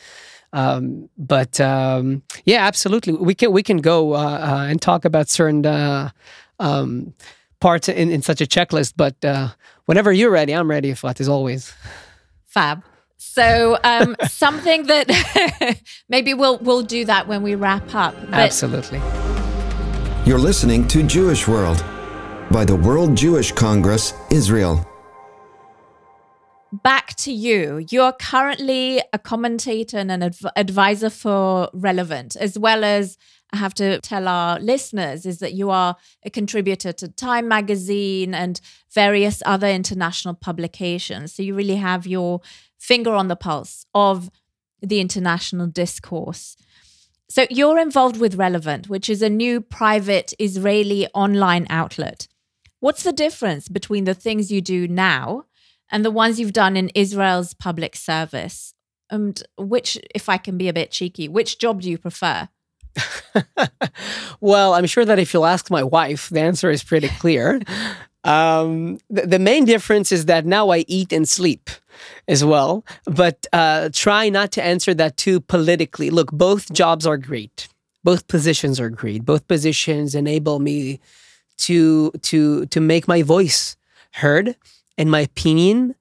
Um, 0.53 1.11
but 1.19 1.61
um, 1.61 2.23
yeah, 2.45 2.65
absolutely, 2.67 3.13
we 3.13 3.35
can 3.35 3.53
we 3.53 3.63
can 3.63 3.79
go 3.79 4.15
uh, 4.15 4.19
uh, 4.19 4.67
and 4.69 4.81
talk 4.81 5.05
about 5.05 5.29
certain 5.29 5.67
uh, 5.67 6.11
um, 6.59 7.13
parts 7.61 7.89
in, 7.89 8.11
in 8.11 8.23
such 8.23 8.41
a 8.41 8.47
checklist. 8.47 8.95
But 8.97 9.23
uh, 9.25 9.49
whenever 9.85 10.11
you're 10.13 10.31
ready, 10.31 10.55
I'm 10.55 10.71
ready, 10.71 10.91
Efrat, 10.91 11.21
as 11.21 11.29
always. 11.29 11.75
Fab. 12.47 12.83
So 13.19 13.79
um, 13.85 14.17
something 14.29 14.87
that 14.87 15.79
maybe 16.09 16.33
we'll 16.33 16.57
we'll 16.59 16.83
do 16.83 17.05
that 17.05 17.29
when 17.29 17.43
we 17.43 17.55
wrap 17.55 17.95
up. 17.95 18.15
Absolutely. 18.33 19.01
You're 20.25 20.39
listening 20.39 20.89
to 20.89 21.03
Jewish 21.03 21.47
World 21.47 21.85
by 22.51 22.65
the 22.65 22.77
World 22.77 23.17
Jewish 23.17 23.53
Congress, 23.53 24.15
Israel. 24.31 24.87
Back 26.73 27.15
to 27.17 27.33
you. 27.33 27.87
You're 27.91 28.13
currently 28.13 29.03
a 29.13 29.19
commentator 29.19 29.97
and 29.99 30.11
an 30.11 30.23
adv- 30.23 30.53
advisor 30.57 31.11
for 31.11 31.71
Relevant, 31.73 32.37
as 32.37 32.59
well 32.59 32.85
as 32.85 33.17
I 33.53 33.57
have 33.57 33.73
to 33.75 34.01
tell 34.01 34.29
our 34.29 34.61
listeners 34.61 35.25
is 35.25 35.39
that 35.39 35.55
you 35.55 35.71
are 35.71 35.97
a 36.25 36.31
contributor 36.31 36.93
to 36.93 37.09
Time 37.09 37.49
Magazine 37.49 38.35
and 38.35 38.61
various 38.93 39.43
other 39.47 39.69
international 39.69 40.35
publications. 40.35 41.33
So 41.33 41.43
you 41.43 41.55
really 41.55 41.77
have 41.77 42.07
your 42.07 42.41
finger 42.79 43.13
on 43.13 43.29
the 43.29 43.37
pulse 43.37 43.87
of 43.95 44.31
the 44.83 45.01
international 45.01 45.67
discourse. 45.67 46.57
So 47.31 47.47
you're 47.51 47.79
involved 47.79 48.19
with 48.19 48.37
Relevant, 48.37 48.89
which 48.89 49.09
is 49.09 49.23
a 49.23 49.29
new 49.31 49.61
private 49.61 50.33
Israeli 50.39 51.09
online 51.15 51.67
outlet. 51.71 52.29
What's 52.81 53.03
the 53.03 53.13
difference 53.13 53.69
between 53.69 54.05
the 54.05 54.15
things 54.15 54.53
you 54.53 54.61
do 54.61 54.87
now 54.87 55.45
and 55.91 56.05
the 56.05 56.11
ones 56.11 56.39
you've 56.39 56.53
done 56.53 56.77
in 56.77 56.91
Israel's 56.95 57.55
public 57.55 57.97
service? 57.97 58.75
And 59.11 59.43
which, 59.57 59.99
if 60.15 60.29
I 60.29 60.37
can 60.37 60.59
be 60.59 60.69
a 60.69 60.73
bit 60.73 60.91
cheeky, 60.91 61.29
which 61.29 61.59
job 61.59 61.81
do 61.81 61.91
you 61.91 61.99
prefer? 61.99 62.49
well, 64.41 64.75
I'm 64.75 64.87
sure 64.87 65.05
that 65.05 65.19
if 65.19 65.33
you'll 65.33 65.47
ask 65.47 65.71
my 65.71 65.83
wife, 65.83 66.29
the 66.29 66.41
answer 66.41 66.71
is 66.71 66.83
pretty 66.85 67.09
clear. 67.09 67.61
Um, 68.25 68.99
the, 69.09 69.27
the, 69.27 69.39
main 69.39 69.65
difference 69.65 70.11
is 70.11 70.27
that 70.27 70.45
now 70.45 70.71
I 70.71 70.85
eat 70.89 71.13
and 71.13 71.27
sleep 71.27 71.71
as 72.27 72.45
well, 72.45 72.85
but 73.05 73.47
uh, 73.53 73.91
try 73.93 74.29
not 74.29 74.51
to 74.53 74.63
answer 74.63 74.93
that 74.95 75.17
too 75.17 75.41
politically. 75.41 76.11
Look, 76.11 76.33
both 76.33 76.71
jobs 76.73 77.07
are 77.07 77.17
great. 77.17 77.69
Both 78.03 78.27
positions 78.27 78.81
are 78.81 78.91
great. 78.91 79.25
Both 79.25 79.47
positions 79.47 80.17
enable 80.17 80.59
me 80.59 81.01
to 81.59 82.11
to 82.23 82.67
to 82.67 82.81
make 82.81 83.07
my 83.07 83.23
voice 83.23 83.77
heard 84.13 84.57
and 84.97 85.11
my 85.11 85.21
opinion 85.21 85.95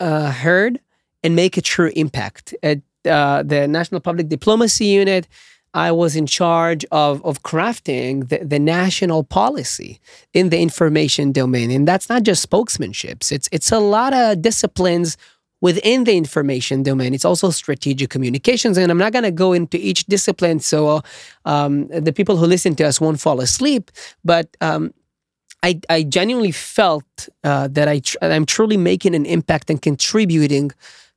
uh, 0.00 0.30
heard 0.30 0.80
and 1.22 1.34
make 1.34 1.56
a 1.56 1.62
true 1.62 1.90
impact. 1.96 2.54
At 2.62 2.80
uh, 3.04 3.42
the 3.42 3.66
National 3.68 4.00
Public 4.00 4.28
Diplomacy 4.28 4.86
Unit, 4.86 5.28
I 5.74 5.92
was 5.92 6.16
in 6.16 6.26
charge 6.26 6.84
of, 6.90 7.24
of 7.24 7.42
crafting 7.42 8.28
the, 8.28 8.38
the 8.38 8.58
national 8.58 9.24
policy 9.24 10.00
in 10.32 10.48
the 10.48 10.58
information 10.58 11.32
domain. 11.32 11.70
And 11.70 11.86
that's 11.86 12.08
not 12.08 12.22
just 12.22 12.48
spokesmanships, 12.48 13.30
it's, 13.30 13.48
it's 13.52 13.70
a 13.72 13.78
lot 13.78 14.12
of 14.14 14.42
disciplines 14.42 15.16
within 15.60 16.04
the 16.04 16.16
information 16.16 16.84
domain. 16.84 17.12
It's 17.12 17.24
also 17.24 17.50
strategic 17.50 18.10
communications. 18.10 18.78
And 18.78 18.92
I'm 18.92 18.98
not 18.98 19.12
going 19.12 19.24
to 19.24 19.32
go 19.32 19.52
into 19.52 19.76
each 19.76 20.06
discipline 20.06 20.60
so 20.60 21.02
um, 21.44 21.88
the 21.88 22.12
people 22.12 22.36
who 22.36 22.46
listen 22.46 22.76
to 22.76 22.84
us 22.84 23.00
won't 23.00 23.20
fall 23.20 23.40
asleep. 23.40 23.90
But 24.24 24.56
um, 24.60 24.94
I, 25.62 25.80
I 25.88 26.02
genuinely 26.04 26.52
felt 26.52 27.28
uh, 27.44 27.68
that 27.68 27.88
I 27.88 27.98
tr- 28.00 28.16
I'm 28.22 28.46
truly 28.46 28.76
making 28.76 29.14
an 29.14 29.26
impact 29.26 29.70
and 29.70 29.80
contributing 29.80 30.70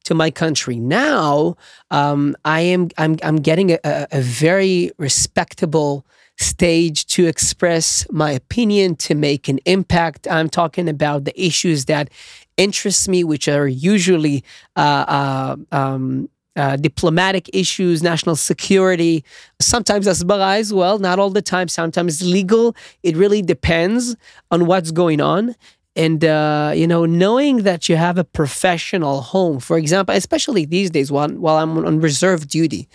to 0.03 0.13
my 0.15 0.31
country. 0.31 0.77
Now, 0.77 1.55
um, 1.91 2.35
I 2.43 2.61
am 2.61 2.89
I'm 2.97 3.17
I'm 3.23 3.37
getting 3.37 3.71
a, 3.71 3.79
a 3.83 4.21
very 4.21 4.91
respectable 4.97 6.05
stage 6.37 7.05
to 7.05 7.27
express 7.27 8.07
my 8.11 8.31
opinion, 8.31 8.95
to 8.95 9.13
make 9.13 9.47
an 9.47 9.59
impact. 9.65 10.27
I'm 10.27 10.49
talking 10.49 10.89
about 10.89 11.25
the 11.25 11.39
issues 11.39 11.85
that 11.85 12.09
interest 12.57 13.07
me, 13.07 13.23
which 13.23 13.47
are 13.47 13.67
usually 13.67 14.43
uh, 14.75 15.05
uh, 15.07 15.55
um, 15.71 16.29
uh, 16.55 16.75
diplomatic 16.75 17.49
issues, 17.53 18.03
national 18.03 18.35
security, 18.35 19.23
sometimes 19.59 20.07
Hasbara 20.07 20.59
as 20.59 20.73
well, 20.73 20.99
not 20.99 21.19
all 21.19 21.29
the 21.29 21.41
time, 21.41 21.67
sometimes 21.67 22.21
legal. 22.21 22.75
It 23.03 23.15
really 23.15 23.41
depends 23.41 24.15
on 24.49 24.65
what's 24.65 24.91
going 24.91 25.21
on. 25.21 25.55
And, 25.95 26.23
uh, 26.23 26.71
you 26.73 26.87
know, 26.87 27.05
knowing 27.05 27.63
that 27.63 27.89
you 27.89 27.97
have 27.97 28.17
a 28.17 28.23
professional 28.23 29.21
home, 29.21 29.59
for 29.59 29.77
example, 29.77 30.15
especially 30.15 30.65
these 30.65 30.89
days 30.89 31.11
while, 31.11 31.29
while 31.29 31.57
I'm 31.57 31.77
on 31.85 31.99
reserve 31.99 32.47
duty, 32.47 32.87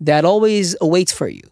that 0.00 0.24
always 0.24 0.76
awaits 0.80 1.12
for 1.12 1.28
you 1.28 1.42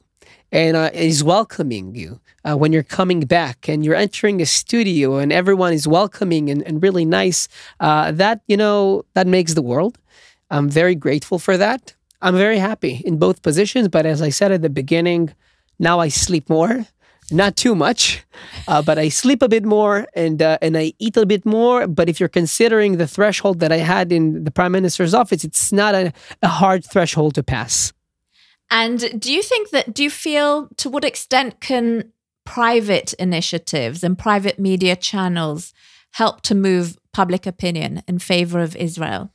and 0.53 0.77
uh, 0.77 0.91
is 0.93 1.25
welcoming 1.25 1.95
you 1.95 2.21
uh, 2.45 2.57
when 2.57 2.73
you're 2.73 2.83
coming 2.85 3.21
back 3.21 3.69
and 3.69 3.85
you're 3.85 3.97
entering 3.97 4.41
a 4.41 4.47
studio 4.47 5.17
and 5.17 5.33
everyone 5.33 5.73
is 5.73 5.89
welcoming 5.89 6.51
and, 6.51 6.63
and 6.63 6.83
really 6.83 7.05
nice, 7.05 7.49
uh, 7.81 8.13
that, 8.13 8.43
you 8.47 8.57
know, 8.57 9.05
that 9.15 9.27
makes 9.27 9.55
the 9.55 9.63
world. 9.63 9.99
I'm 10.53 10.69
very 10.69 10.95
grateful 10.95 11.39
for 11.39 11.57
that. 11.57 11.95
I'm 12.21 12.37
very 12.37 12.59
happy 12.59 13.03
in 13.05 13.19
both 13.19 13.43
positions. 13.43 13.89
But 13.89 14.07
as 14.07 14.23
I 14.23 14.29
said 14.29 14.53
at 14.53 14.63
the 14.63 14.71
beginning, 14.71 15.35
now 15.79 15.99
I 15.99 16.09
sleep 16.09 16.49
more. 16.49 16.87
Not 17.31 17.57
too 17.57 17.75
much, 17.75 18.25
uh, 18.69 18.83
but 18.83 18.99
I 18.99 19.09
sleep 19.09 19.43
a 19.43 19.49
bit 19.49 19.65
more 19.65 20.07
and 20.15 20.43
uh, 20.43 20.59
and 20.61 20.77
I 20.77 20.93
eat 20.99 21.17
a 21.17 21.25
bit 21.25 21.47
more. 21.47 21.87
But 21.87 22.09
if 22.11 22.21
you're 22.21 22.29
considering 22.29 22.99
the 22.99 23.07
threshold 23.07 23.61
that 23.61 23.73
I 23.73 23.79
had 23.79 24.13
in 24.13 24.45
the 24.45 24.51
prime 24.51 24.73
minister's 24.73 25.15
office, 25.15 25.43
it's 25.43 25.73
not 25.73 25.95
a, 25.95 26.13
a 26.43 26.49
hard 26.49 26.85
threshold 26.85 27.35
to 27.37 27.43
pass. 27.43 27.93
And 28.71 29.21
do 29.21 29.33
you 29.33 29.43
think 29.43 29.71
that, 29.71 29.95
do 29.95 30.03
you 30.03 30.11
feel 30.11 30.69
to 30.77 30.91
what 30.91 31.05
extent 31.05 31.61
can 31.61 32.13
private 32.45 33.15
initiatives 33.15 34.05
and 34.05 34.19
private 34.19 34.59
media 34.59 34.97
channels 34.97 35.73
help 36.13 36.43
to 36.43 36.55
move 36.55 36.99
public 37.13 37.47
opinion 37.47 38.03
in 38.07 38.19
favor 38.19 38.61
of 38.61 38.77
Israel? 38.77 39.32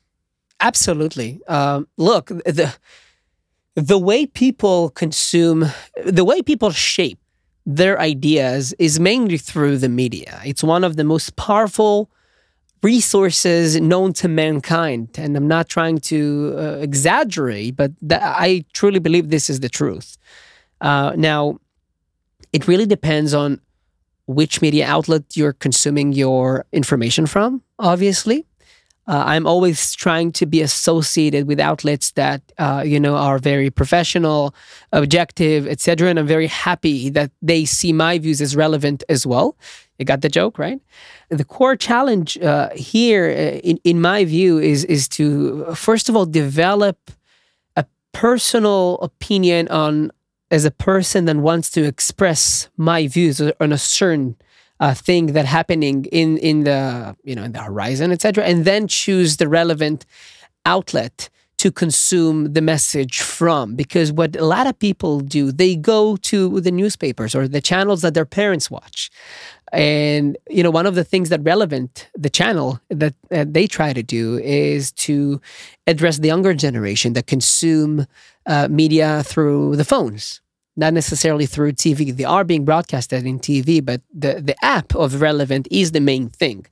Absolutely. 0.60 1.40
Um, 1.48 1.88
look, 1.98 2.28
the 2.28 2.74
the 3.76 3.98
way 3.98 4.26
people 4.26 4.90
consume, 4.90 5.66
the 6.04 6.26
way 6.26 6.42
people 6.42 6.72
shape 6.72 7.20
their 7.66 8.00
ideas 8.00 8.74
is 8.80 9.00
mainly 9.00 9.38
through 9.38 9.78
the 9.78 9.90
media. 9.90 10.42
It's 10.44 10.64
one 10.64 10.84
of 10.84 10.96
the 10.96 11.04
most 11.04 11.36
powerful 11.36 12.10
resources 12.82 13.80
known 13.80 14.14
to 14.14 14.28
mankind, 14.28 15.10
and 15.18 15.36
I'm 15.38 15.48
not 15.48 15.70
trying 15.70 16.00
to 16.12 16.56
uh, 16.58 16.62
exaggerate, 16.82 17.76
but 17.76 17.92
th- 18.00 18.22
I 18.22 18.66
truly 18.74 19.00
believe 19.00 19.30
this 19.30 19.50
is 19.50 19.60
the 19.60 19.70
truth. 19.70 20.18
Uh, 20.82 21.14
now, 21.16 21.60
it 22.54 22.68
really 22.68 22.86
depends 22.86 23.34
on 23.34 23.60
which 24.26 24.62
media 24.62 24.86
outlet 24.88 25.24
you're 25.36 25.54
consuming 25.54 26.14
your 26.14 26.66
information 26.72 27.26
from. 27.28 27.62
Obviously, 27.80 28.46
uh, 29.08 29.24
I'm 29.26 29.48
always 29.48 29.96
trying 29.96 30.34
to 30.34 30.46
be 30.46 30.62
associated 30.62 31.48
with 31.48 31.60
outlets 31.60 32.12
that 32.12 32.42
uh, 32.58 32.84
you 32.86 33.00
know 33.00 33.16
are 33.16 33.40
very 33.40 33.70
professional, 33.70 34.54
objective, 34.92 35.66
etc. 35.68 36.10
And 36.10 36.20
I'm 36.20 36.28
very 36.28 36.48
happy 36.48 37.10
that 37.12 37.32
they 37.42 37.66
see 37.66 37.94
my 37.94 38.20
views 38.20 38.42
as 38.42 38.56
relevant 38.56 39.04
as 39.08 39.26
well. 39.26 39.56
You 39.98 40.06
got 40.06 40.22
the 40.22 40.30
joke, 40.30 40.60
right? 40.60 40.80
The 41.30 41.46
core 41.46 41.76
challenge 41.76 42.38
uh, 42.40 42.70
here, 42.76 43.30
uh, 43.30 43.60
in 43.60 43.80
in 43.84 44.02
my 44.02 44.26
view, 44.26 44.60
is 44.60 44.84
is 44.86 45.08
to 45.10 45.74
first 45.74 46.10
of 46.10 46.16
all 46.16 46.26
develop 46.26 47.12
a 47.78 47.86
personal 48.12 49.00
opinion 49.02 49.70
on 49.70 50.12
as 50.52 50.66
a 50.66 50.72
person 50.72 51.26
that 51.26 51.38
wants 51.38 51.70
to 51.72 51.84
express 51.84 52.70
my 52.78 53.08
views 53.08 53.42
on 53.60 53.72
a 53.72 53.78
certain 53.78 54.36
uh, 54.80 54.94
thing 54.94 55.28
that 55.28 55.46
happening 55.46 56.06
in 56.06 56.38
in 56.38 56.64
the 56.64 57.16
you 57.24 57.36
know 57.36 57.44
in 57.44 57.52
the 57.52 57.62
horizon, 57.62 58.12
etc., 58.12 58.44
and 58.44 58.66
then 58.66 58.88
choose 58.88 59.38
the 59.38 59.48
relevant 59.48 60.06
outlet 60.66 61.30
to 61.58 61.72
consume 61.72 62.54
the 62.54 62.62
message 62.62 63.20
from 63.20 63.76
because 63.76 64.12
what 64.12 64.36
a 64.36 64.46
lot 64.46 64.68
of 64.68 64.78
people 64.78 65.20
do 65.20 65.52
they 65.52 65.76
go 65.76 66.16
to 66.18 66.62
the 66.62 66.72
newspapers 66.72 67.34
or 67.34 67.48
the 67.48 67.62
channels 67.62 68.02
that 68.02 68.14
their 68.14 68.26
parents 68.26 68.70
watch 68.70 69.10
and 69.74 70.38
you 70.50 70.62
know 70.62 70.70
one 70.70 70.86
of 70.86 70.96
the 70.96 71.04
things 71.04 71.30
that 71.30 71.42
relevant 71.44 72.10
the 72.16 72.30
channel 72.30 72.80
that, 72.90 73.16
that 73.30 73.54
they 73.54 73.66
try 73.66 73.92
to 73.92 74.04
do 74.04 74.38
is 74.40 74.92
to 74.92 75.42
address 75.88 76.20
the 76.20 76.28
younger 76.28 76.54
generation 76.54 77.14
that 77.14 77.28
consume 77.28 78.06
uh, 78.46 78.68
media 78.70 79.24
through 79.24 79.76
the 79.76 79.86
phones 79.86 80.42
not 80.78 80.94
necessarily 80.94 81.46
through 81.46 81.74
TV. 81.74 82.16
They 82.16 82.24
are 82.24 82.44
being 82.44 82.64
broadcasted 82.64 83.26
in 83.26 83.40
TV, 83.40 83.84
but 83.84 84.02
the, 84.14 84.42
the 84.42 84.56
app 84.64 84.96
of 84.96 85.20
Relevant 85.20 85.68
is 85.72 85.92
the 85.92 86.00
main 86.00 86.30
thing. 86.30 86.66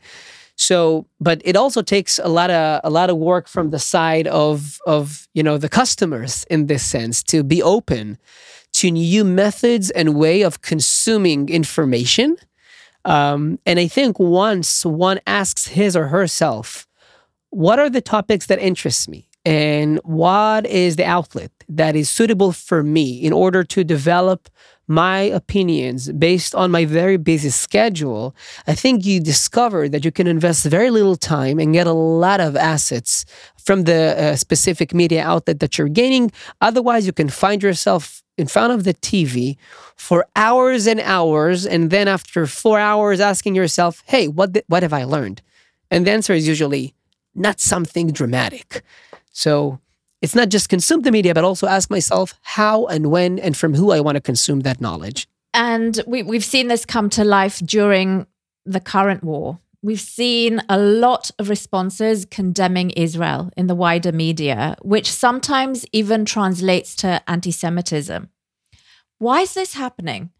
So, 0.55 1.05
but 1.19 1.41
it 1.43 1.57
also 1.57 1.81
takes 1.81 2.17
a 2.19 2.29
lot 2.29 2.49
of 2.49 2.79
a 2.85 2.89
lot 2.89 3.09
of 3.09 3.17
work 3.17 3.49
from 3.49 3.71
the 3.71 3.79
side 3.79 4.27
of 4.27 4.79
of 4.85 5.27
you 5.33 5.43
know 5.43 5.57
the 5.57 5.67
customers 5.67 6.45
in 6.49 6.67
this 6.67 6.85
sense 6.85 7.21
to 7.23 7.43
be 7.43 7.61
open 7.61 8.17
to 8.73 8.89
new 8.89 9.25
methods 9.25 9.89
and 9.89 10.15
way 10.15 10.43
of 10.43 10.61
consuming 10.61 11.49
information. 11.49 12.37
Um, 13.03 13.59
and 13.65 13.79
I 13.79 13.87
think 13.87 14.17
once 14.17 14.85
one 14.85 15.19
asks 15.27 15.67
his 15.67 15.95
or 15.95 16.07
herself, 16.07 16.87
what 17.49 17.77
are 17.77 17.89
the 17.89 18.01
topics 18.01 18.45
that 18.47 18.59
interest 18.59 19.09
me? 19.09 19.27
and 19.45 19.99
what 20.03 20.65
is 20.65 20.95
the 20.95 21.05
outlet 21.05 21.51
that 21.69 21.95
is 21.95 22.09
suitable 22.09 22.51
for 22.51 22.83
me 22.83 23.17
in 23.17 23.33
order 23.33 23.63
to 23.63 23.83
develop 23.83 24.49
my 24.87 25.19
opinions 25.19 26.11
based 26.11 26.53
on 26.53 26.69
my 26.69 26.85
very 26.85 27.17
busy 27.17 27.49
schedule, 27.49 28.35
I 28.67 28.75
think 28.75 29.05
you 29.05 29.19
discover 29.19 29.89
that 29.89 30.05
you 30.05 30.11
can 30.11 30.27
invest 30.27 30.65
very 30.65 30.91
little 30.91 31.15
time 31.15 31.59
and 31.59 31.73
get 31.73 31.87
a 31.87 31.93
lot 31.93 32.39
of 32.39 32.55
assets 32.55 33.25
from 33.57 33.83
the 33.83 34.15
uh, 34.17 34.35
specific 34.35 34.93
media 34.93 35.23
outlet 35.23 35.59
that 35.59 35.77
you're 35.77 35.87
gaining. 35.87 36.31
Otherwise, 36.61 37.05
you 37.07 37.13
can 37.13 37.29
find 37.29 37.63
yourself 37.63 38.21
in 38.37 38.47
front 38.47 38.73
of 38.73 38.83
the 38.83 38.93
TV 38.93 39.57
for 39.95 40.27
hours 40.35 40.87
and 40.87 40.99
hours, 40.99 41.65
and 41.65 41.89
then 41.89 42.07
after 42.07 42.45
four 42.45 42.79
hours, 42.79 43.19
asking 43.19 43.55
yourself, 43.55 44.03
"Hey, 44.05 44.27
what 44.27 44.53
th- 44.53 44.65
what 44.67 44.83
have 44.83 44.93
I 44.93 45.03
learned?" 45.05 45.41
And 45.89 46.05
the 46.05 46.11
answer 46.11 46.33
is 46.33 46.47
usually 46.47 46.93
not 47.33 47.59
something 47.59 48.11
dramatic. 48.11 48.83
So 49.31 49.79
it's 50.21 50.35
not 50.35 50.49
just 50.49 50.69
consume 50.69 51.01
the 51.01 51.11
media, 51.11 51.33
but 51.33 51.43
also 51.43 51.67
ask 51.67 51.89
myself 51.89 52.33
how 52.41 52.85
and 52.85 53.07
when 53.07 53.39
and 53.39 53.55
from 53.55 53.73
who 53.73 53.91
I 53.91 53.99
want 53.99 54.15
to 54.15 54.21
consume 54.21 54.61
that 54.61 54.81
knowledge. 54.81 55.27
And 55.53 56.01
we, 56.05 56.23
we've 56.23 56.43
seen 56.43 56.67
this 56.67 56.85
come 56.85 57.09
to 57.11 57.23
life 57.23 57.59
during 57.59 58.27
the 58.65 58.79
current 58.79 59.23
war. 59.23 59.59
We've 59.81 60.01
seen 60.01 60.61
a 60.67 60.79
lot 60.79 61.29
of 61.37 61.47
responses 61.47 62.25
condemning 62.25 62.89
Israel 62.91 63.51
in 63.55 63.67
the 63.67 63.75
wider 63.75 64.11
media, 64.11 64.75
which 64.81 65.11
sometimes 65.11 65.85
even 65.91 66.25
translates 66.25 66.95
to 66.97 67.21
anti 67.29 67.51
Semitism. 67.51 68.29
Why 69.19 69.41
is 69.41 69.53
this 69.53 69.75
happening? 69.75 70.31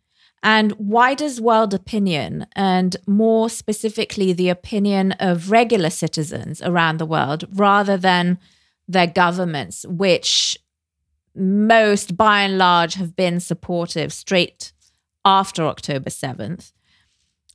And 0.41 0.73
why 0.73 1.13
does 1.15 1.39
world 1.41 1.73
opinion, 1.73 2.45
and 2.55 2.95
more 3.07 3.49
specifically, 3.49 4.33
the 4.33 4.49
opinion 4.49 5.13
of 5.13 5.49
regular 5.49 5.89
citizens 5.89 6.61
around 6.61 6.97
the 6.97 7.05
world, 7.05 7.45
rather 7.51 7.97
than 7.97 8.38
their 8.87 9.07
governments, 9.07 9.85
which 9.87 10.57
most 11.35 12.15
by 12.15 12.41
and 12.41 12.57
large 12.57 12.95
have 12.95 13.15
been 13.15 13.39
supportive 13.39 14.13
straight 14.13 14.71
after 15.23 15.65
October 15.65 16.09
7th. 16.09 16.71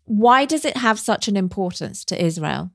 Why 0.04 0.44
does 0.44 0.64
it 0.64 0.76
have 0.76 0.98
such 0.98 1.28
an 1.28 1.36
importance 1.36 2.04
to 2.06 2.22
Israel? 2.22 2.72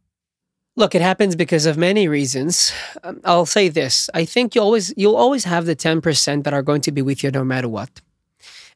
Look, 0.78 0.94
it 0.94 1.02
happens 1.02 1.36
because 1.36 1.66
of 1.66 1.78
many 1.78 2.08
reasons. 2.08 2.74
Um, 3.04 3.22
I'll 3.24 3.46
say 3.46 3.70
this: 3.70 4.10
I 4.14 4.26
think 4.26 4.56
you 4.56 4.62
always 4.62 4.94
you'll 4.98 5.16
always 5.16 5.46
have 5.46 5.66
the 5.66 5.76
ten 5.76 6.02
percent 6.02 6.44
that 6.44 6.54
are 6.54 6.62
going 6.62 6.82
to 6.82 6.92
be 6.92 7.02
with 7.02 7.24
you 7.24 7.32
no 7.32 7.46
matter 7.46 7.70
what, 7.70 8.02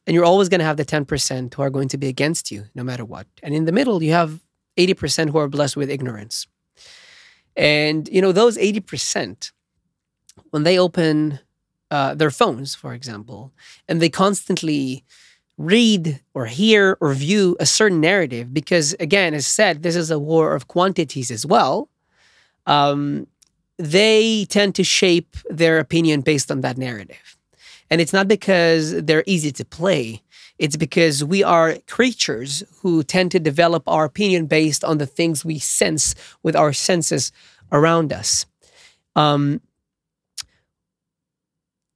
and 0.08 0.14
you're 0.14 0.24
always 0.24 0.48
going 0.48 0.60
to 0.60 0.66
have 0.66 0.78
the 0.78 0.86
ten 0.86 1.04
percent 1.04 1.54
who 1.54 1.62
are 1.62 1.70
going 1.70 1.90
to 1.90 1.98
be 1.98 2.08
against 2.08 2.52
you 2.52 2.66
no 2.74 2.84
matter 2.84 3.04
what. 3.04 3.28
And 3.44 3.54
in 3.54 3.66
the 3.66 3.74
middle, 3.74 4.02
you 4.02 4.14
have 4.14 4.40
eighty 4.78 4.94
percent 4.94 5.32
who 5.32 5.40
are 5.40 5.50
blessed 5.50 5.76
with 5.76 5.90
ignorance. 5.90 6.48
And 7.58 8.08
you 8.08 8.22
know 8.22 8.32
those 8.32 8.58
eighty 8.58 8.80
percent 8.80 9.52
when 10.52 10.64
they 10.64 10.78
open 10.78 11.40
uh, 11.92 12.14
their 12.16 12.32
phones, 12.32 12.76
for 12.76 12.94
example, 12.94 13.52
and 13.88 14.02
they 14.02 14.10
constantly 14.10 15.04
read 15.58 16.22
or 16.34 16.46
hear 16.46 16.98
or 17.02 17.14
view 17.14 17.58
a 17.60 17.66
certain 17.66 18.00
narrative, 18.00 18.54
because 18.54 18.96
again, 19.00 19.34
as 19.34 19.46
said, 19.46 19.84
this 19.84 19.96
is 19.96 20.10
a 20.10 20.20
war 20.20 20.56
of 20.56 20.68
quantities 20.68 21.32
as 21.32 21.46
well. 21.46 21.90
Um, 22.66 23.28
they 23.78 24.46
tend 24.46 24.76
to 24.76 24.84
shape 24.84 25.36
their 25.50 25.80
opinion 25.80 26.22
based 26.22 26.52
on 26.52 26.62
that 26.62 26.78
narrative. 26.78 27.38
And 27.90 28.00
it's 28.02 28.14
not 28.14 28.28
because 28.28 29.02
they're 29.02 29.24
easy 29.26 29.52
to 29.54 29.66
play. 29.66 30.22
It's 30.60 30.76
because 30.76 31.24
we 31.24 31.44
are 31.44 31.78
creatures 31.88 32.64
who 32.82 33.04
tend 33.04 33.32
to 33.32 33.40
develop 33.40 33.84
our 33.88 34.06
opinion 34.06 34.46
based 34.46 34.84
on 34.84 34.98
the 34.98 35.08
things 35.08 35.44
we 35.44 35.60
sense 35.60 36.14
with 36.44 36.56
our 36.56 36.74
senses 36.74 37.32
around 37.72 38.14
us. 38.14 38.46
Um, 39.16 39.62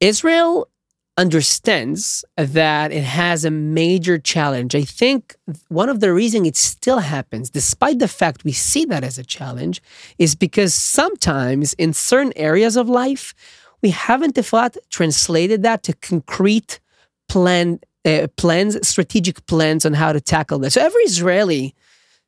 Israel 0.03 0.67
understands 1.15 2.25
that 2.35 2.91
it 2.91 3.05
has 3.05 3.45
a 3.45 3.51
major 3.51 4.17
challenge. 4.17 4.75
I 4.75 4.81
think 4.81 5.35
one 5.69 5.87
of 5.87 6.01
the 6.01 6.11
reasons 6.11 6.47
it 6.47 6.57
still 6.57 6.99
happens, 6.99 7.49
despite 7.49 7.99
the 7.99 8.09
fact 8.09 8.43
we 8.43 8.51
see 8.51 8.83
that 8.85 9.05
as 9.05 9.17
a 9.17 9.23
challenge, 9.23 9.81
is 10.17 10.35
because 10.35 10.73
sometimes 10.73 11.71
in 11.75 11.93
certain 11.93 12.33
areas 12.35 12.75
of 12.75 12.89
life, 12.89 13.33
we 13.81 13.91
haven't 13.91 14.35
Efrat 14.35 14.75
translated 14.89 15.63
that 15.63 15.83
to 15.83 15.93
concrete 15.93 16.81
plan 17.29 17.79
uh, 18.03 18.27
plans, 18.35 18.85
strategic 18.85 19.45
plans 19.45 19.85
on 19.85 19.93
how 19.93 20.11
to 20.11 20.19
tackle 20.19 20.59
this. 20.59 20.73
So 20.73 20.81
every 20.81 21.03
Israeli 21.03 21.73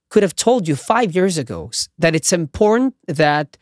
could 0.09 0.23
have 0.23 0.35
told 0.35 0.69
you 0.69 0.77
five 0.77 1.13
years 1.13 1.37
ago 1.37 1.71
that 1.97 2.15
it's 2.15 2.31
important 2.31 2.95
that 3.07 3.57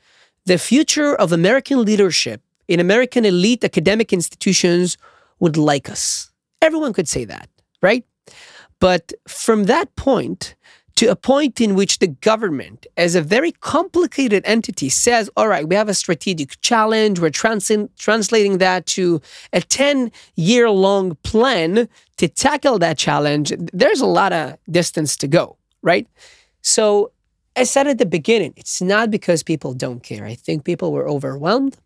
the 0.45 0.59
future 0.59 1.15
of 1.15 1.31
American 1.31 1.83
leadership 1.83 2.41
in 2.73 2.79
American 2.79 3.25
elite 3.25 3.63
academic 3.63 4.11
institutions 4.11 4.97
would 5.39 5.57
like 5.57 5.89
us. 5.89 6.31
Everyone 6.61 6.93
could 6.93 7.07
say 7.07 7.25
that, 7.25 7.49
right? 7.81 8.05
But 8.79 9.13
from 9.27 9.65
that 9.65 9.95
point 9.95 10.55
to 10.95 11.07
a 11.07 11.15
point 11.15 11.59
in 11.59 11.73
which 11.75 11.99
the 11.99 12.07
government, 12.07 12.85
as 12.97 13.15
a 13.15 13.21
very 13.21 13.51
complicated 13.51 14.43
entity, 14.45 14.89
says, 14.89 15.29
all 15.35 15.47
right, 15.47 15.67
we 15.67 15.75
have 15.75 15.89
a 15.89 15.93
strategic 15.93 16.59
challenge, 16.61 17.19
we're 17.19 17.29
trans- 17.29 17.71
translating 17.97 18.59
that 18.59 18.85
to 18.85 19.19
a 19.53 19.61
10 19.61 20.11
year 20.35 20.69
long 20.69 21.15
plan 21.23 21.89
to 22.17 22.27
tackle 22.27 22.77
that 22.79 22.97
challenge, 22.97 23.51
there's 23.73 24.01
a 24.01 24.05
lot 24.05 24.33
of 24.33 24.57
distance 24.69 25.17
to 25.17 25.27
go, 25.27 25.57
right? 25.81 26.07
So, 26.61 27.11
I 27.55 27.65
said 27.65 27.87
at 27.87 27.99
the 27.99 28.07
beginning, 28.07 28.53
it's 28.57 28.81
not 28.81 29.11
because 29.11 29.43
people 29.43 29.73
don't 29.73 30.01
care. 30.01 30.25
I 30.25 30.33
think 30.33 30.63
people 30.63 30.91
were 30.91 31.07
overwhelmed. 31.07 31.77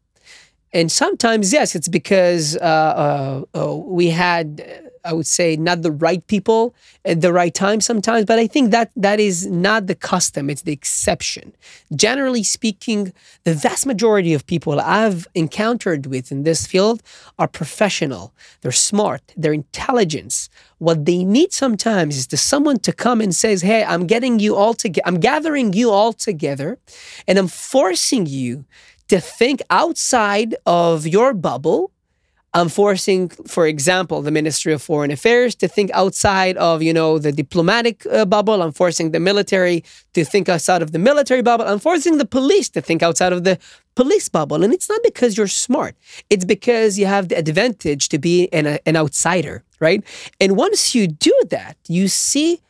And 0.73 0.91
sometimes, 0.91 1.53
yes, 1.53 1.75
it's 1.75 1.87
because 1.87 2.57
uh, 2.57 2.59
uh, 2.59 3.59
uh, 3.59 3.75
we 3.75 4.09
had, 4.09 4.61
I 5.05 5.13
would 5.13 5.25
say, 5.25 5.55
not 5.55 5.81
the 5.81 5.91
right 5.91 6.25
people 6.27 6.75
at 7.05 7.21
the 7.21 7.31
right 7.31 7.53
time 7.53 7.79
sometimes. 7.79 8.25
But 8.25 8.37
I 8.37 8.47
think 8.47 8.71
that 8.71 8.91
that 8.97 9.19
is 9.19 9.47
not 9.47 9.87
the 9.87 9.95
custom; 9.95 10.49
it's 10.49 10.63
the 10.63 10.73
exception. 10.73 11.53
Generally 11.95 12.43
speaking, 12.43 13.13
the 13.45 13.53
vast 13.53 13.85
majority 13.85 14.33
of 14.33 14.45
people 14.45 14.79
I've 14.81 15.25
encountered 15.35 16.05
with 16.05 16.31
in 16.33 16.43
this 16.43 16.67
field 16.67 17.01
are 17.39 17.47
professional. 17.47 18.33
They're 18.61 18.71
smart. 18.73 19.21
They're 19.37 19.53
intelligent. 19.53 20.49
What 20.79 21.05
they 21.05 21.23
need 21.23 21.53
sometimes 21.53 22.17
is 22.17 22.27
to 22.27 22.37
someone 22.37 22.79
to 22.79 22.91
come 22.91 23.21
and 23.21 23.33
says, 23.33 23.61
"Hey, 23.61 23.85
I'm 23.85 24.05
getting 24.05 24.39
you 24.39 24.57
all 24.57 24.73
together. 24.73 25.07
I'm 25.07 25.21
gathering 25.21 25.71
you 25.71 25.91
all 25.91 26.11
together, 26.11 26.77
and 27.25 27.37
I'm 27.39 27.47
forcing 27.47 28.25
you." 28.25 28.65
To 29.07 29.19
think 29.19 29.61
outside 29.69 30.55
of 30.65 31.07
your 31.07 31.33
bubble. 31.33 31.91
I'm 32.53 32.69
forcing, 32.69 33.29
for 33.29 33.67
example, 33.67 34.21
the 34.21 34.31
Ministry 34.31 34.73
of 34.73 34.81
Foreign 34.81 35.11
Affairs 35.11 35.53
to 35.55 35.67
think 35.67 35.91
outside 35.93 36.57
of, 36.57 36.81
you 36.81 36.93
know, 36.93 37.19
the 37.19 37.31
diplomatic 37.31 38.05
uh, 38.07 38.25
bubble. 38.25 38.63
I'm 38.63 38.71
forcing 38.71 39.11
the 39.11 39.19
military 39.19 39.83
to 40.13 40.25
think 40.25 40.49
outside 40.49 40.81
of 40.81 40.91
the 40.91 40.97
military 40.97 41.43
bubble. 41.43 41.65
I'm 41.67 41.79
forcing 41.79 42.17
the 42.17 42.25
police 42.25 42.69
to 42.69 42.81
think 42.81 43.03
outside 43.03 43.31
of 43.31 43.43
the 43.43 43.59
police 43.95 44.27
bubble. 44.29 44.63
And 44.63 44.73
it's 44.73 44.89
not 44.89 45.01
because 45.03 45.37
you're 45.37 45.47
smart. 45.47 45.95
It's 46.29 46.45
because 46.45 46.97
you 46.97 47.05
have 47.05 47.29
the 47.29 47.37
advantage 47.37 48.09
to 48.09 48.17
be 48.17 48.47
an, 48.53 48.79
an 48.85 48.95
outsider, 48.95 49.63
right? 49.79 50.03
And 50.39 50.55
once 50.55 50.95
you 50.95 51.07
do 51.07 51.35
that, 51.49 51.77
you 51.87 52.07
see 52.07 52.61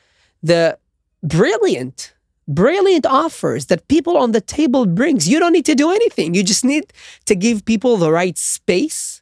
the 0.44 0.78
brilliant 1.24 2.14
brilliant 2.48 3.06
offers 3.06 3.66
that 3.68 3.88
people 3.88 4.18
on 4.18 4.32
the 4.32 4.42
table 4.42 4.86
brings. 4.86 5.28
You 5.28 5.40
don't 5.40 5.54
need 5.54 5.66
to 5.66 5.76
do 5.76 5.92
anything. 5.92 6.34
You 6.34 6.44
just 6.44 6.64
need 6.64 6.94
to 7.26 7.36
give 7.36 7.66
people 7.66 7.98
the 7.98 8.12
right 8.12 8.38
space 8.38 9.22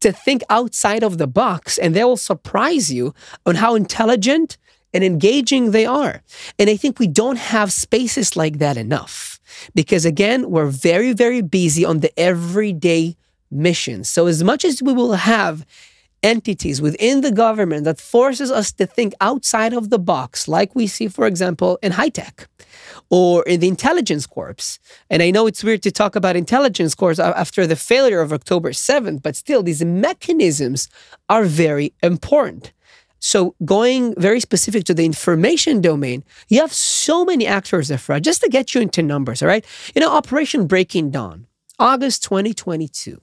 to 0.00 0.12
think 0.12 0.42
outside 0.50 1.02
of 1.02 1.18
the 1.18 1.26
box 1.26 1.78
and 1.78 1.94
they 1.94 2.04
will 2.04 2.16
surprise 2.16 2.92
you 2.92 3.14
on 3.46 3.56
how 3.56 3.74
intelligent 3.74 4.58
and 4.92 5.02
engaging 5.02 5.70
they 5.70 5.86
are. 5.86 6.22
And 6.58 6.70
I 6.70 6.76
think 6.76 6.98
we 6.98 7.06
don't 7.06 7.38
have 7.38 7.72
spaces 7.72 8.36
like 8.36 8.58
that 8.58 8.76
enough 8.76 9.40
because 9.74 10.04
again, 10.04 10.50
we're 10.50 10.66
very 10.66 11.12
very 11.12 11.42
busy 11.42 11.84
on 11.84 12.00
the 12.00 12.18
everyday 12.18 13.16
mission. 13.50 14.04
So 14.04 14.26
as 14.26 14.42
much 14.42 14.64
as 14.64 14.82
we 14.82 14.92
will 14.92 15.14
have 15.14 15.66
entities 16.26 16.82
within 16.82 17.20
the 17.20 17.30
government 17.30 17.84
that 17.84 18.00
forces 18.00 18.50
us 18.50 18.72
to 18.72 18.84
think 18.84 19.14
outside 19.20 19.72
of 19.72 19.90
the 19.90 19.98
box, 19.98 20.48
like 20.48 20.74
we 20.74 20.86
see, 20.88 21.06
for 21.08 21.26
example, 21.26 21.78
in 21.82 21.92
high 21.92 22.08
tech 22.08 22.48
or 23.08 23.44
in 23.44 23.60
the 23.60 23.68
intelligence 23.68 24.26
corps. 24.26 24.78
And 25.08 25.22
I 25.22 25.30
know 25.30 25.46
it's 25.46 25.62
weird 25.62 25.82
to 25.84 25.92
talk 25.92 26.16
about 26.16 26.34
intelligence 26.34 26.94
corps 26.94 27.20
after 27.20 27.66
the 27.66 27.76
failure 27.76 28.20
of 28.20 28.32
October 28.32 28.70
7th, 28.72 29.22
but 29.22 29.36
still, 29.36 29.62
these 29.62 29.84
mechanisms 29.84 30.88
are 31.28 31.44
very 31.44 31.94
important. 32.02 32.72
So, 33.18 33.54
going 33.64 34.14
very 34.28 34.40
specific 34.40 34.84
to 34.84 34.94
the 34.94 35.06
information 35.06 35.80
domain, 35.80 36.22
you 36.48 36.60
have 36.60 36.72
so 36.72 37.24
many 37.24 37.46
actors, 37.46 37.88
Efrat, 37.90 38.22
just 38.22 38.42
to 38.42 38.48
get 38.48 38.74
you 38.74 38.80
into 38.82 39.02
numbers, 39.02 39.42
all 39.42 39.48
right? 39.48 39.64
You 39.94 40.00
know, 40.02 40.12
Operation 40.12 40.66
Breaking 40.66 41.10
Dawn, 41.10 41.46
August 41.78 42.22
2022 42.24 43.20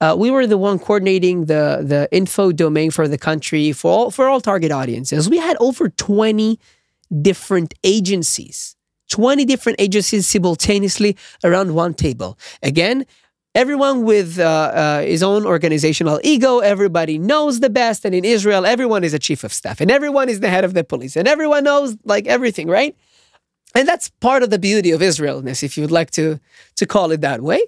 uh, 0.00 0.14
we 0.16 0.30
were 0.30 0.46
the 0.46 0.58
one 0.58 0.78
coordinating 0.78 1.46
the 1.46 1.82
the 1.82 2.08
info 2.12 2.52
domain 2.52 2.90
for 2.90 3.08
the 3.08 3.18
country 3.18 3.72
for 3.72 3.90
all 3.90 4.10
for 4.10 4.28
all 4.28 4.40
target 4.40 4.70
audiences. 4.70 5.28
We 5.28 5.38
had 5.38 5.56
over 5.60 5.88
20 5.88 6.58
different 7.22 7.74
agencies, 7.84 8.76
20 9.10 9.44
different 9.44 9.80
agencies 9.80 10.26
simultaneously 10.26 11.16
around 11.42 11.74
one 11.74 11.94
table. 11.94 12.38
Again, 12.62 13.06
everyone 13.54 14.04
with 14.04 14.38
uh, 14.38 14.44
uh, 14.44 15.00
his 15.02 15.22
own 15.22 15.44
organizational 15.44 16.20
ego, 16.22 16.58
everybody 16.58 17.18
knows 17.18 17.60
the 17.60 17.70
best. 17.70 18.04
And 18.04 18.14
in 18.14 18.24
Israel, 18.24 18.66
everyone 18.66 19.02
is 19.04 19.14
a 19.14 19.18
chief 19.18 19.42
of 19.42 19.52
staff 19.52 19.80
and 19.80 19.90
everyone 19.90 20.28
is 20.28 20.40
the 20.40 20.48
head 20.48 20.64
of 20.64 20.74
the 20.74 20.84
police 20.84 21.16
and 21.16 21.26
everyone 21.26 21.64
knows 21.64 21.96
like 22.04 22.26
everything, 22.26 22.68
right? 22.68 22.94
And 23.74 23.86
that's 23.86 24.10
part 24.20 24.42
of 24.42 24.50
the 24.50 24.58
beauty 24.58 24.92
of 24.92 25.02
Israelness, 25.02 25.62
if 25.62 25.76
you 25.76 25.82
would 25.82 25.90
like 25.90 26.10
to, 26.12 26.40
to 26.76 26.86
call 26.86 27.10
it 27.10 27.20
that 27.20 27.42
way. 27.42 27.62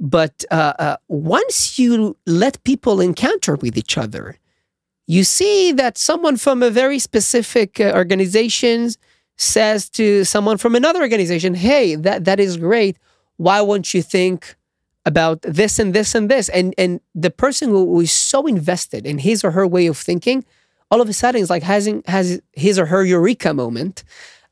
But 0.00 0.44
uh, 0.50 0.74
uh, 0.78 0.96
once 1.08 1.78
you 1.78 2.16
let 2.26 2.62
people 2.64 3.00
encounter 3.00 3.56
with 3.56 3.76
each 3.76 3.98
other, 3.98 4.36
you 5.06 5.24
see 5.24 5.72
that 5.72 5.98
someone 5.98 6.36
from 6.36 6.62
a 6.62 6.70
very 6.70 6.98
specific 6.98 7.80
uh, 7.80 7.92
organization 7.94 8.90
says 9.36 9.88
to 9.90 10.24
someone 10.24 10.58
from 10.58 10.74
another 10.74 11.00
organization, 11.00 11.54
"Hey, 11.54 11.96
that 11.96 12.24
that 12.26 12.38
is 12.38 12.56
great. 12.56 12.96
Why 13.38 13.60
won't 13.60 13.92
you 13.94 14.02
think 14.02 14.56
about 15.04 15.42
this 15.42 15.78
and 15.78 15.94
this 15.94 16.14
and 16.14 16.30
this?" 16.30 16.48
And 16.50 16.74
and 16.78 17.00
the 17.14 17.30
person 17.30 17.70
who 17.70 18.00
is 18.00 18.12
so 18.12 18.46
invested 18.46 19.04
in 19.04 19.18
his 19.18 19.42
or 19.42 19.50
her 19.52 19.66
way 19.66 19.86
of 19.86 19.96
thinking, 19.96 20.44
all 20.90 21.00
of 21.00 21.08
a 21.08 21.12
sudden 21.12 21.40
is 21.40 21.50
like 21.50 21.64
having 21.64 22.04
has 22.06 22.40
his 22.52 22.78
or 22.78 22.86
her 22.86 23.04
eureka 23.04 23.52
moment. 23.52 24.04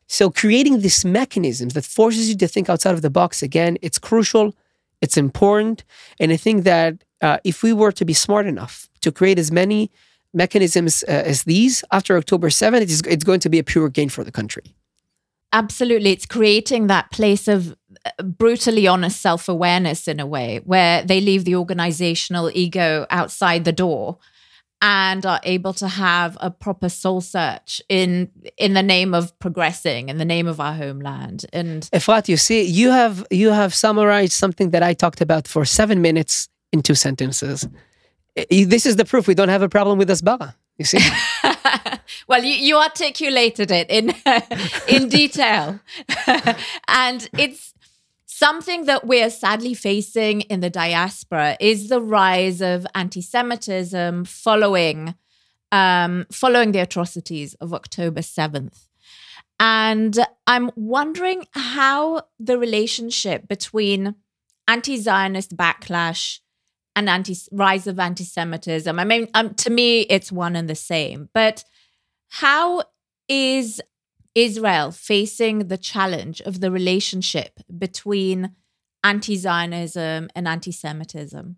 So 0.09 0.31
creating 0.31 0.81
these 0.81 1.05
mechanisms 1.05 1.75
that 1.75 1.85
forces 1.85 2.29
you 2.29 2.37
to 2.37 2.49
think 2.49 2.69
outside 2.69 2.95
of 2.95 3.03
the 3.03 3.11
box 3.11 3.43
again, 3.43 3.77
it's 3.83 3.99
crucial 3.99 4.55
it's 5.01 5.17
important. 5.17 5.85
And 6.21 6.33
I 6.33 6.37
think 6.37 6.65
that 6.65 7.05
uh, 7.21 7.39
if 7.45 7.63
we 7.63 7.73
were 7.73 7.93
to 7.93 8.05
be 8.05 8.13
smart 8.13 8.47
enough 8.47 8.89
to 9.01 9.13
create 9.13 9.39
as 9.39 9.51
many 9.51 9.91
mechanisms 10.35 11.05
uh, 11.09 11.13
as 11.13 11.45
these 11.45 11.85
after 11.93 12.17
October 12.17 12.49
7th, 12.49 12.83
it 12.83 12.91
is, 12.91 13.01
it's 13.03 13.25
going 13.25 13.41
to 13.41 13.49
be 13.49 13.59
a 13.59 13.65
pure 13.65 13.89
gain 13.89 14.09
for 14.09 14.25
the 14.25 14.33
country. 14.33 14.75
Absolutely. 15.53 16.11
It's 16.11 16.27
creating 16.27 16.89
that 16.89 17.11
place 17.11 17.49
of 17.49 17.77
uh, 18.05 18.23
brutally 18.23 18.87
honest 18.87 19.21
self 19.21 19.49
awareness 19.49 20.09
in 20.09 20.21
a 20.21 20.27
way 20.27 20.61
where 20.65 21.03
they 21.03 21.21
leave 21.21 21.45
the 21.45 21.57
organizational 21.57 22.51
ego 22.53 23.07
outside 23.11 23.65
the 23.65 23.73
door 23.73 24.19
and 24.83 25.25
are 25.25 25.41
able 25.43 25.73
to 25.73 25.89
have 25.89 26.37
a 26.41 26.51
proper 26.51 26.89
soul 26.89 27.21
search 27.21 27.81
in 27.89 28.31
in 28.57 28.75
the 28.75 28.83
name 28.83 29.15
of 29.15 29.37
progressing 29.39 30.09
in 30.09 30.19
the 30.19 30.25
name 30.25 30.47
of 30.47 30.61
our 30.61 30.75
homeland. 30.75 31.47
And 31.53 31.83
Efrat 31.93 32.29
you 32.29 32.37
see 32.37 32.63
you 32.63 32.91
have 32.91 33.27
you 33.31 33.51
have 33.53 33.75
summarized 33.75 34.33
something 34.33 34.71
that 34.71 34.83
I 34.83 34.95
talked 34.95 35.21
about 35.21 35.49
for 35.49 35.65
7 35.65 36.01
minutes 36.01 36.49
in 36.73 36.83
two 36.83 36.95
sentences. 36.95 37.69
This 38.51 38.85
is 38.85 38.97
the 38.97 39.05
proof 39.05 39.27
we 39.27 39.35
don't 39.35 39.49
have 39.49 39.63
a 39.63 39.69
problem 39.69 39.99
with 39.99 40.09
Hasbara 40.09 40.55
you 40.79 40.85
see? 40.85 40.99
Well 42.29 42.43
you, 42.43 42.55
you 42.55 42.77
articulated 42.77 43.71
it 43.71 43.89
in 43.91 44.15
in 44.89 45.09
detail. 45.09 45.81
And 46.89 47.29
it's 47.39 47.75
Something 48.39 48.85
that 48.85 49.07
we're 49.07 49.31
sadly 49.31 49.73
facing 49.73 50.43
in 50.43 50.61
the 50.61 50.69
diaspora 50.69 51.57
is 51.59 51.89
the 51.89 52.03
rise 52.03 52.61
of 52.61 52.87
anti-Semitism 52.95 54.27
following 54.27 55.15
um, 55.73 56.27
following 56.31 56.73
the 56.73 56.81
atrocities 56.81 57.55
of 57.55 57.73
October 57.73 58.21
7th. 58.21 58.89
And 59.59 60.19
I'm 60.47 60.71
wondering 60.77 61.47
how 61.53 62.25
the 62.39 62.59
relationship 62.59 63.49
between 63.49 64.17
anti 64.69 64.99
Zionist 64.99 65.57
backlash 65.57 66.41
and 66.95 67.09
anti 67.09 67.39
rise 67.53 67.87
of 67.87 67.99
anti 67.99 68.25
Semitism, 68.25 68.99
I 68.99 69.05
mean, 69.05 69.29
um, 69.33 69.55
to 69.55 69.71
me, 69.71 70.03
it's 70.03 70.31
one 70.31 70.57
and 70.57 70.69
the 70.69 70.75
same. 70.75 71.31
But 71.33 71.65
how 72.29 72.83
is 73.31 73.81
Israel 74.37 74.93
facing 74.93 75.69
the 75.69 75.79
challenge 75.79 76.43
of 76.43 76.61
the 76.61 76.71
relationship 76.71 77.59
between 77.77 78.55
anti 79.03 79.35
Zionism 79.35 80.29
and 80.37 80.47
anti 80.47 80.71
Semitism? 80.71 81.57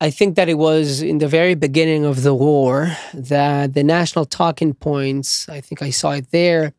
I 0.00 0.10
think 0.10 0.34
that 0.34 0.48
it 0.48 0.58
was 0.58 1.00
in 1.00 1.18
the 1.18 1.28
very 1.28 1.54
beginning 1.54 2.04
of 2.04 2.24
the 2.24 2.34
war 2.34 2.96
that 3.14 3.74
the 3.74 3.84
national 3.84 4.24
talking 4.24 4.74
points, 4.74 5.48
I 5.48 5.60
think 5.60 5.80
I 5.80 5.90
saw 5.90 6.10
it 6.10 6.32
there, 6.32 6.74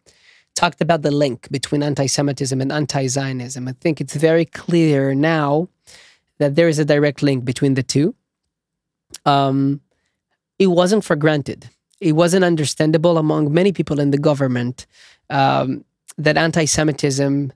talked 0.56 0.82
about 0.82 1.04
the 1.04 1.12
link 1.12 1.48
between 1.50 1.84
anti 1.84 2.08
Semitism 2.08 2.60
and 2.60 2.72
anti 2.72 3.08
Zionism. 3.08 3.70
I 3.70 3.74
think 3.80 4.02
it's 4.02 4.16
very 4.16 4.44
clear 4.44 5.16
now 5.16 5.70
that 6.40 6.56
there 6.56 6.68
is 6.68 6.80
a 6.80 6.86
direct 6.86 7.24
link 7.24 7.46
between 7.46 7.76
the 7.76 7.84
two. 7.84 8.14
Um, 9.26 9.80
it 10.60 10.68
wasn't 10.68 11.06
for 11.06 11.16
granted. 11.16 11.70
It 12.04 12.14
wasn't 12.14 12.44
understandable 12.44 13.18
among 13.18 13.54
many 13.54 13.72
people 13.72 14.00
in 14.00 14.12
the 14.12 14.18
government 14.18 14.86
um, 15.30 15.86
that 16.18 16.36
anti-Semitism 16.36 17.54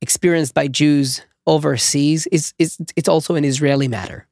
experienced 0.00 0.54
by 0.54 0.68
Jews 0.68 1.22
overseas 1.46 2.26
is, 2.28 2.54
is 2.58 2.78
it's 2.96 3.08
also 3.08 3.34
an 3.34 3.44
Israeli 3.44 3.86
matter. 3.86 4.26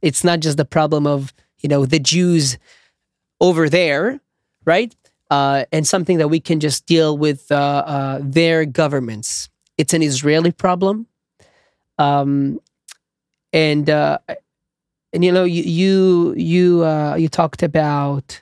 It's 0.00 0.24
not 0.24 0.40
just 0.40 0.56
the 0.56 0.64
problem 0.64 1.06
of 1.06 1.34
you 1.60 1.68
know 1.68 1.84
the 1.84 1.98
Jews 1.98 2.56
over 3.40 3.68
there, 3.68 4.20
right? 4.64 4.94
Uh, 5.30 5.64
and 5.70 5.86
something 5.86 6.18
that 6.18 6.28
we 6.28 6.40
can 6.40 6.58
just 6.58 6.86
deal 6.86 7.18
with 7.18 7.52
uh, 7.52 7.54
uh, 7.54 8.18
their 8.22 8.64
governments. 8.64 9.50
It's 9.76 9.92
an 9.92 10.02
Israeli 10.02 10.52
problem, 10.52 11.06
um, 11.98 12.60
and 13.52 13.90
uh, 13.90 14.18
and 15.12 15.24
you 15.24 15.32
know 15.32 15.44
you 15.44 15.62
you 15.62 16.34
you 16.36 16.84
uh, 16.84 17.16
you 17.16 17.28
talked 17.28 17.62
about 17.62 18.40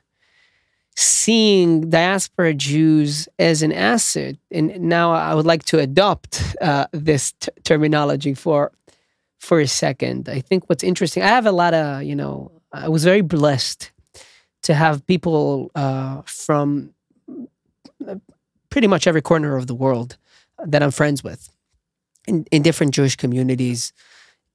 seeing 0.97 1.90
diaspora 1.90 2.55
Jews 2.55 3.28
as 3.38 3.62
an 3.62 3.72
asset, 3.72 4.36
and 4.51 4.80
now 4.80 5.12
I 5.12 5.34
would 5.34 5.47
like 5.47 5.64
to 5.66 5.78
adopt 5.78 6.42
uh, 6.61 6.86
this 6.92 7.32
t- 7.32 7.51
terminology 7.64 8.34
for 8.34 8.72
for 9.38 9.61
a 9.61 9.66
second. 9.66 10.28
I 10.28 10.40
think 10.40 10.68
what's 10.68 10.82
interesting. 10.82 11.22
I 11.22 11.28
have 11.28 11.47
a 11.47 11.53
lot 11.53 11.74
of 11.74 12.03
you 12.03 12.16
know. 12.16 12.51
I 12.72 12.88
was 12.88 13.05
very 13.05 13.22
blessed 13.22 13.92
to 14.64 14.74
have 14.74 15.07
people 15.07 15.70
uh, 15.74 16.22
from 16.26 16.92
pretty 18.70 18.88
much 18.88 19.07
every 19.07 19.22
corner 19.22 19.57
of 19.57 19.66
the 19.66 19.74
world 19.74 20.18
that 20.66 20.82
I'm 20.82 20.90
friends 20.90 21.22
with 21.22 21.49
in, 22.26 22.44
in 22.51 22.62
different 22.62 22.92
Jewish 22.92 23.16
communities 23.16 23.92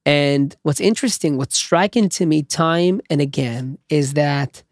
and 0.05 0.55
what's 0.63 0.79
interesting, 0.79 1.37
what's 1.37 1.57
striking 1.57 2.09
to 2.09 2.25
me 2.25 2.43
time 2.43 3.01
and 3.09 3.21
again 3.21 3.77
is 3.89 4.13
that 4.13 4.63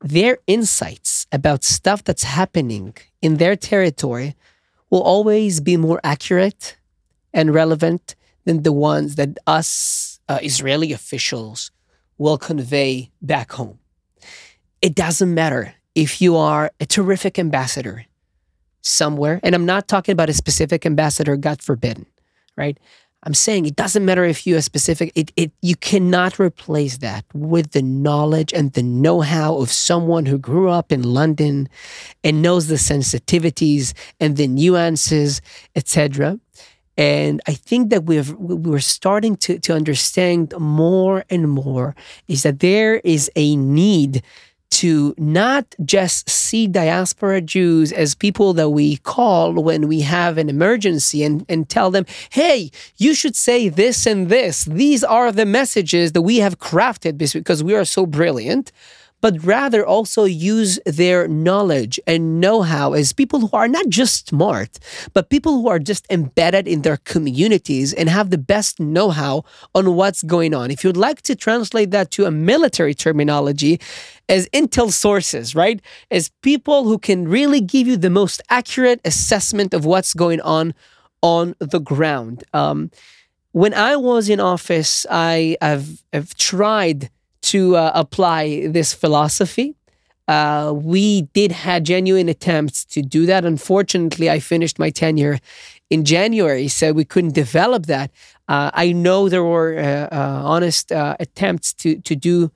their 0.00 0.38
insights 0.46 1.26
about 1.30 1.64
stuff 1.64 2.02
that's 2.04 2.24
happening 2.24 2.94
in 3.20 3.36
their 3.36 3.56
territory 3.56 4.34
will 4.88 5.02
always 5.02 5.60
be 5.60 5.76
more 5.76 6.00
accurate 6.02 6.76
and 7.32 7.54
relevant 7.54 8.16
than 8.44 8.62
the 8.62 8.72
ones 8.72 9.16
that 9.16 9.38
us 9.46 10.20
uh, 10.28 10.38
Israeli 10.42 10.92
officials 10.92 11.70
will 12.18 12.38
convey 12.38 13.10
back 13.22 13.52
home. 13.52 13.78
It 14.82 14.94
doesn't 14.94 15.32
matter 15.32 15.74
if 15.94 16.20
you 16.20 16.36
are 16.36 16.70
a 16.80 16.86
terrific 16.86 17.38
ambassador 17.38 18.06
somewhere, 18.82 19.40
and 19.42 19.54
I'm 19.54 19.66
not 19.66 19.88
talking 19.88 20.12
about 20.12 20.30
a 20.30 20.34
specific 20.34 20.86
ambassador, 20.86 21.36
God 21.36 21.62
forbid, 21.62 22.06
right? 22.56 22.78
I'm 23.22 23.34
saying 23.34 23.66
it 23.66 23.76
doesn't 23.76 24.04
matter 24.04 24.24
if 24.24 24.46
you 24.46 24.56
are 24.56 24.62
specific. 24.62 25.12
It, 25.14 25.30
it 25.36 25.52
you 25.60 25.76
cannot 25.76 26.38
replace 26.38 26.98
that 26.98 27.24
with 27.34 27.72
the 27.72 27.82
knowledge 27.82 28.52
and 28.54 28.72
the 28.72 28.82
know-how 28.82 29.58
of 29.58 29.70
someone 29.70 30.24
who 30.24 30.38
grew 30.38 30.70
up 30.70 30.90
in 30.90 31.02
London 31.02 31.68
and 32.24 32.40
knows 32.40 32.68
the 32.68 32.76
sensitivities 32.76 33.92
and 34.20 34.36
the 34.36 34.48
nuances, 34.48 35.42
etc. 35.76 36.40
And 36.96 37.40
I 37.46 37.52
think 37.54 37.90
that 37.90 38.04
we've 38.04 38.32
we're 38.34 38.80
starting 38.80 39.36
to 39.36 39.58
to 39.58 39.74
understand 39.74 40.54
more 40.58 41.24
and 41.28 41.50
more 41.50 41.94
is 42.26 42.42
that 42.42 42.60
there 42.60 42.96
is 43.04 43.30
a 43.36 43.54
need 43.56 44.22
to 44.70 45.14
not 45.18 45.74
just 45.84 46.28
see 46.30 46.66
diaspora 46.66 47.40
Jews 47.40 47.92
as 47.92 48.14
people 48.14 48.52
that 48.54 48.70
we 48.70 48.96
call 48.98 49.52
when 49.54 49.88
we 49.88 50.00
have 50.00 50.38
an 50.38 50.48
emergency 50.48 51.22
and, 51.22 51.44
and 51.48 51.68
tell 51.68 51.90
them, 51.90 52.06
hey, 52.30 52.70
you 52.96 53.14
should 53.14 53.36
say 53.36 53.68
this 53.68 54.06
and 54.06 54.28
this. 54.28 54.64
These 54.64 55.04
are 55.04 55.32
the 55.32 55.46
messages 55.46 56.12
that 56.12 56.22
we 56.22 56.38
have 56.38 56.58
crafted 56.58 57.18
because 57.18 57.64
we 57.64 57.74
are 57.74 57.84
so 57.84 58.06
brilliant 58.06 58.72
but 59.20 59.42
rather 59.44 59.84
also 59.84 60.24
use 60.24 60.78
their 60.86 61.28
knowledge 61.28 62.00
and 62.06 62.40
know 62.40 62.62
how 62.62 62.92
as 62.92 63.12
people 63.12 63.40
who 63.40 63.50
are 63.52 63.68
not 63.68 63.88
just 63.88 64.28
smart, 64.28 64.78
but 65.12 65.30
people 65.30 65.60
who 65.60 65.68
are 65.68 65.78
just 65.78 66.06
embedded 66.10 66.66
in 66.66 66.82
their 66.82 66.96
communities 66.98 67.92
and 67.92 68.08
have 68.08 68.30
the 68.30 68.38
best 68.38 68.80
know 68.80 69.10
how 69.10 69.44
on 69.74 69.94
what's 69.94 70.22
going 70.22 70.54
on. 70.54 70.70
If 70.70 70.84
you'd 70.84 70.96
like 70.96 71.22
to 71.22 71.34
translate 71.34 71.90
that 71.90 72.10
to 72.12 72.24
a 72.24 72.30
military 72.30 72.94
terminology, 72.94 73.80
as 74.28 74.48
intel 74.50 74.90
sources, 74.92 75.54
right? 75.54 75.82
As 76.10 76.30
people 76.40 76.84
who 76.84 76.98
can 76.98 77.26
really 77.26 77.60
give 77.60 77.86
you 77.86 77.96
the 77.96 78.10
most 78.10 78.40
accurate 78.48 79.00
assessment 79.04 79.74
of 79.74 79.84
what's 79.84 80.14
going 80.14 80.40
on 80.42 80.72
on 81.20 81.54
the 81.58 81.80
ground. 81.80 82.44
Um, 82.54 82.90
when 83.52 83.74
I 83.74 83.96
was 83.96 84.28
in 84.28 84.38
office, 84.38 85.04
I 85.10 85.56
have, 85.60 85.88
tried 86.36 87.10
to 87.42 87.76
uh, 87.76 87.92
apply 87.94 88.68
this 88.68 88.92
philosophy. 88.94 89.74
Uh, 90.28 90.72
we 90.72 91.22
did 91.32 91.50
have 91.50 91.82
genuine 91.82 92.28
attempts 92.28 92.84
to 92.84 93.02
do 93.02 93.26
that. 93.26 93.44
Unfortunately, 93.44 94.30
I 94.30 94.38
finished 94.38 94.78
my 94.78 94.90
tenure 94.90 95.40
in 95.88 96.04
January, 96.04 96.68
so 96.68 96.92
we 96.92 97.04
couldn't 97.04 97.34
develop 97.34 97.86
that. 97.86 98.12
Uh, 98.48 98.70
I 98.74 98.92
know 98.92 99.28
there 99.28 99.44
were 99.44 99.76
uh, 99.78 100.14
uh, 100.14 100.42
honest 100.44 100.92
uh, 100.92 101.16
attempts 101.18 101.72
to 101.74 102.00
to 102.00 102.14
do 102.14 102.50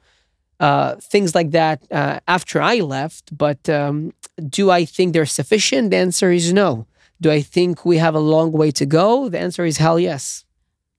things 1.00 1.34
like 1.34 1.50
that 1.50 1.82
after 2.26 2.62
I 2.62 2.80
left, 2.80 3.36
but 3.36 3.68
um, 3.68 4.12
do 4.48 4.70
I 4.70 4.84
think 4.86 5.12
they're 5.12 5.26
sufficient? 5.26 5.90
The 5.90 5.98
answer 5.98 6.30
is 6.32 6.52
no. 6.52 6.86
Do 7.20 7.30
I 7.30 7.42
think 7.42 7.84
we 7.84 7.98
have 7.98 8.14
a 8.14 8.20
long 8.20 8.52
way 8.52 8.70
to 8.72 8.86
go? 8.86 9.28
The 9.28 9.38
answer 9.38 9.64
is 9.64 9.76
hell 9.78 9.98
yes. 9.98 10.43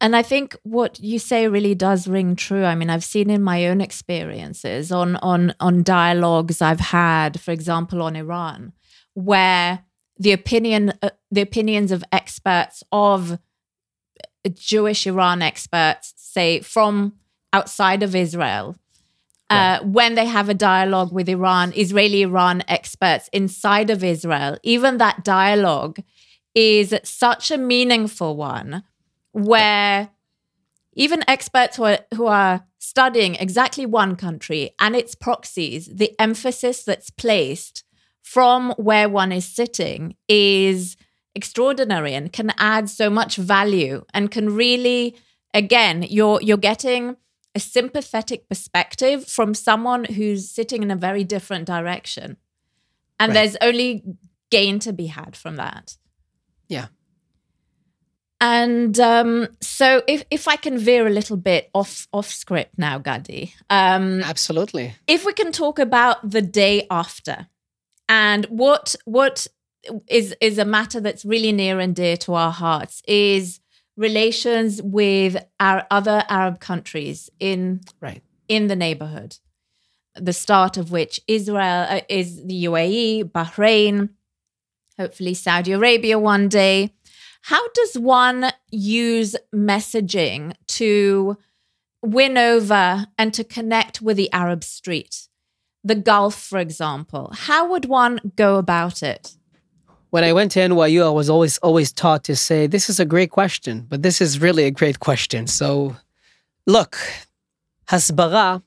And 0.06 0.16
I 0.16 0.22
think 0.22 0.56
what 0.62 1.00
you 1.00 1.18
say 1.18 1.48
really 1.48 1.74
does 1.74 2.08
ring 2.08 2.36
true. 2.36 2.64
I 2.64 2.76
mean, 2.76 2.92
I've 2.92 3.04
seen 3.04 3.32
in 3.32 3.42
my 3.42 3.66
own 3.66 3.82
experiences 3.82 4.92
on 4.92 5.16
on 5.16 5.56
on 5.60 5.82
dialogues 5.82 6.62
I've 6.62 6.80
had, 6.80 7.40
for 7.40 7.50
example, 7.52 8.04
on 8.04 8.16
Iran, 8.16 8.74
where 9.16 9.84
the 10.20 10.32
opinion 10.32 10.94
uh, 11.02 11.10
the 11.32 11.42
opinions 11.42 11.92
of 11.92 12.04
experts 12.12 12.84
of 12.92 13.40
Jewish 14.54 15.08
Iran 15.08 15.42
experts, 15.42 16.14
say 16.18 16.60
from 16.60 17.14
outside 17.52 18.04
of 18.04 18.16
Israel, 18.16 18.76
uh, 19.50 19.56
right. 19.56 19.78
uh, 19.78 19.84
when 19.86 20.14
they 20.14 20.28
have 20.28 20.50
a 20.50 20.54
dialogue 20.54 21.12
with 21.14 21.28
Iran, 21.28 21.74
Israeli 21.76 22.22
Iran 22.22 22.62
experts 22.68 23.28
inside 23.34 23.90
of 23.90 24.04
Israel, 24.04 24.60
even 24.62 25.00
that 25.00 25.24
dialogue 25.24 25.98
is 26.54 26.94
such 27.04 27.50
a 27.50 27.58
meaningful 27.58 28.36
one 28.36 28.84
where 29.36 30.10
even 30.94 31.22
experts 31.28 31.76
who 31.76 31.84
are, 31.84 32.00
who 32.14 32.26
are 32.26 32.66
studying 32.80 33.36
exactly 33.36 33.86
one 33.86 34.16
country 34.16 34.72
and 34.80 34.96
its 34.96 35.14
proxies, 35.14 35.90
the 35.94 36.14
emphasis 36.20 36.84
that's 36.84 37.10
placed 37.10 37.84
from 38.22 38.72
where 38.78 39.10
one 39.10 39.34
is 39.34 39.46
sitting 39.46 40.16
is 40.30 40.96
extraordinary 41.36 42.14
and 42.14 42.32
can 42.32 42.54
add 42.58 42.90
so 42.90 43.10
much 43.10 43.36
value 43.36 44.06
and 44.14 44.32
can 44.32 44.56
really 44.56 45.14
again 45.54 46.02
you're 46.10 46.42
you're 46.42 46.56
getting 46.56 47.18
a 47.54 47.60
sympathetic 47.60 48.48
perspective 48.48 49.28
from 49.28 49.54
someone 49.54 50.06
who's 50.06 50.50
sitting 50.50 50.82
in 50.82 50.92
a 50.92 50.96
very 50.96 51.26
different 51.26 51.66
direction. 51.66 52.38
And 53.20 53.30
right. 53.30 53.34
there's 53.34 53.58
only 53.62 54.04
gain 54.50 54.80
to 54.80 54.94
be 54.94 55.08
had 55.08 55.36
from 55.36 55.58
that. 55.58 55.98
Yeah 56.70 56.88
and 58.46 59.00
um, 59.00 59.48
so, 59.60 60.04
if, 60.08 60.24
if 60.30 60.48
I 60.48 60.56
can 60.56 60.78
veer 60.78 61.08
a 61.08 61.10
little 61.10 61.36
bit 61.36 61.72
off 61.74 62.08
off 62.14 62.30
script 62.30 62.78
now, 62.78 63.00
Gadi. 63.00 63.56
Um, 63.72 64.22
Absolutely. 64.22 64.94
If 65.08 65.26
we 65.26 65.34
can 65.34 65.52
talk 65.52 65.80
about 65.80 66.30
the 66.30 66.44
day 66.44 66.86
after, 66.92 67.48
and 68.08 68.46
what 68.46 68.96
what 69.06 69.48
is 70.08 70.36
is 70.40 70.60
a 70.60 70.66
matter 70.66 71.00
that's 71.00 71.26
really 71.26 71.52
near 71.52 71.80
and 71.80 71.96
dear 71.96 72.18
to 72.18 72.36
our 72.36 72.52
hearts 72.52 73.02
is 73.08 73.62
relations 73.98 74.80
with 74.80 75.44
our 75.60 75.88
other 75.90 76.24
Arab 76.30 76.60
countries 76.60 77.32
in 77.40 77.82
right 78.00 78.22
in 78.48 78.68
the 78.68 78.76
neighborhood. 78.76 79.38
The 80.14 80.34
start 80.34 80.78
of 80.78 80.92
which 80.92 81.20
Israel 81.28 81.88
uh, 81.90 82.02
is 82.08 82.46
the 82.46 82.66
UAE, 82.66 83.32
Bahrain, 83.32 84.10
hopefully 85.00 85.34
Saudi 85.34 85.72
Arabia 85.72 86.20
one 86.20 86.48
day. 86.48 86.94
How 87.46 87.62
does 87.76 87.96
one 88.00 88.52
use 88.72 89.36
messaging 89.54 90.56
to 90.66 91.38
win 92.02 92.40
over 92.40 93.06
and 93.20 93.32
to 93.36 93.44
connect 93.44 94.02
with 94.02 94.18
the 94.18 94.34
Arab 94.34 94.64
street? 94.64 95.28
The 95.84 95.94
Gulf, 95.94 96.34
for 96.34 96.58
example. 96.58 97.30
How 97.36 97.70
would 97.70 97.86
one 97.86 98.20
go 98.36 98.56
about 98.56 99.04
it? 99.04 99.38
When 100.10 100.24
I 100.24 100.34
went 100.34 100.54
to 100.54 100.60
NYU, 100.60 101.06
I 101.06 101.10
was 101.12 101.30
always 101.30 101.60
always 101.60 101.92
taught 101.92 102.24
to 102.24 102.36
say, 102.36 102.66
"This 102.66 102.90
is 102.90 103.00
a 103.00 103.06
great 103.06 103.30
question, 103.30 103.86
but 103.88 104.02
this 104.02 104.22
is 104.22 104.42
really 104.42 104.64
a 104.64 104.72
great 104.72 105.00
question." 105.00 105.46
So, 105.46 105.96
look, 106.66 106.98
Hasbara 107.90 108.64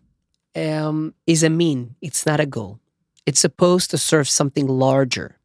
um, 0.54 1.14
is 1.26 1.42
a 1.42 1.50
mean, 1.50 1.96
it's 2.00 2.24
not 2.24 2.38
a 2.38 2.46
goal. 2.46 2.78
It's 3.26 3.40
supposed 3.40 3.90
to 3.90 3.98
serve 3.98 4.28
something 4.28 4.68
larger. 4.68 5.37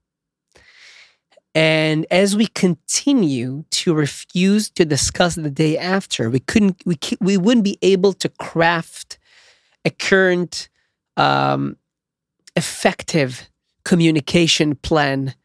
And 1.56 2.08
as 2.10 2.36
we 2.36 2.48
continue 2.48 3.64
to 3.72 3.94
refuse 3.94 4.70
to 4.72 4.86
discuss 4.86 5.36
the 5.36 5.52
day 5.52 5.78
after, 5.78 6.30
we 6.30 6.40
couldn't, 6.40 6.82
we, 6.86 6.98
we 7.22 7.38
wouldn't 7.38 7.64
be 7.64 7.78
able 7.82 8.14
to 8.14 8.30
craft 8.30 9.20
a 9.86 9.92
current, 9.92 10.70
um, 11.16 11.78
effective 12.56 13.50
communication 13.84 14.76
plan 14.76 15.36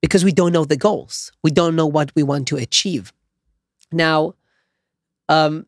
because 0.00 0.24
we 0.24 0.32
don't 0.32 0.52
know 0.52 0.64
the 0.64 0.76
goals. 0.76 1.32
We 1.42 1.50
don't 1.50 1.76
know 1.76 1.86
what 1.86 2.12
we 2.14 2.22
want 2.22 2.48
to 2.48 2.56
achieve. 2.56 3.12
Now, 3.92 4.34
um, 5.28 5.66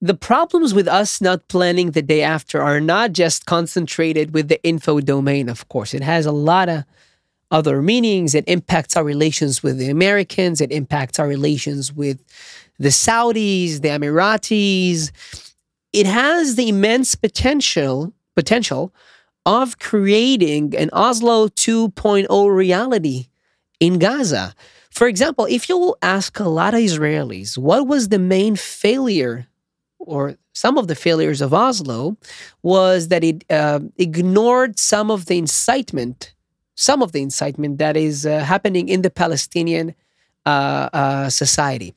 the 0.00 0.14
problems 0.14 0.74
with 0.74 0.86
us 0.86 1.20
not 1.20 1.48
planning 1.48 1.92
the 1.92 2.02
day 2.02 2.22
after 2.22 2.62
are 2.62 2.80
not 2.80 3.12
just 3.12 3.46
concentrated 3.46 4.34
with 4.34 4.48
the 4.48 4.62
info 4.62 5.00
domain, 5.00 5.48
of 5.48 5.68
course. 5.68 5.94
It 5.94 6.02
has 6.02 6.26
a 6.26 6.32
lot 6.32 6.68
of 6.68 6.84
other 7.54 7.80
meanings. 7.80 8.34
It 8.34 8.44
impacts 8.48 8.96
our 8.96 9.04
relations 9.04 9.62
with 9.62 9.78
the 9.78 9.88
Americans, 9.88 10.60
it 10.60 10.72
impacts 10.72 11.18
our 11.18 11.28
relations 11.28 11.92
with 11.92 12.22
the 12.78 12.88
Saudis, 12.88 13.80
the 13.80 13.88
Emiratis. 13.88 15.12
It 15.92 16.06
has 16.06 16.56
the 16.56 16.68
immense 16.68 17.14
potential 17.14 18.12
potential 18.34 18.92
of 19.46 19.78
creating 19.78 20.74
an 20.76 20.90
Oslo 20.92 21.48
2.0 21.48 22.56
reality 22.56 23.28
in 23.78 23.98
Gaza. 23.98 24.54
For 24.90 25.06
example, 25.06 25.46
if 25.48 25.68
you 25.68 25.94
ask 26.02 26.40
a 26.40 26.48
lot 26.48 26.74
of 26.74 26.80
Israelis 26.80 27.56
what 27.56 27.86
was 27.86 28.08
the 28.08 28.18
main 28.18 28.56
failure 28.56 29.46
or 29.98 30.36
some 30.54 30.78
of 30.78 30.88
the 30.88 30.94
failures 30.94 31.40
of 31.40 31.52
Oslo 31.54 32.16
was 32.62 33.08
that 33.08 33.24
it 33.24 33.44
uh, 33.50 33.80
ignored 33.96 34.78
some 34.78 35.10
of 35.10 35.26
the 35.26 35.38
incitement, 35.38 36.34
some 36.74 37.02
of 37.02 37.12
the 37.12 37.22
incitement 37.22 37.78
that 37.78 37.96
is 37.96 38.26
uh, 38.26 38.40
happening 38.40 38.88
in 38.88 39.02
the 39.02 39.10
Palestinian 39.10 39.94
uh, 40.46 40.88
uh 40.92 41.30
society. 41.30 41.94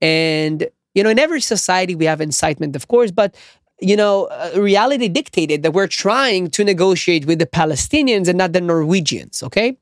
And, 0.00 0.68
you 0.94 1.02
know, 1.02 1.10
in 1.10 1.18
every 1.18 1.40
society 1.40 1.94
we 1.94 2.06
have 2.06 2.20
incitement, 2.20 2.76
of 2.76 2.88
course, 2.88 3.10
but 3.10 3.34
you 3.80 3.96
know, 3.96 4.26
uh, 4.26 4.60
reality 4.60 5.08
dictated 5.08 5.62
that 5.62 5.72
we're 5.72 5.86
trying 5.86 6.50
to 6.50 6.64
negotiate 6.64 7.26
with 7.26 7.38
the 7.38 7.46
Palestinians 7.46 8.28
and 8.28 8.36
not 8.36 8.52
the 8.52 8.60
Norwegians. 8.60 9.42
Okay, 9.42 9.76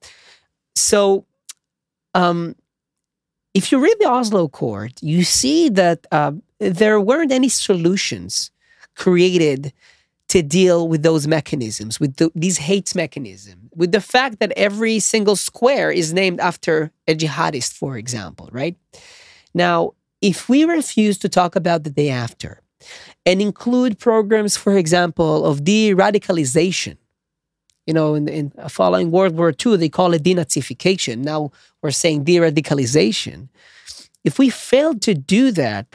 so 0.75 1.25
um, 2.15 2.55
if 3.55 3.73
you 3.73 3.79
read 3.79 3.97
the 3.99 4.09
Oslo 4.09 4.45
Accord, 4.45 4.93
you 5.01 5.25
see 5.25 5.69
that 5.71 6.07
uh, 6.13 6.33
there 6.59 7.01
weren't 7.01 7.33
any 7.33 7.49
solutions 7.49 8.51
created 8.95 9.73
to 10.29 10.43
deal 10.43 10.89
with 10.89 11.03
those 11.03 11.27
mechanisms, 11.27 11.99
with 11.99 12.17
the, 12.17 12.31
these 12.35 12.59
hate 12.59 12.95
mechanism, 12.95 13.68
with 13.79 13.93
the 13.93 14.01
fact 14.01 14.41
that 14.41 14.53
every 14.57 14.99
single 14.99 15.37
square 15.37 15.91
is 15.93 16.13
named 16.13 16.41
after 16.41 16.91
a 17.07 17.15
jihadist, 17.15 17.73
for 17.75 17.97
example, 17.97 18.49
right? 18.51 18.77
Now, 19.55 19.93
if 20.21 20.49
we 20.49 20.65
refuse 20.65 21.17
to 21.19 21.29
talk 21.29 21.55
about 21.55 21.85
the 21.85 21.91
day 21.91 22.11
after 22.11 22.61
and 23.25 23.41
include 23.41 24.01
programs, 24.01 24.57
for 24.57 24.77
example, 24.77 25.47
of 25.47 25.63
de-radicalization, 25.63 26.97
you 27.87 27.95
know, 27.95 28.17
in, 28.17 28.27
in 28.27 28.51
following 28.69 29.13
World 29.13 29.37
War 29.37 29.55
II, 29.65 29.77
they 29.77 29.89
call 29.89 30.13
it 30.13 30.25
denazification. 30.25 31.19
Now 31.19 31.53
we're 31.81 31.93
saying 31.93 32.25
de-radicalization. 32.25 33.49
If 34.25 34.41
we 34.41 34.51
fail 34.51 34.95
to 35.07 35.15
do 35.15 35.53
that, 35.53 35.95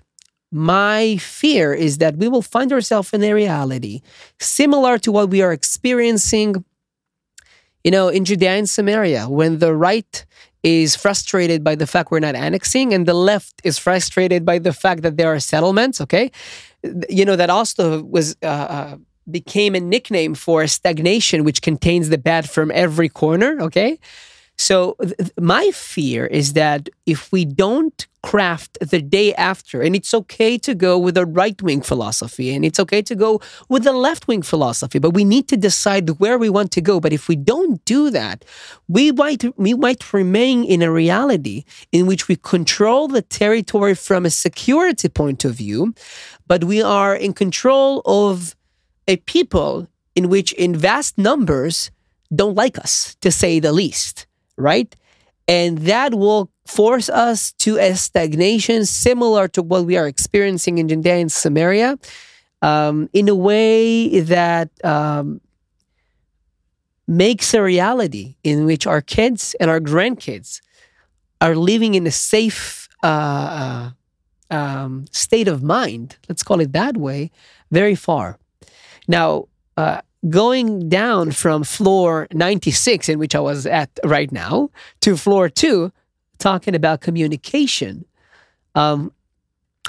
my 0.51 1.17
fear 1.17 1.73
is 1.73 1.97
that 1.97 2.15
we 2.15 2.29
will 2.29 2.41
find 2.41 2.71
ourselves 2.71 3.11
in 3.11 3.23
a 3.23 3.33
reality 3.33 4.01
similar 4.39 4.97
to 4.99 5.11
what 5.11 5.29
we 5.29 5.41
are 5.41 5.51
experiencing, 5.51 6.63
you 7.83 7.91
know, 7.91 8.07
in 8.07 8.25
Judea 8.25 8.51
and 8.51 8.69
Samaria, 8.69 9.29
when 9.29 9.59
the 9.59 9.75
right 9.75 10.25
is 10.63 10.95
frustrated 10.95 11.63
by 11.63 11.75
the 11.75 11.85
fact 11.85 12.11
we're 12.11 12.19
not 12.19 12.35
annexing, 12.35 12.93
and 12.93 13.05
the 13.05 13.13
left 13.13 13.61
is 13.63 13.77
frustrated 13.77 14.45
by 14.45 14.59
the 14.59 14.73
fact 14.73 15.01
that 15.01 15.17
there 15.17 15.27
are 15.33 15.39
settlements. 15.39 15.99
Okay, 16.01 16.31
you 17.09 17.25
know 17.25 17.35
that 17.35 17.49
also 17.49 18.03
was. 18.03 18.35
Uh, 18.41 18.45
uh, 18.47 18.97
became 19.31 19.73
a 19.73 19.79
nickname 19.79 20.35
for 20.35 20.67
stagnation, 20.67 21.45
which 21.45 21.61
contains 21.61 22.09
the 22.09 22.17
bad 22.17 22.49
from 22.49 22.69
every 22.71 23.07
corner. 23.07 23.57
Okay. 23.61 23.97
So 24.57 24.95
th- 25.01 25.31
my 25.39 25.71
fear 25.71 26.25
is 26.25 26.53
that 26.53 26.89
if 27.05 27.31
we 27.31 27.43
don't 27.45 28.07
craft 28.21 28.77
the 28.79 29.01
day 29.01 29.33
after, 29.35 29.81
and 29.81 29.95
it's 29.95 30.13
okay 30.13 30.57
to 30.59 30.73
go 30.73 30.97
with 30.97 31.17
a 31.17 31.25
right 31.25 31.61
wing 31.61 31.81
philosophy, 31.81 32.55
and 32.55 32.63
it's 32.63 32.79
okay 32.79 33.01
to 33.01 33.15
go 33.15 33.41
with 33.67 33.85
a 33.85 33.91
left 33.91 34.27
wing 34.27 34.41
philosophy, 34.41 34.99
but 34.99 35.13
we 35.13 35.25
need 35.25 35.47
to 35.49 35.57
decide 35.57 36.09
where 36.21 36.37
we 36.37 36.49
want 36.49 36.71
to 36.71 36.81
go. 36.81 36.99
But 36.99 37.11
if 37.11 37.27
we 37.27 37.35
don't 37.35 37.83
do 37.83 38.09
that, 38.11 38.45
we 38.87 39.11
might 39.11 39.43
we 39.57 39.73
might 39.73 40.13
remain 40.13 40.63
in 40.63 40.81
a 40.81 40.91
reality 40.91 41.65
in 41.91 42.05
which 42.05 42.27
we 42.27 42.35
control 42.37 43.07
the 43.07 43.21
territory 43.21 43.95
from 43.95 44.25
a 44.25 44.29
security 44.29 45.09
point 45.09 45.43
of 45.43 45.55
view, 45.55 45.93
but 46.47 46.63
we 46.63 46.81
are 46.81 47.15
in 47.15 47.33
control 47.33 48.01
of 48.05 48.55
a 49.07 49.17
people 49.17 49.87
in 50.15 50.29
which 50.29 50.53
in 50.53 50.75
vast 50.75 51.17
numbers 51.17 51.91
don't 52.33 52.55
like 52.55 52.77
us, 52.79 53.15
to 53.21 53.29
say 53.31 53.59
the 53.59 53.73
least 53.73 54.27
right? 54.57 54.95
And 55.47 55.79
that 55.79 56.13
will 56.13 56.49
force 56.65 57.09
us 57.09 57.51
to 57.59 57.77
a 57.77 57.95
stagnation 57.95 58.85
similar 58.85 59.47
to 59.49 59.61
what 59.61 59.85
we 59.85 59.97
are 59.97 60.07
experiencing 60.07 60.77
in 60.77 60.87
Judea 60.87 61.15
and 61.15 61.31
Samaria 61.31 61.99
um, 62.61 63.09
in 63.11 63.27
a 63.27 63.35
way 63.35 64.21
that 64.21 64.69
um, 64.85 65.41
makes 67.07 67.53
a 67.53 67.61
reality 67.61 68.35
in 68.43 68.65
which 68.65 68.87
our 68.87 69.01
kids 69.01 69.55
and 69.59 69.69
our 69.69 69.81
grandkids 69.81 70.61
are 71.41 71.55
living 71.55 71.95
in 71.95 72.07
a 72.07 72.11
safe 72.11 72.87
uh, 73.03 73.91
uh, 74.49 74.55
um, 74.55 75.05
state 75.11 75.49
of 75.49 75.61
mind, 75.61 76.15
let's 76.29 76.43
call 76.43 76.61
it 76.61 76.71
that 76.71 76.95
way, 76.95 77.31
very 77.71 77.95
far. 77.95 78.39
Now, 79.07 79.49
uh, 79.75 80.01
going 80.29 80.89
down 80.89 81.31
from 81.31 81.63
floor 81.63 82.27
96, 82.31 83.09
in 83.09 83.19
which 83.19 83.35
I 83.35 83.39
was 83.39 83.65
at 83.65 83.89
right 84.03 84.31
now, 84.31 84.69
to 85.01 85.17
floor 85.17 85.49
two, 85.49 85.91
talking 86.39 86.75
about 86.75 87.01
communication. 87.01 88.05
Um, 88.75 89.11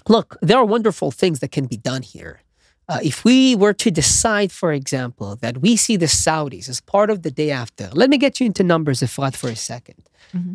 look, 0.09 0.37
there 0.43 0.59
are 0.59 0.65
wonderful 0.65 1.11
things 1.11 1.41
that 1.41 1.53
can 1.53 1.67
be 1.67 1.77
done 1.77 2.03
here. 2.03 2.41
Uh, 2.89 2.99
if 3.03 3.25
we 3.25 3.57
were 3.57 3.73
to 3.73 3.91
decide, 3.91 4.53
for 4.53 4.73
example, 4.73 5.37
that 5.37 5.59
we 5.59 5.75
see 5.75 5.97
the 5.97 6.07
Saudis 6.07 6.69
as 6.69 6.81
part 6.81 7.09
of 7.09 7.23
the 7.23 7.31
day 7.31 7.51
after, 7.51 7.89
let 7.93 8.11
me 8.11 8.19
get 8.19 8.41
you 8.41 8.47
into 8.47 8.63
numbers, 8.63 9.01
Efrat, 9.01 9.35
for 9.35 9.49
a 9.49 9.53
2nd 9.53 9.95
mm-hmm. 10.35 10.55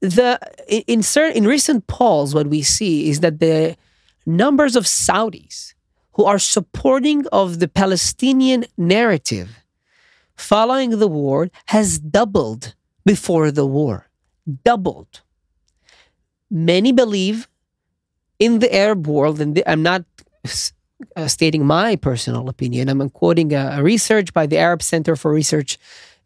The 0.00 0.40
in 0.68 1.00
certain 1.04 1.36
in 1.36 1.46
recent 1.46 1.86
polls, 1.86 2.34
what 2.34 2.48
we 2.48 2.62
see 2.62 3.08
is 3.08 3.20
that 3.20 3.38
the 3.38 3.76
numbers 4.26 4.74
of 4.74 4.82
Saudis 4.82 5.71
who 6.12 6.24
are 6.24 6.38
supporting 6.38 7.26
of 7.28 7.58
the 7.58 7.68
Palestinian 7.68 8.64
narrative 8.76 9.62
following 10.36 10.98
the 10.98 11.08
war 11.08 11.50
has 11.66 11.98
doubled 11.98 12.74
before 13.04 13.50
the 13.50 13.66
war. 13.66 14.08
Doubled. 14.64 15.22
Many 16.50 16.92
believe 16.92 17.48
in 18.38 18.58
the 18.58 18.74
Arab 18.74 19.06
world, 19.06 19.40
and 19.40 19.62
I'm 19.66 19.82
not 19.82 20.04
uh, 21.16 21.28
stating 21.28 21.64
my 21.64 21.96
personal 21.96 22.48
opinion. 22.48 22.88
I'm 22.88 23.08
quoting 23.10 23.52
a, 23.54 23.78
a, 23.78 23.82
research 23.82 24.32
by 24.32 24.46
the 24.46 24.58
Arab 24.58 24.82
Center 24.82 25.16
for 25.16 25.32
Research 25.32 25.78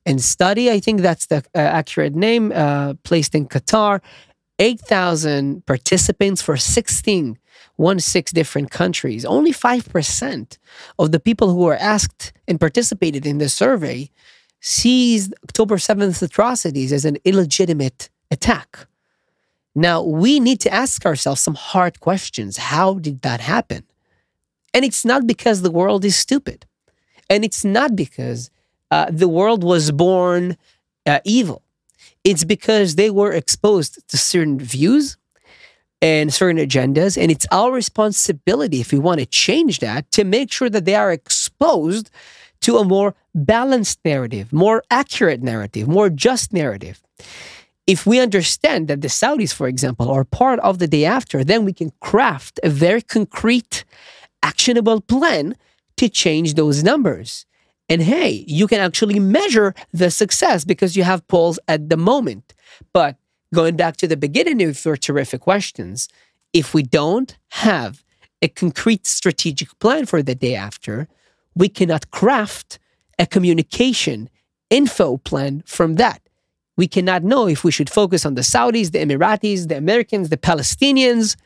and 0.04 0.20
Study. 0.20 0.70
I 0.70 0.80
think 0.80 1.00
that's 1.00 1.26
the 1.26 1.38
uh, 1.54 1.58
accurate 1.58 2.14
name, 2.14 2.52
uh, 2.52 2.94
placed 3.04 3.34
in 3.34 3.46
Qatar. 3.46 4.00
8,000 4.58 5.66
participants 5.66 6.40
for 6.40 6.56
16 6.56 7.38
one 7.76 8.00
six 8.00 8.32
different 8.32 8.70
countries. 8.70 9.24
Only 9.24 9.52
5% 9.52 10.58
of 10.98 11.12
the 11.12 11.20
people 11.20 11.50
who 11.50 11.64
were 11.64 11.76
asked 11.76 12.32
and 12.48 12.58
participated 12.58 13.26
in 13.26 13.38
the 13.38 13.48
survey 13.48 14.10
sees 14.60 15.32
October 15.44 15.76
7th 15.76 16.22
atrocities 16.22 16.92
as 16.92 17.04
an 17.04 17.18
illegitimate 17.24 18.08
attack. 18.30 18.86
Now, 19.74 20.02
we 20.02 20.40
need 20.40 20.60
to 20.60 20.72
ask 20.72 21.04
ourselves 21.04 21.42
some 21.42 21.54
hard 21.54 22.00
questions. 22.00 22.56
How 22.56 22.94
did 22.94 23.20
that 23.22 23.40
happen? 23.40 23.84
And 24.72 24.84
it's 24.84 25.04
not 25.04 25.26
because 25.26 25.62
the 25.62 25.70
world 25.70 26.04
is 26.04 26.16
stupid. 26.16 26.66
And 27.28 27.44
it's 27.44 27.64
not 27.64 27.94
because 27.94 28.50
uh, 28.90 29.06
the 29.10 29.28
world 29.28 29.62
was 29.62 29.90
born 29.90 30.56
uh, 31.04 31.20
evil. 31.24 31.62
It's 32.24 32.44
because 32.44 32.94
they 32.94 33.10
were 33.10 33.32
exposed 33.32 34.06
to 34.08 34.16
certain 34.16 34.58
views, 34.58 35.16
and 36.06 36.32
certain 36.32 36.62
agendas. 36.66 37.12
And 37.20 37.30
it's 37.34 37.46
our 37.50 37.70
responsibility, 37.72 38.78
if 38.80 38.92
we 38.92 38.98
want 38.98 39.18
to 39.20 39.26
change 39.26 39.74
that, 39.80 40.02
to 40.12 40.22
make 40.24 40.48
sure 40.52 40.70
that 40.70 40.84
they 40.84 40.94
are 40.94 41.12
exposed 41.12 42.10
to 42.60 42.78
a 42.78 42.84
more 42.84 43.14
balanced 43.34 43.98
narrative, 44.04 44.52
more 44.52 44.78
accurate 45.00 45.42
narrative, 45.42 45.84
more 45.88 46.08
just 46.26 46.52
narrative. 46.52 46.96
If 47.86 48.06
we 48.10 48.16
understand 48.26 48.88
that 48.88 49.00
the 49.00 49.12
Saudis, 49.20 49.52
for 49.52 49.68
example, 49.68 50.06
are 50.10 50.24
part 50.24 50.58
of 50.60 50.78
the 50.78 50.88
day 50.96 51.04
after, 51.04 51.44
then 51.44 51.64
we 51.64 51.72
can 51.72 51.90
craft 52.00 52.54
a 52.62 52.70
very 52.70 53.02
concrete, 53.02 53.84
actionable 54.42 55.00
plan 55.00 55.56
to 56.00 56.08
change 56.08 56.54
those 56.54 56.82
numbers. 56.82 57.46
And 57.88 58.02
hey, 58.02 58.44
you 58.60 58.66
can 58.66 58.80
actually 58.80 59.20
measure 59.20 59.74
the 59.92 60.10
success 60.10 60.64
because 60.64 60.96
you 60.96 61.04
have 61.04 61.26
polls 61.28 61.58
at 61.68 61.88
the 61.90 61.96
moment. 61.96 62.54
But 62.92 63.16
going 63.54 63.76
back 63.76 63.96
to 63.98 64.08
the 64.08 64.16
beginning 64.16 64.62
of 64.62 64.84
your 64.84 64.96
terrific 64.96 65.40
questions, 65.42 66.08
if 66.52 66.74
we 66.74 66.82
don't 66.82 67.36
have 67.48 68.04
a 68.42 68.48
concrete 68.48 69.06
strategic 69.06 69.78
plan 69.78 70.06
for 70.06 70.22
the 70.22 70.34
day 70.34 70.54
after, 70.54 71.08
we 71.54 71.68
cannot 71.68 72.10
craft 72.10 72.78
a 73.18 73.26
communication 73.26 74.28
info 74.70 75.16
plan 75.18 75.62
from 75.66 75.94
that. 75.94 76.20
We 76.76 76.86
cannot 76.86 77.24
know 77.24 77.48
if 77.48 77.64
we 77.64 77.70
should 77.70 77.88
focus 77.88 78.26
on 78.26 78.34
the 78.34 78.42
Saudis, 78.42 78.92
the 78.92 78.98
Emiratis, 78.98 79.68
the 79.68 79.78
Americans, 79.78 80.28
the 80.28 80.36
Palestinians. 80.36 81.36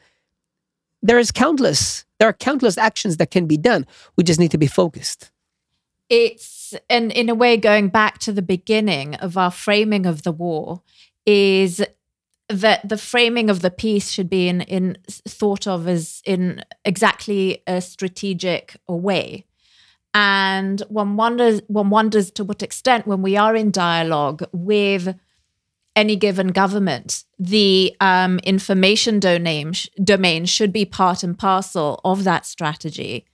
There 1.03 1.19
is 1.19 1.31
countless, 1.31 2.05
there 2.19 2.29
are 2.29 2.33
countless 2.33 2.77
actions 2.77 3.19
that 3.19 3.31
can 3.31 3.47
be 3.47 3.57
done. 3.57 3.87
We 4.17 4.25
just 4.25 4.41
need 4.41 4.51
to 4.51 4.59
be 4.59 4.67
focused. 4.67 5.31
It's 6.09 6.75
and 6.89 7.13
in 7.13 7.29
a 7.29 7.35
way 7.35 7.57
going 7.57 7.89
back 7.89 8.19
to 8.19 8.33
the 8.33 8.43
beginning 8.43 9.15
of 9.17 9.37
our 9.37 9.51
framing 9.51 10.07
of 10.07 10.23
the 10.23 10.33
war 10.33 10.83
is 11.31 11.85
that 12.49 12.89
the 12.89 12.99
framing 12.99 13.49
of 13.49 13.63
the 13.63 13.71
piece 13.71 14.11
should 14.11 14.29
be 14.29 14.49
in, 14.49 14.63
in 14.63 14.99
thought 15.09 15.69
of 15.69 15.87
as 15.87 16.21
in 16.25 16.65
exactly 16.85 17.63
a 17.67 17.81
strategic 17.81 18.77
way. 18.89 19.47
And 20.13 20.81
one 20.89 21.17
wonders 21.17 21.61
one 21.69 21.91
wonders 21.91 22.33
to 22.33 22.43
what 22.43 22.65
extent 22.65 23.07
when 23.07 23.23
we 23.23 23.37
are 23.37 23.55
in 23.55 23.71
dialogue 23.71 24.43
with 24.53 25.15
any 25.95 26.17
given 26.17 26.49
government, 26.49 27.25
the 27.39 27.95
um, 28.01 28.41
information 28.41 29.21
domain, 29.21 29.73
domain 30.03 30.47
should 30.47 30.73
be 30.73 30.85
part 30.85 31.23
and 31.23 31.39
parcel 31.39 32.01
of 32.05 32.25
that 32.25 32.45
strategy. 32.47 33.25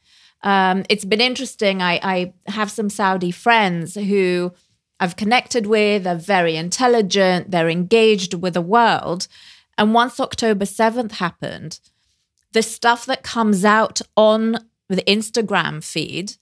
Um, 0.42 0.84
it's 0.90 1.05
been 1.07 1.20
interesting. 1.22 1.80
I, 1.80 1.99
I 2.03 2.32
have 2.47 2.70
some 2.70 2.90
Saudi 2.90 3.30
friends 3.30 3.94
who 3.94 4.53
I've 4.99 5.16
connected 5.16 5.66
with, 5.66 6.05
they're 6.05 6.14
very 6.16 6.57
intelligent, 6.57 7.51
they're 7.51 7.68
engaged 7.68 8.34
with 8.34 8.55
the 8.55 8.62
world. 8.62 9.28
And 9.76 9.92
once 9.92 10.18
October 10.18 10.64
7th 10.64 11.12
happened, 11.12 11.80
the 12.53 12.62
stuff 12.62 13.05
that 13.07 13.22
comes 13.22 13.64
out 13.64 14.01
on 14.16 14.57
the 14.88 15.03
Instagram 15.03 15.84
feed, 15.84 16.36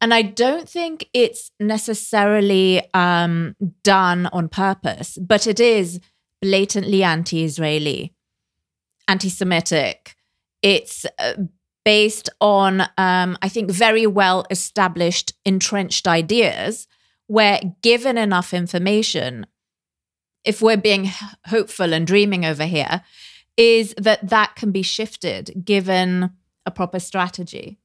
and 0.00 0.12
I 0.12 0.22
don't 0.22 0.68
think 0.68 1.08
it's 1.12 1.50
necessarily 1.58 2.82
um, 2.94 3.56
done 3.82 4.26
on 4.32 4.48
purpose, 4.48 5.18
but 5.20 5.46
it 5.46 5.60
is 5.60 6.00
blatantly 6.40 7.02
anti 7.02 7.44
Israeli, 7.44 8.12
anti 9.08 9.28
Semitic. 9.28 10.16
It's 10.60 11.06
uh, 11.18 11.34
based 11.84 12.30
on, 12.40 12.82
um, 12.98 13.38
I 13.42 13.48
think, 13.48 13.70
very 13.70 14.06
well 14.06 14.44
established, 14.50 15.34
entrenched 15.44 16.06
ideas 16.06 16.86
where 17.32 17.58
given 17.80 18.18
enough 18.18 18.52
information, 18.52 19.46
if 20.44 20.60
we're 20.60 20.76
being 20.76 21.10
hopeful 21.46 21.94
and 21.94 22.06
dreaming 22.06 22.44
over 22.44 22.66
here, 22.66 23.00
is 23.56 23.94
that 23.96 24.28
that 24.28 24.54
can 24.54 24.70
be 24.70 24.82
shifted 24.82 25.64
given 25.64 26.30
a 26.66 26.70
proper 26.70 27.00
strategy. 27.00 27.78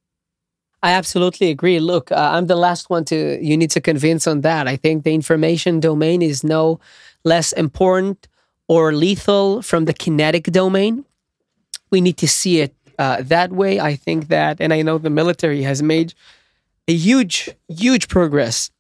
I 0.84 0.92
absolutely 0.92 1.50
agree. 1.50 1.80
Look, 1.80 2.12
uh, 2.12 2.32
I'm 2.34 2.48
the 2.48 2.58
last 2.58 2.90
one 2.90 3.06
to 3.06 3.40
you 3.42 3.56
need 3.56 3.72
to 3.72 3.80
convince 3.80 4.28
on 4.28 4.42
that. 4.42 4.68
I 4.68 4.76
think 4.76 5.06
the 5.06 5.14
information 5.14 5.80
domain 5.80 6.22
is 6.22 6.44
no 6.44 6.82
less 7.24 7.54
important 7.54 8.28
or 8.68 8.92
lethal 8.92 9.62
from 9.62 9.86
the 9.86 9.94
kinetic 9.94 10.46
domain. 10.52 11.06
We 11.90 12.02
need 12.02 12.18
to 12.18 12.28
see 12.28 12.60
it 12.60 12.76
uh, 13.00 13.22
that 13.22 13.54
way. 13.54 13.80
I 13.80 13.96
think 13.96 14.28
that, 14.28 14.60
and 14.60 14.74
I 14.74 14.82
know 14.82 14.98
the 14.98 15.10
military 15.10 15.62
has 15.62 15.82
made 15.82 16.14
a 16.90 16.94
huge, 16.94 17.50
huge 17.70 18.10
progress 18.10 18.72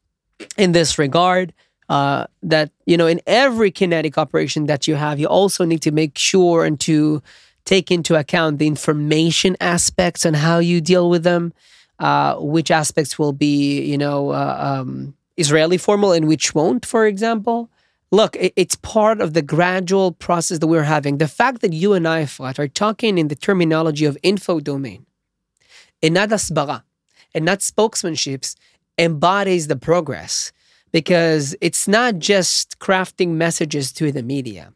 in 0.57 0.71
this 0.71 0.97
regard. 0.97 1.53
Uh, 1.89 2.25
that 2.43 2.69
you 2.85 2.97
know, 2.97 3.07
in 3.07 3.21
every 3.25 3.71
kinetic 3.71 4.17
operation 4.17 4.65
that 4.65 4.88
you 4.88 4.95
have, 4.95 5.19
you 5.19 5.27
also 5.27 5.63
need 5.63 5.81
to 5.81 5.91
make 5.91 6.17
sure 6.17 6.65
and 6.65 6.81
to 6.81 7.23
take 7.63 7.91
into 7.91 8.15
account 8.15 8.59
the 8.59 8.67
information 8.67 9.55
aspects 9.61 10.25
and 10.25 10.35
how 10.35 10.59
you 10.59 10.81
deal 10.81 11.09
with 11.09 11.23
them. 11.23 11.53
Uh, 11.99 12.35
which 12.35 12.69
aspects 12.69 13.17
will 13.17 13.33
be, 13.33 13.81
you 13.81 13.97
know, 13.97 14.29
uh, 14.29 14.55
um, 14.59 15.15
Israeli 15.35 15.79
formal 15.79 16.11
and 16.11 16.27
which 16.27 16.53
won't, 16.53 16.85
for 16.85 17.07
example. 17.07 17.71
Look, 18.11 18.35
it, 18.35 18.53
it's 18.55 18.75
part 18.75 19.19
of 19.19 19.33
the 19.33 19.41
gradual 19.41 20.11
process 20.11 20.59
that 20.59 20.67
we're 20.67 20.83
having. 20.83 21.17
The 21.17 21.27
fact 21.27 21.61
that 21.61 21.73
you 21.73 21.93
and 21.93 22.07
I, 22.07 22.27
Fat, 22.27 22.59
are 22.59 22.67
talking 22.67 23.17
in 23.17 23.29
the 23.29 23.35
terminology 23.35 24.05
of 24.05 24.15
info 24.21 24.59
domain 24.59 25.07
and 26.03 26.13
not 26.13 26.29
Hasbara 26.29 26.83
and 27.33 27.45
not 27.45 27.59
spokesmanships 27.59 28.55
embodies 28.98 29.68
the 29.68 29.76
progress 29.76 30.52
because 30.91 31.56
it's 31.62 31.88
not 31.88 32.20
just 32.20 32.80
crafting 32.80 33.30
messages 33.32 33.91
to 33.93 34.12
the 34.12 34.24
media. 34.24 34.74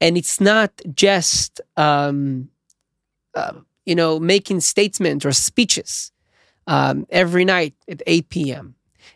And 0.00 0.16
it's 0.16 0.40
not 0.40 0.70
just 0.94 1.60
um, 1.76 2.50
uh, 3.34 3.52
you 3.86 3.94
know 3.94 4.18
making 4.18 4.60
statements 4.60 5.24
or 5.24 5.32
speeches 5.32 6.12
um, 6.66 7.06
every 7.10 7.44
night 7.44 7.74
at 7.88 8.02
8 8.06 8.28
p.m 8.28 8.74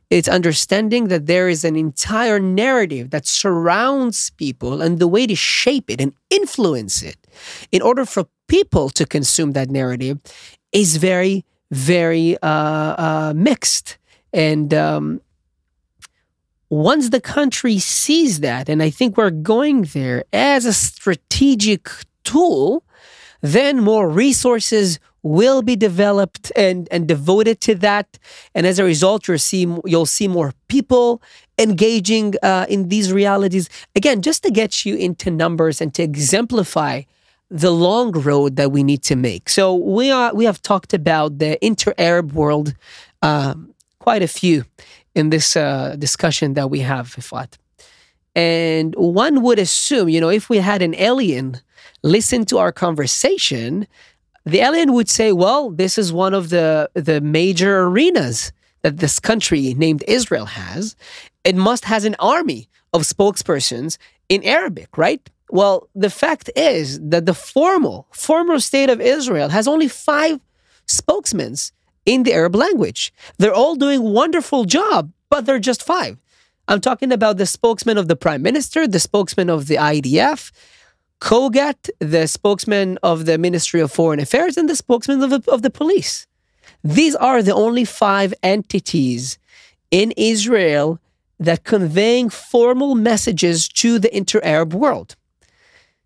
it's 0.09 0.29
understanding 0.29 1.09
that 1.09 1.27
there 1.27 1.49
is 1.49 1.65
an 1.65 1.77
entire 1.77 2.39
narrative 2.41 3.11
that 3.11 3.27
surrounds 3.27 4.31
people 4.31 4.81
and 4.81 4.99
the 4.99 5.09
way 5.09 5.27
to 5.27 5.35
shape 5.35 5.91
it 5.91 6.01
and 6.01 6.13
influence 6.31 7.03
it 7.03 7.17
in 7.73 7.83
order 7.83 8.05
for 8.05 8.27
people 8.49 8.89
to 8.91 9.05
consume 9.05 9.53
that 9.53 9.69
narrative 9.69 10.19
is 10.73 10.97
very 10.97 11.45
very 11.73 12.37
uh, 12.43 12.47
uh, 12.47 13.33
mixed 13.37 13.99
and 14.33 14.73
um, 14.75 15.21
once 16.69 17.11
the 17.11 17.21
country 17.21 17.79
sees 17.79 18.41
that, 18.41 18.69
and 18.69 18.83
I 18.83 18.91
think 18.91 19.17
we're 19.17 19.31
going 19.31 19.83
there 19.93 20.25
as 20.33 20.65
a 20.65 20.73
strategic 20.73 21.89
tool, 22.25 22.85
then 23.41 23.83
more 23.83 24.09
resources 24.09 25.01
will 25.23 25.63
be 25.63 25.77
developed 25.77 26.51
and, 26.57 26.89
and 26.91 27.07
devoted 27.07 27.61
to 27.61 27.75
that. 27.75 28.19
And 28.55 28.67
as 28.67 28.79
a 28.79 28.85
result, 28.85 29.29
you'll 29.29 29.39
see, 29.39 29.67
you'll 29.85 30.07
see 30.07 30.29
more 30.29 30.55
people 30.69 31.21
engaging 31.59 32.35
uh, 32.43 32.67
in 32.69 32.89
these 32.89 33.13
realities. 33.13 33.69
Again, 33.95 34.23
just 34.23 34.43
to 34.45 34.51
get 34.51 34.87
you 34.87 34.95
into 34.95 35.31
numbers 35.31 35.81
and 35.81 35.93
to 35.95 36.03
exemplify 36.03 37.03
the 37.51 37.71
long 37.71 38.13
road 38.13 38.57
that 38.57 38.71
we 38.71 38.83
need 38.83 39.03
to 39.03 39.17
make. 39.17 39.49
So 39.49 39.75
we 39.75 40.11
are 40.11 40.33
we 40.33 40.45
have 40.45 40.63
talked 40.63 40.95
about 40.95 41.39
the 41.39 41.63
inter-Arab 41.65 42.33
world 42.33 42.75
um, 43.23 43.75
quite 44.01 44.23
a 44.23 44.29
few 44.29 44.65
in 45.15 45.31
this 45.31 45.57
uh, 45.57 45.95
discussion 45.99 46.55
that 46.55 46.71
we 46.71 46.81
have, 46.81 47.15
Efrat. 47.17 47.57
And 48.35 48.95
one 48.97 49.43
would 49.43 49.59
assume, 49.59 50.09
you 50.09 50.21
know, 50.21 50.29
if 50.31 50.49
we 50.49 50.59
had 50.59 50.83
an 50.83 50.95
alien 50.97 51.61
listen 52.03 52.45
to 52.47 52.59
our 52.59 52.73
conversation, 52.73 53.87
the 54.45 54.61
alien 54.61 54.93
would 54.95 55.09
say, 55.09 55.33
well, 55.33 55.71
this 55.71 55.99
is 55.99 56.13
one 56.13 56.35
of 56.35 56.49
the, 56.49 56.91
the 56.95 57.21
major 57.21 57.83
arenas 57.83 58.53
that 58.83 58.99
this 58.99 59.19
country 59.21 59.75
named 59.75 60.03
Israel 60.09 60.47
has. 60.47 60.97
It 61.45 61.57
must 61.57 61.85
has 61.85 62.05
an 62.05 62.17
army 62.19 62.69
of 62.93 63.03
spokespersons 63.03 63.99
in 64.29 64.43
Arabic, 64.45 64.97
right? 64.97 65.29
Well, 65.51 65.89
the 65.95 66.11
fact 66.11 66.49
is 66.57 67.01
that 67.01 67.27
the 67.27 67.35
formal, 67.35 68.07
former 68.13 68.61
state 68.61 68.89
of 68.89 69.01
Israel 69.01 69.49
has 69.49 69.67
only 69.67 69.89
five 69.89 70.41
spokesmen 70.87 71.57
in 72.11 72.25
the 72.25 72.33
Arab 72.33 72.57
language. 72.57 73.13
They're 73.39 73.55
all 73.63 73.77
doing 73.77 74.03
wonderful 74.03 74.65
job, 74.65 75.13
but 75.29 75.47
they're 75.47 75.69
just 75.71 75.83
five. 75.83 76.19
I'm 76.67 76.81
talking 76.81 77.13
about 77.13 77.37
the 77.37 77.47
spokesman 77.47 77.99
of 77.99 78.09
the 78.09 78.17
prime 78.17 78.43
minister, 78.43 78.89
the 78.89 78.99
spokesman 78.99 79.49
of 79.49 79.69
the 79.69 79.77
IDF, 79.77 80.51
COGAT, 81.21 81.91
the 82.01 82.27
spokesman 82.27 82.99
of 83.03 83.27
the 83.27 83.39
Ministry 83.39 83.81
of 83.81 83.93
Foreign 83.93 84.19
Affairs, 84.19 84.57
and 84.57 84.69
the 84.69 84.75
spokesman 84.75 85.23
of 85.23 85.31
the, 85.31 85.53
of 85.53 85.63
the 85.63 85.71
police. 85.71 86.27
These 86.83 87.15
are 87.15 87.43
the 87.43 87.55
only 87.55 87.85
five 87.85 88.35
entities 88.43 89.39
in 89.91 90.13
Israel 90.17 90.99
that 91.39 91.63
conveying 91.63 92.29
formal 92.29 92.95
messages 92.95 93.69
to 93.69 93.99
the 93.99 94.15
inter-Arab 94.17 94.75
world. 94.75 95.15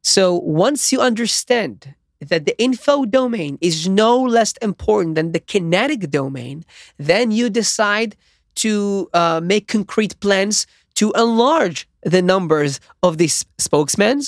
So 0.02 0.34
once 0.34 0.92
you 0.92 1.00
understand 1.00 1.94
that 2.28 2.46
the 2.46 2.60
info 2.60 3.04
domain 3.04 3.58
is 3.60 3.88
no 3.88 4.20
less 4.20 4.54
important 4.58 5.14
than 5.14 5.32
the 5.32 5.40
kinetic 5.40 6.10
domain, 6.10 6.64
then 6.98 7.30
you 7.30 7.50
decide 7.50 8.16
to 8.56 9.08
uh, 9.14 9.40
make 9.42 9.68
concrete 9.68 10.18
plans 10.20 10.66
to 10.94 11.12
enlarge 11.12 11.88
the 12.02 12.22
numbers 12.22 12.80
of 13.02 13.18
these 13.18 13.44
spokesmen, 13.58 14.22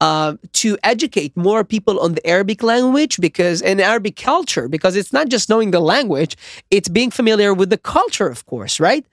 uh, 0.00 0.34
to 0.52 0.78
educate 0.82 1.36
more 1.36 1.64
people 1.64 1.98
on 2.00 2.14
the 2.14 2.26
Arabic 2.26 2.62
language 2.62 3.18
because 3.20 3.62
and 3.62 3.80
Arabic 3.80 4.16
culture 4.16 4.68
because 4.68 4.96
it's 4.96 5.12
not 5.12 5.28
just 5.28 5.48
knowing 5.48 5.70
the 5.70 5.80
language, 5.80 6.36
it's 6.70 6.88
being 6.88 7.10
familiar 7.10 7.52
with 7.52 7.70
the 7.70 7.78
culture, 7.78 8.28
of 8.28 8.46
course, 8.46 8.78
right? 8.80 9.04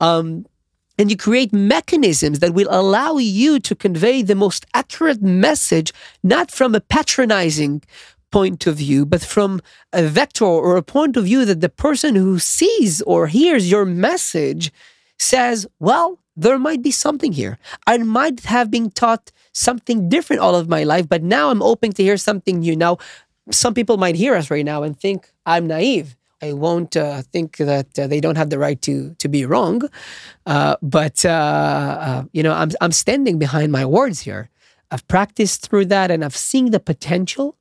Um, 0.00 0.46
and 0.98 1.10
you 1.10 1.16
create 1.16 1.52
mechanisms 1.52 2.38
that 2.40 2.54
will 2.54 2.68
allow 2.70 3.16
you 3.16 3.58
to 3.60 3.74
convey 3.74 4.22
the 4.22 4.34
most 4.34 4.66
accurate 4.74 5.22
message, 5.22 5.92
not 6.22 6.50
from 6.50 6.74
a 6.74 6.80
patronizing 6.80 7.82
point 8.30 8.66
of 8.66 8.76
view, 8.76 9.04
but 9.06 9.22
from 9.22 9.60
a 9.92 10.02
vector 10.02 10.44
or 10.44 10.76
a 10.76 10.82
point 10.82 11.16
of 11.16 11.24
view 11.24 11.44
that 11.44 11.60
the 11.60 11.68
person 11.68 12.14
who 12.16 12.38
sees 12.38 13.02
or 13.02 13.26
hears 13.26 13.70
your 13.70 13.84
message 13.84 14.72
says, 15.18 15.66
well, 15.78 16.18
there 16.34 16.58
might 16.58 16.82
be 16.82 16.90
something 16.90 17.32
here. 17.32 17.58
I 17.86 17.98
might 17.98 18.40
have 18.40 18.70
been 18.70 18.90
taught 18.90 19.30
something 19.52 20.08
different 20.08 20.40
all 20.40 20.54
of 20.54 20.68
my 20.68 20.82
life, 20.82 21.08
but 21.08 21.22
now 21.22 21.50
I'm 21.50 21.62
open 21.62 21.92
to 21.92 22.02
hear 22.02 22.16
something 22.16 22.60
new. 22.60 22.74
Now, 22.74 22.98
some 23.50 23.74
people 23.74 23.98
might 23.98 24.14
hear 24.14 24.34
us 24.34 24.50
right 24.50 24.64
now 24.64 24.82
and 24.82 24.98
think 24.98 25.30
I'm 25.44 25.66
naive. 25.66 26.16
I 26.42 26.52
won't 26.52 26.96
uh, 26.96 27.22
think 27.22 27.58
that 27.58 27.96
uh, 27.96 28.08
they 28.08 28.20
don't 28.20 28.36
have 28.36 28.50
the 28.50 28.58
right 28.58 28.80
to 28.82 29.14
to 29.14 29.28
be 29.28 29.46
wrong, 29.46 29.82
uh, 30.44 30.76
but 30.82 31.24
uh, 31.24 31.28
uh, 31.28 32.24
you 32.32 32.42
know 32.42 32.52
I'm 32.52 32.70
I'm 32.80 32.92
standing 32.92 33.38
behind 33.38 33.70
my 33.70 33.84
words 33.86 34.20
here. 34.20 34.50
I've 34.90 35.06
practiced 35.06 35.68
through 35.68 35.86
that, 35.86 36.10
and 36.10 36.24
I've 36.24 36.36
seen 36.36 36.72
the 36.72 36.80
potential. 36.80 37.56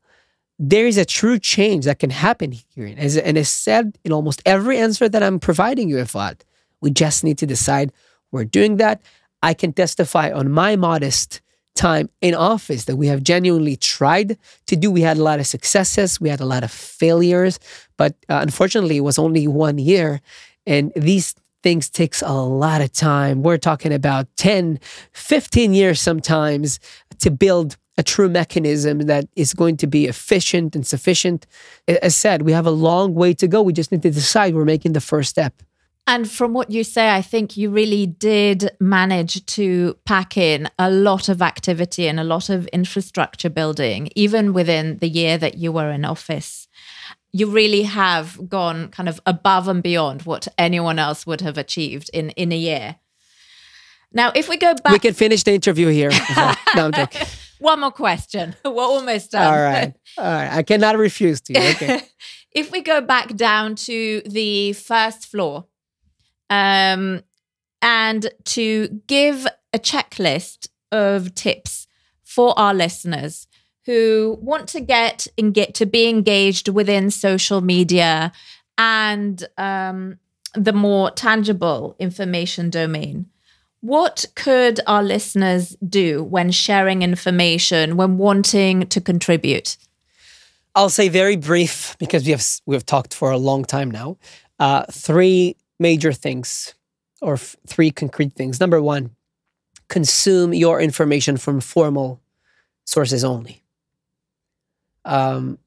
There 0.57 0.87
is 0.87 0.97
a 0.97 1.05
true 1.05 1.39
change 1.39 1.85
that 1.85 1.99
can 1.99 2.09
happen 2.09 2.51
here, 2.51 2.85
and 2.85 2.99
as, 2.99 3.17
and 3.17 3.37
as 3.37 3.49
said 3.49 3.97
in 4.03 4.11
almost 4.11 4.41
every 4.45 4.77
answer 4.77 5.07
that 5.07 5.23
I'm 5.23 5.39
providing 5.39 5.87
you, 5.89 5.97
Efrat, 5.97 6.41
we 6.81 6.91
just 6.91 7.23
need 7.23 7.37
to 7.37 7.45
decide 7.45 7.91
we're 8.31 8.45
doing 8.45 8.77
that. 8.77 9.01
I 9.43 9.53
can 9.53 9.73
testify 9.73 10.31
on 10.31 10.51
my 10.51 10.75
modest 10.75 11.41
time 11.75 12.09
in 12.21 12.35
office 12.35 12.85
that 12.85 12.97
we 12.97 13.07
have 13.07 13.23
genuinely 13.23 13.75
tried 13.75 14.37
to 14.67 14.75
do. 14.75 14.91
We 14.91 15.01
had 15.01 15.17
a 15.17 15.23
lot 15.23 15.39
of 15.39 15.47
successes, 15.47 16.19
we 16.19 16.29
had 16.29 16.41
a 16.41 16.45
lot 16.45 16.63
of 16.63 16.71
failures, 16.71 17.59
but 17.97 18.13
uh, 18.29 18.39
unfortunately, 18.41 18.97
it 18.97 19.01
was 19.01 19.17
only 19.17 19.47
one 19.47 19.77
year. 19.77 20.21
And 20.65 20.91
these 20.95 21.35
things 21.63 21.89
takes 21.89 22.21
a 22.21 22.33
lot 22.33 22.81
of 22.81 22.91
time. 22.91 23.43
We're 23.43 23.57
talking 23.57 23.93
about 23.93 24.27
10, 24.37 24.79
15 25.13 25.73
years 25.73 26.01
sometimes 26.01 26.79
to 27.19 27.31
build 27.31 27.77
a 27.97 28.03
true 28.03 28.29
mechanism 28.29 28.99
that 28.99 29.25
is 29.35 29.53
going 29.53 29.77
to 29.77 29.87
be 29.87 30.07
efficient 30.07 30.75
and 30.75 30.87
sufficient. 30.87 31.45
As 31.87 32.15
said, 32.15 32.41
we 32.43 32.51
have 32.51 32.65
a 32.65 32.71
long 32.71 33.13
way 33.13 33.33
to 33.35 33.47
go. 33.47 33.61
We 33.61 33.73
just 33.73 33.91
need 33.91 34.01
to 34.03 34.11
decide 34.11 34.55
we're 34.55 34.65
making 34.65 34.93
the 34.93 35.01
first 35.01 35.29
step. 35.29 35.53
And 36.07 36.29
from 36.29 36.53
what 36.53 36.71
you 36.71 36.83
say, 36.83 37.11
I 37.11 37.21
think 37.21 37.55
you 37.55 37.69
really 37.69 38.05
did 38.05 38.71
manage 38.79 39.45
to 39.57 39.97
pack 40.05 40.35
in 40.35 40.67
a 40.79 40.89
lot 40.89 41.29
of 41.29 41.41
activity 41.41 42.07
and 42.07 42.19
a 42.19 42.23
lot 42.23 42.49
of 42.49 42.67
infrastructure 42.67 43.49
building, 43.49 44.09
even 44.15 44.51
within 44.51 44.97
the 44.97 45.07
year 45.07 45.37
that 45.37 45.57
you 45.57 45.71
were 45.71 45.91
in 45.91 46.03
office. 46.03 46.67
You 47.31 47.47
really 47.47 47.83
have 47.83 48.49
gone 48.49 48.89
kind 48.89 49.07
of 49.07 49.21
above 49.25 49.67
and 49.67 49.81
beyond 49.81 50.23
what 50.23 50.47
anyone 50.57 50.99
else 50.99 51.25
would 51.25 51.41
have 51.41 51.57
achieved 51.57 52.09
in, 52.13 52.31
in 52.31 52.51
a 52.51 52.57
year. 52.57 52.95
Now, 54.11 54.31
if 54.35 54.49
we 54.49 54.57
go 54.57 54.73
back, 54.83 54.91
we 54.91 54.99
can 54.99 55.13
finish 55.13 55.43
the 55.43 55.53
interview 55.53 55.87
here. 55.87 56.11
no, 56.75 56.91
One 57.59 57.79
more 57.79 57.91
question. 57.91 58.55
We're 58.65 58.83
almost 58.83 59.31
done. 59.31 59.53
All 59.53 59.61
right. 59.61 59.93
All 60.17 60.25
right. 60.25 60.51
I 60.51 60.63
cannot 60.63 60.97
refuse 60.97 61.39
to 61.41 61.53
you. 61.53 61.69
Okay. 61.69 62.01
if 62.51 62.71
we 62.71 62.81
go 62.81 62.99
back 62.99 63.35
down 63.35 63.75
to 63.75 64.21
the 64.25 64.73
first 64.73 65.27
floor, 65.27 65.67
um, 66.51 67.23
and 67.81 68.29
to 68.43 69.01
give 69.07 69.47
a 69.73 69.79
checklist 69.79 70.67
of 70.91 71.33
tips 71.33 71.87
for 72.23 72.57
our 72.59 72.73
listeners 72.73 73.47
who 73.85 74.37
want 74.41 74.67
to 74.69 74.81
get 74.81 75.25
and 75.37 75.53
get 75.53 75.73
to 75.75 75.85
be 75.85 76.07
engaged 76.07 76.67
within 76.67 77.09
social 77.09 77.61
media 77.61 78.31
and 78.77 79.47
um, 79.57 80.19
the 80.53 80.73
more 80.73 81.09
tangible 81.11 81.95
information 81.97 82.69
domain. 82.69 83.27
What 83.79 84.25
could 84.35 84.79
our 84.85 85.01
listeners 85.01 85.75
do 85.87 86.21
when 86.23 86.51
sharing 86.51 87.01
information, 87.01 87.97
when 87.97 88.17
wanting 88.17 88.87
to 88.87 89.01
contribute? 89.01 89.77
I'll 90.75 90.89
say 90.89 91.09
very 91.09 91.37
brief 91.37 91.95
because 91.97 92.25
we 92.25 92.31
have 92.31 92.45
we've 92.65 92.85
talked 92.85 93.13
for 93.13 93.31
a 93.31 93.37
long 93.37 93.65
time 93.65 93.89
now. 93.89 94.17
Uh, 94.59 94.85
three 94.91 95.55
major 95.81 96.13
things 96.13 96.75
or 97.21 97.33
f- 97.33 97.55
three 97.67 97.91
concrete 97.91 98.33
things. 98.33 98.59
Number 98.59 98.81
one, 98.81 99.11
consume 99.89 100.53
your 100.53 100.79
information 100.79 101.37
from 101.37 101.59
formal 101.59 102.21
sources 102.85 103.23
only. 103.23 103.63
Um, 105.03 105.57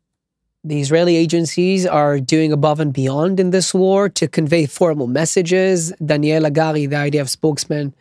the 0.63 0.81
Israeli 0.81 1.17
agencies 1.17 1.85
are 1.85 2.19
doing 2.19 2.51
above 2.53 2.81
and 2.81 2.93
beyond 2.93 3.39
in 3.39 3.51
this 3.51 3.75
war 3.75 4.09
to 4.09 4.27
convey 4.27 4.65
formal 4.65 5.07
messages. 5.07 5.93
Daniel 6.05 6.45
Hagari, 6.45 6.89
the 6.89 6.97
IDF 6.97 7.29
spokesman, 7.29 7.95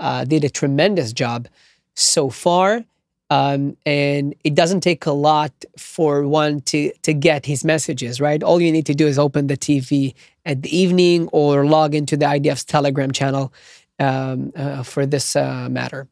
uh, 0.00 0.24
did 0.24 0.42
a 0.44 0.48
tremendous 0.48 1.12
job 1.12 1.48
so 1.94 2.30
far. 2.30 2.84
Um, 3.30 3.76
and 3.84 4.34
it 4.42 4.54
doesn't 4.54 4.80
take 4.80 5.04
a 5.04 5.12
lot 5.12 5.52
for 5.76 6.26
one 6.26 6.60
to 6.62 6.92
to 7.02 7.12
get 7.12 7.44
his 7.44 7.62
messages 7.62 8.20
right. 8.20 8.42
All 8.42 8.60
you 8.60 8.72
need 8.72 8.86
to 8.86 8.94
do 8.94 9.06
is 9.06 9.18
open 9.18 9.48
the 9.48 9.56
TV 9.56 10.14
at 10.46 10.62
the 10.62 10.74
evening 10.74 11.28
or 11.28 11.66
log 11.66 11.94
into 11.94 12.16
the 12.16 12.24
IDF's 12.24 12.64
Telegram 12.64 13.12
channel 13.12 13.52
um, 13.98 14.52
uh, 14.56 14.82
for 14.82 15.04
this 15.04 15.36
uh, 15.36 15.68
matter. 15.70 16.08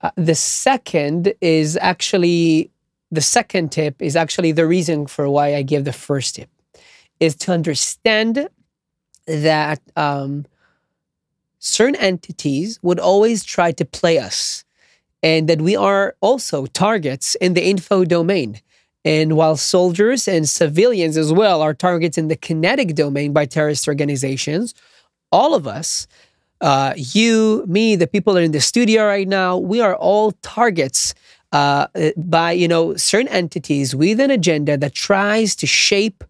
Uh, 0.00 0.10
the 0.16 0.34
second 0.34 1.34
is 1.40 1.76
actually 1.80 2.70
the 3.10 3.20
second 3.20 3.70
tip 3.70 4.00
is 4.00 4.16
actually 4.16 4.52
the 4.52 4.66
reason 4.66 5.06
for 5.06 5.28
why 5.28 5.54
I 5.54 5.62
give 5.62 5.84
the 5.84 5.92
first 5.92 6.36
tip 6.36 6.48
is 7.20 7.36
to 7.36 7.52
understand 7.52 8.48
that 9.26 9.80
um, 9.96 10.46
certain 11.58 11.96
entities 11.96 12.78
would 12.82 12.98
always 12.98 13.44
try 13.44 13.72
to 13.72 13.84
play 13.84 14.18
us 14.18 14.63
and 15.24 15.48
that 15.48 15.62
we 15.62 15.74
are 15.74 16.14
also 16.20 16.66
targets 16.66 17.34
in 17.36 17.54
the 17.54 17.64
info 17.64 18.04
domain. 18.04 18.60
And 19.06 19.36
while 19.36 19.56
soldiers 19.56 20.28
and 20.28 20.46
civilians 20.46 21.16
as 21.16 21.32
well 21.32 21.62
are 21.62 21.72
targets 21.72 22.18
in 22.18 22.28
the 22.28 22.36
kinetic 22.36 22.94
domain 22.94 23.32
by 23.32 23.46
terrorist 23.46 23.88
organizations, 23.88 24.74
all 25.32 25.54
of 25.54 25.66
us, 25.66 26.06
uh, 26.60 26.92
you, 26.96 27.64
me, 27.66 27.96
the 27.96 28.06
people 28.06 28.34
that 28.34 28.40
are 28.40 28.44
in 28.44 28.52
the 28.52 28.60
studio 28.60 29.06
right 29.06 29.26
now, 29.26 29.56
we 29.56 29.80
are 29.80 29.96
all 29.96 30.32
targets 30.42 31.14
uh, 31.52 31.86
by 32.16 32.52
you 32.52 32.68
know 32.68 32.96
certain 32.96 33.28
entities 33.28 33.94
with 33.94 34.20
an 34.20 34.30
agenda 34.30 34.76
that 34.76 34.92
tries 34.92 35.56
to 35.56 35.66
shape 35.66 36.22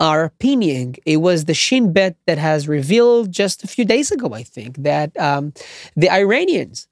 our 0.00 0.24
opinion. 0.24 0.94
It 1.04 1.18
was 1.18 1.44
the 1.44 1.54
Shin 1.54 1.92
Bet 1.92 2.16
that 2.26 2.38
has 2.38 2.68
revealed 2.68 3.32
just 3.32 3.64
a 3.64 3.66
few 3.66 3.84
days 3.84 4.10
ago, 4.10 4.32
I 4.32 4.42
think, 4.42 4.76
that 4.78 5.18
um, 5.18 5.52
the 5.96 6.10
Iranians 6.10 6.86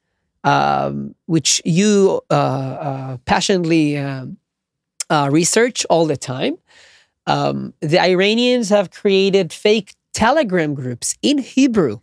um, 0.45 1.14
which 1.26 1.61
you 1.64 2.20
uh, 2.30 2.34
uh, 2.34 3.16
passionately 3.24 3.97
um, 3.97 4.37
uh, 5.11 5.28
research 5.30 5.84
all 5.91 6.07
the 6.07 6.16
time. 6.16 6.57
Um, 7.26 7.74
the 7.80 8.01
Iranians 8.01 8.68
have 8.68 8.91
created 8.91 9.53
fake 9.53 9.95
Telegram 10.12 10.74
groups 10.74 11.16
in 11.22 11.39
Hebrew 11.39 12.01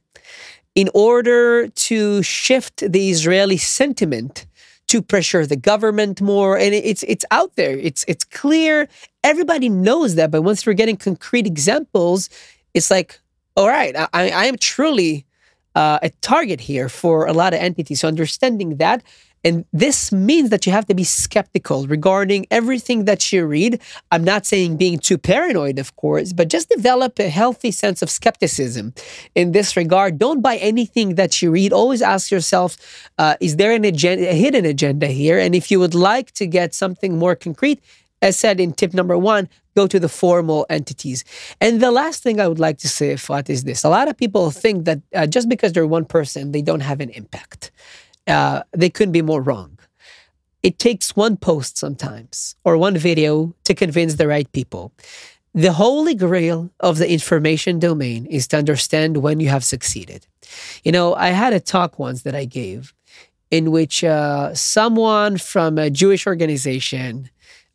in 0.76 0.90
order 0.94 1.68
to 1.68 2.24
shift 2.24 2.84
the 2.92 3.10
Israeli 3.10 3.58
sentiment 3.58 4.46
to 4.88 5.02
pressure 5.02 5.46
the 5.46 5.56
government 5.56 6.22
more. 6.22 6.58
And 6.58 6.74
it's 6.74 7.04
it's 7.04 7.26
out 7.32 7.56
there. 7.56 7.78
It's 7.78 8.04
it's 8.08 8.26
clear. 8.26 8.88
Everybody 9.24 9.70
knows 9.70 10.16
that. 10.16 10.30
But 10.32 10.42
once 10.42 10.66
we're 10.66 10.74
getting 10.74 10.98
concrete 10.98 11.48
examples, 11.48 12.30
it's 12.74 12.92
like, 12.92 13.20
all 13.56 13.68
right, 13.68 13.96
I, 13.96 14.08
I 14.14 14.46
am 14.46 14.58
truly 14.58 15.26
uh, 15.76 16.00
a 16.02 16.10
target 16.22 16.62
here 16.62 16.90
for 16.90 17.26
a 17.26 17.34
lot 17.34 17.54
of 17.54 17.60
entities. 17.60 18.02
So 18.02 18.08
understanding 18.08 18.78
that. 18.78 19.04
And 19.46 19.66
this 19.74 20.12
means 20.12 20.50
that 20.52 20.66
you 20.66 20.72
have 20.72 20.86
to 20.86 20.96
be 20.96 21.04
skeptical 21.04 21.86
regarding 21.86 22.46
everything 22.50 23.04
that 23.06 23.34
you 23.34 23.46
read. 23.46 23.82
I'm 24.10 24.24
not 24.24 24.46
saying 24.46 24.78
being 24.78 25.00
too 25.00 25.18
paranoid, 25.18 25.80
of 25.80 25.96
course, 25.98 26.32
but 26.32 26.48
just 26.48 26.70
develop 26.70 27.20
a 27.20 27.28
healthy 27.28 27.72
sense 27.72 28.02
of 28.02 28.10
skepticism 28.10 28.94
in 29.36 29.52
this 29.52 29.76
regard. 29.76 30.18
Don't 30.18 30.42
buy 30.42 30.56
anything 30.58 31.16
that 31.16 31.42
you 31.42 31.52
read. 31.52 31.74
Always 31.74 32.02
ask 32.02 32.32
yourself, 32.32 32.78
uh, 33.18 33.36
is 33.42 33.58
there 33.58 33.74
an 33.74 33.84
agenda, 33.84 34.30
a 34.30 34.34
hidden 34.34 34.66
agenda 34.66 35.08
here? 35.08 35.38
And 35.38 35.54
if 35.54 35.70
you 35.70 35.80
would 35.80 35.96
like 35.96 36.32
to 36.34 36.48
get 36.48 36.74
something 36.74 37.18
more 37.18 37.36
concrete, 37.36 37.82
as 38.24 38.38
said 38.38 38.60
in 38.62 38.72
tip 38.72 38.94
number 38.94 39.18
one, 39.18 39.50
go 39.76 39.86
to 39.86 40.00
the 40.00 40.08
formal 40.08 40.66
entities. 40.70 41.26
And 41.60 41.82
the 41.82 41.92
last 41.92 42.24
thing 42.24 42.40
I 42.40 42.48
would 42.48 42.58
like 42.58 42.78
to 42.80 42.88
say, 42.88 43.14
Efrat, 43.14 43.50
is 43.50 43.66
this. 43.66 43.84
A 43.84 43.90
lot 43.90 44.08
of 44.08 44.16
people 44.16 44.50
think 44.50 44.86
that 44.86 45.02
uh, 45.14 45.28
just 45.28 45.50
because 45.50 45.74
they're 45.74 45.86
one 45.86 46.06
person, 46.06 46.54
they 46.54 46.62
don't 46.62 46.80
have 46.80 47.02
an 47.02 47.10
impact. 47.10 47.72
Uh, 48.26 48.64
they 48.72 48.90
couldn't 48.90 49.12
be 49.12 49.22
more 49.22 49.42
wrong. 49.42 49.78
It 50.64 50.80
takes 50.80 51.18
one 51.18 51.36
post 51.36 51.78
sometimes 51.78 52.56
or 52.64 52.78
one 52.78 52.96
video 52.98 53.54
to 53.66 53.74
convince 53.74 54.16
the 54.16 54.30
right 54.30 54.50
people. 54.54 54.94
The 55.54 55.74
holy 55.74 56.16
grail 56.16 56.72
of 56.80 56.98
the 56.98 57.12
information 57.12 57.78
domain 57.78 58.26
is 58.28 58.48
to 58.48 58.58
understand 58.58 59.18
when 59.18 59.42
you 59.42 59.50
have 59.50 59.66
succeeded. 59.66 60.26
You 60.86 60.94
know, 60.94 61.14
I 61.14 61.30
had 61.30 61.52
a 61.52 61.60
talk 61.60 62.00
once 62.00 62.22
that 62.22 62.36
I 62.36 62.46
gave 62.46 62.94
in 63.52 63.70
which 63.70 64.04
uh, 64.04 64.56
someone 64.56 65.38
from 65.38 65.78
a 65.78 65.90
Jewish 65.90 66.26
organization 66.26 67.30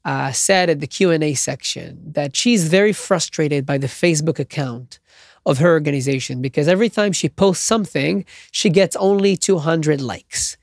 uh, 0.04 0.32
said 0.32 0.70
at 0.70 0.80
the 0.80 0.86
Q&A 0.86 1.34
section 1.34 2.12
that 2.12 2.36
she's 2.36 2.68
very 2.68 2.92
frustrated 2.92 3.66
by 3.66 3.78
the 3.78 3.86
Facebook 3.86 4.38
account 4.38 5.00
of 5.44 5.58
her 5.58 5.70
organization 5.70 6.42
because 6.42 6.68
every 6.68 6.88
time 6.88 7.12
she 7.12 7.28
posts 7.28 7.64
something, 7.64 8.24
she 8.50 8.70
gets 8.70 8.96
only 8.96 9.36
200 9.36 10.00
likes 10.00 10.56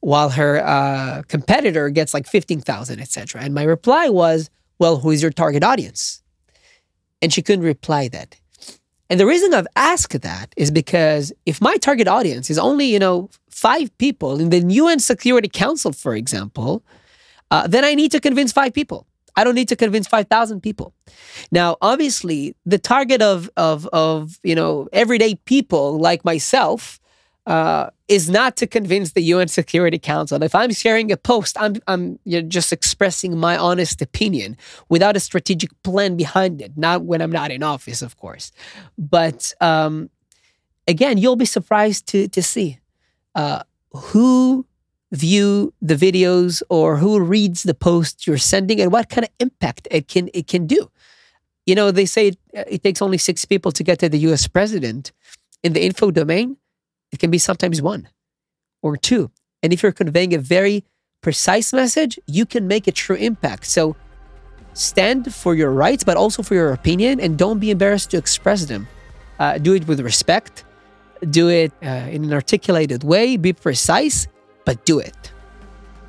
while 0.00 0.30
her 0.30 0.58
uh, 0.64 1.22
competitor 1.28 1.88
gets 1.88 2.12
like 2.12 2.26
15,000, 2.26 3.00
etc. 3.00 3.40
And 3.40 3.54
my 3.54 3.62
reply 3.62 4.08
was, 4.08 4.50
well, 4.78 4.98
who 4.98 5.10
is 5.12 5.22
your 5.22 5.30
target 5.30 5.62
audience? 5.62 6.22
And 7.22 7.32
she 7.32 7.40
couldn't 7.40 7.64
reply 7.64 8.08
that. 8.08 8.36
And 9.08 9.20
the 9.20 9.26
reason 9.26 9.54
I've 9.54 9.68
asked 9.76 10.22
that 10.22 10.52
is 10.56 10.72
because 10.72 11.32
if 11.46 11.60
my 11.60 11.76
target 11.76 12.08
audience 12.08 12.50
is 12.50 12.58
only, 12.58 12.86
you 12.86 12.98
know, 12.98 13.30
five 13.48 13.96
people 13.98 14.40
in 14.40 14.50
the 14.50 14.58
UN 14.58 14.98
Security 14.98 15.48
Council, 15.48 15.92
for 15.92 16.16
example, 16.16 16.82
uh, 17.52 17.66
then 17.66 17.84
I 17.84 17.94
need 17.94 18.10
to 18.12 18.20
convince 18.20 18.50
five 18.50 18.72
people. 18.72 19.06
I 19.36 19.44
don't 19.44 19.54
need 19.54 19.68
to 19.68 19.76
convince 19.76 20.06
5,000 20.06 20.62
people. 20.62 20.94
Now, 21.50 21.76
obviously, 21.80 22.54
the 22.64 22.78
target 22.78 23.20
of, 23.20 23.50
of, 23.56 23.86
of, 23.92 24.38
you 24.42 24.54
know, 24.54 24.88
everyday 24.92 25.34
people 25.36 25.98
like 25.98 26.24
myself 26.24 26.98
uh, 27.46 27.90
is 28.08 28.30
not 28.30 28.56
to 28.56 28.66
convince 28.66 29.12
the 29.12 29.22
UN 29.22 29.48
Security 29.48 29.98
Council. 29.98 30.42
If 30.42 30.54
I'm 30.54 30.72
sharing 30.72 31.12
a 31.12 31.16
post, 31.16 31.56
I'm, 31.60 31.76
I'm 31.86 32.18
you 32.24 32.40
know, 32.40 32.48
just 32.48 32.72
expressing 32.72 33.36
my 33.36 33.56
honest 33.58 34.00
opinion 34.00 34.56
without 34.88 35.16
a 35.16 35.20
strategic 35.20 35.70
plan 35.82 36.16
behind 36.16 36.62
it, 36.62 36.72
not 36.76 37.02
when 37.02 37.20
I'm 37.20 37.32
not 37.32 37.50
in 37.50 37.62
office, 37.62 38.00
of 38.00 38.16
course. 38.16 38.50
But 38.96 39.52
um, 39.60 40.08
again, 40.88 41.18
you'll 41.18 41.36
be 41.36 41.46
surprised 41.46 42.06
to, 42.08 42.28
to 42.28 42.42
see 42.42 42.78
uh, 43.34 43.62
who 43.92 44.66
view 45.12 45.72
the 45.80 45.94
videos 45.94 46.62
or 46.70 46.96
who 46.96 47.20
reads 47.20 47.62
the 47.62 47.74
posts 47.74 48.26
you're 48.26 48.38
sending 48.38 48.80
and 48.80 48.90
what 48.90 49.10
kind 49.10 49.24
of 49.24 49.30
impact 49.38 49.86
it 49.90 50.08
can 50.08 50.30
it 50.34 50.46
can 50.48 50.66
do. 50.66 50.90
You 51.66 51.74
know, 51.74 51.90
they 51.90 52.06
say 52.06 52.28
it, 52.28 52.38
it 52.52 52.82
takes 52.82 53.00
only 53.00 53.18
six 53.18 53.44
people 53.44 53.70
to 53.72 53.84
get 53.84 54.00
to 54.00 54.08
the 54.08 54.18
US 54.30 54.48
president. 54.48 55.12
In 55.62 55.74
the 55.74 55.84
info 55.84 56.10
domain, 56.10 56.56
it 57.12 57.20
can 57.20 57.30
be 57.30 57.38
sometimes 57.38 57.80
one 57.80 58.08
or 58.82 58.96
two. 58.96 59.30
And 59.62 59.72
if 59.72 59.82
you're 59.82 59.92
conveying 59.92 60.34
a 60.34 60.38
very 60.38 60.84
precise 61.20 61.72
message, 61.72 62.18
you 62.26 62.44
can 62.44 62.66
make 62.66 62.88
a 62.88 62.92
true 62.92 63.16
impact. 63.16 63.66
So 63.66 63.94
stand 64.72 65.32
for 65.32 65.54
your 65.54 65.70
rights, 65.70 66.02
but 66.02 66.16
also 66.16 66.42
for 66.42 66.54
your 66.54 66.72
opinion, 66.72 67.20
and 67.20 67.38
don't 67.38 67.60
be 67.60 67.70
embarrassed 67.70 68.10
to 68.10 68.16
express 68.16 68.64
them. 68.64 68.88
Uh, 69.38 69.58
do 69.58 69.74
it 69.74 69.86
with 69.86 70.00
respect, 70.00 70.64
do 71.30 71.48
it 71.48 71.72
uh, 71.82 72.08
in 72.10 72.24
an 72.24 72.32
articulated 72.32 73.04
way, 73.04 73.36
be 73.36 73.52
precise, 73.52 74.26
but 74.64 74.84
do 74.84 74.98
it. 74.98 75.32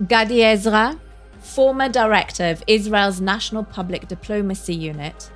Gadi 0.08 0.44
Ezra, 0.44 1.00
former 1.40 1.90
director 1.90 2.46
of 2.46 2.64
Israel's 2.68 3.22
National 3.22 3.64
Public 3.64 4.08
Diplomacy 4.08 4.74
Unit, 4.74 5.30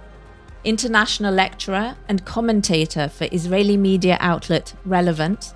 international 0.64 1.34
lecturer 1.34 1.96
and 2.10 2.26
commentator 2.26 3.08
for 3.08 3.28
Israeli 3.32 3.78
media 3.78 4.18
outlet 4.20 4.74
Relevant. 4.86 5.54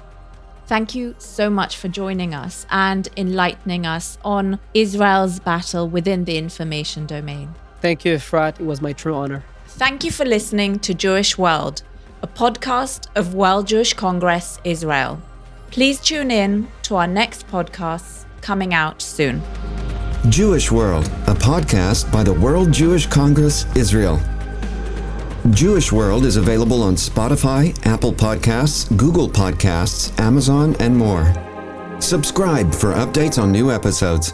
Thank 0.68 0.96
you 0.96 1.16
so 1.18 1.50
much 1.50 1.76
for 1.76 1.90
joining 1.90 2.34
us 2.34 2.66
and 2.70 3.10
enlightening 3.18 3.86
us 3.86 4.18
on 4.24 4.60
Israel's 4.74 5.40
battle 5.40 5.90
within 5.90 6.24
the 6.24 6.38
information 6.38 7.06
domain. 7.06 7.54
Thank 7.82 8.06
you, 8.06 8.16
Efrat. 8.16 8.60
It 8.60 8.66
was 8.66 8.82
my 8.82 8.94
true 8.94 9.16
honor. 9.16 9.44
Thank 9.68 10.04
you 10.04 10.12
for 10.12 10.24
listening 10.24 10.80
to 10.80 10.94
Jewish 10.94 11.38
World, 11.38 11.82
a 12.22 12.28
podcast 12.28 13.08
of 13.16 13.34
World 13.34 13.68
Jewish 13.68 13.94
Congress 13.94 14.60
Israel. 14.64 15.22
Please 15.72 16.02
tune 16.02 16.32
in 16.32 16.68
to 16.84 16.98
our 16.98 17.08
next 17.08 17.48
podcast 17.48 18.26
coming 18.42 18.74
out 18.74 19.02
soon. 19.02 19.42
Jewish 20.28 20.70
World, 20.70 21.06
a 21.28 21.34
podcast 21.34 22.12
by 22.12 22.24
the 22.24 22.34
World 22.34 22.74
Jewish 22.74 23.08
Congress 23.08 23.66
Israel. 23.76 24.20
Jewish 25.52 25.90
World 25.92 26.26
is 26.26 26.36
available 26.36 26.84
on 26.84 26.96
Spotify, 26.96 27.74
Apple 27.86 28.12
Podcasts, 28.12 28.96
Google 28.98 29.30
Podcasts, 29.30 30.18
Amazon, 30.20 30.76
and 30.82 30.96
more. 30.96 31.34
Subscribe 32.00 32.76
for 32.76 32.94
updates 32.94 33.42
on 33.42 33.52
new 33.54 33.72
episodes. 33.72 34.34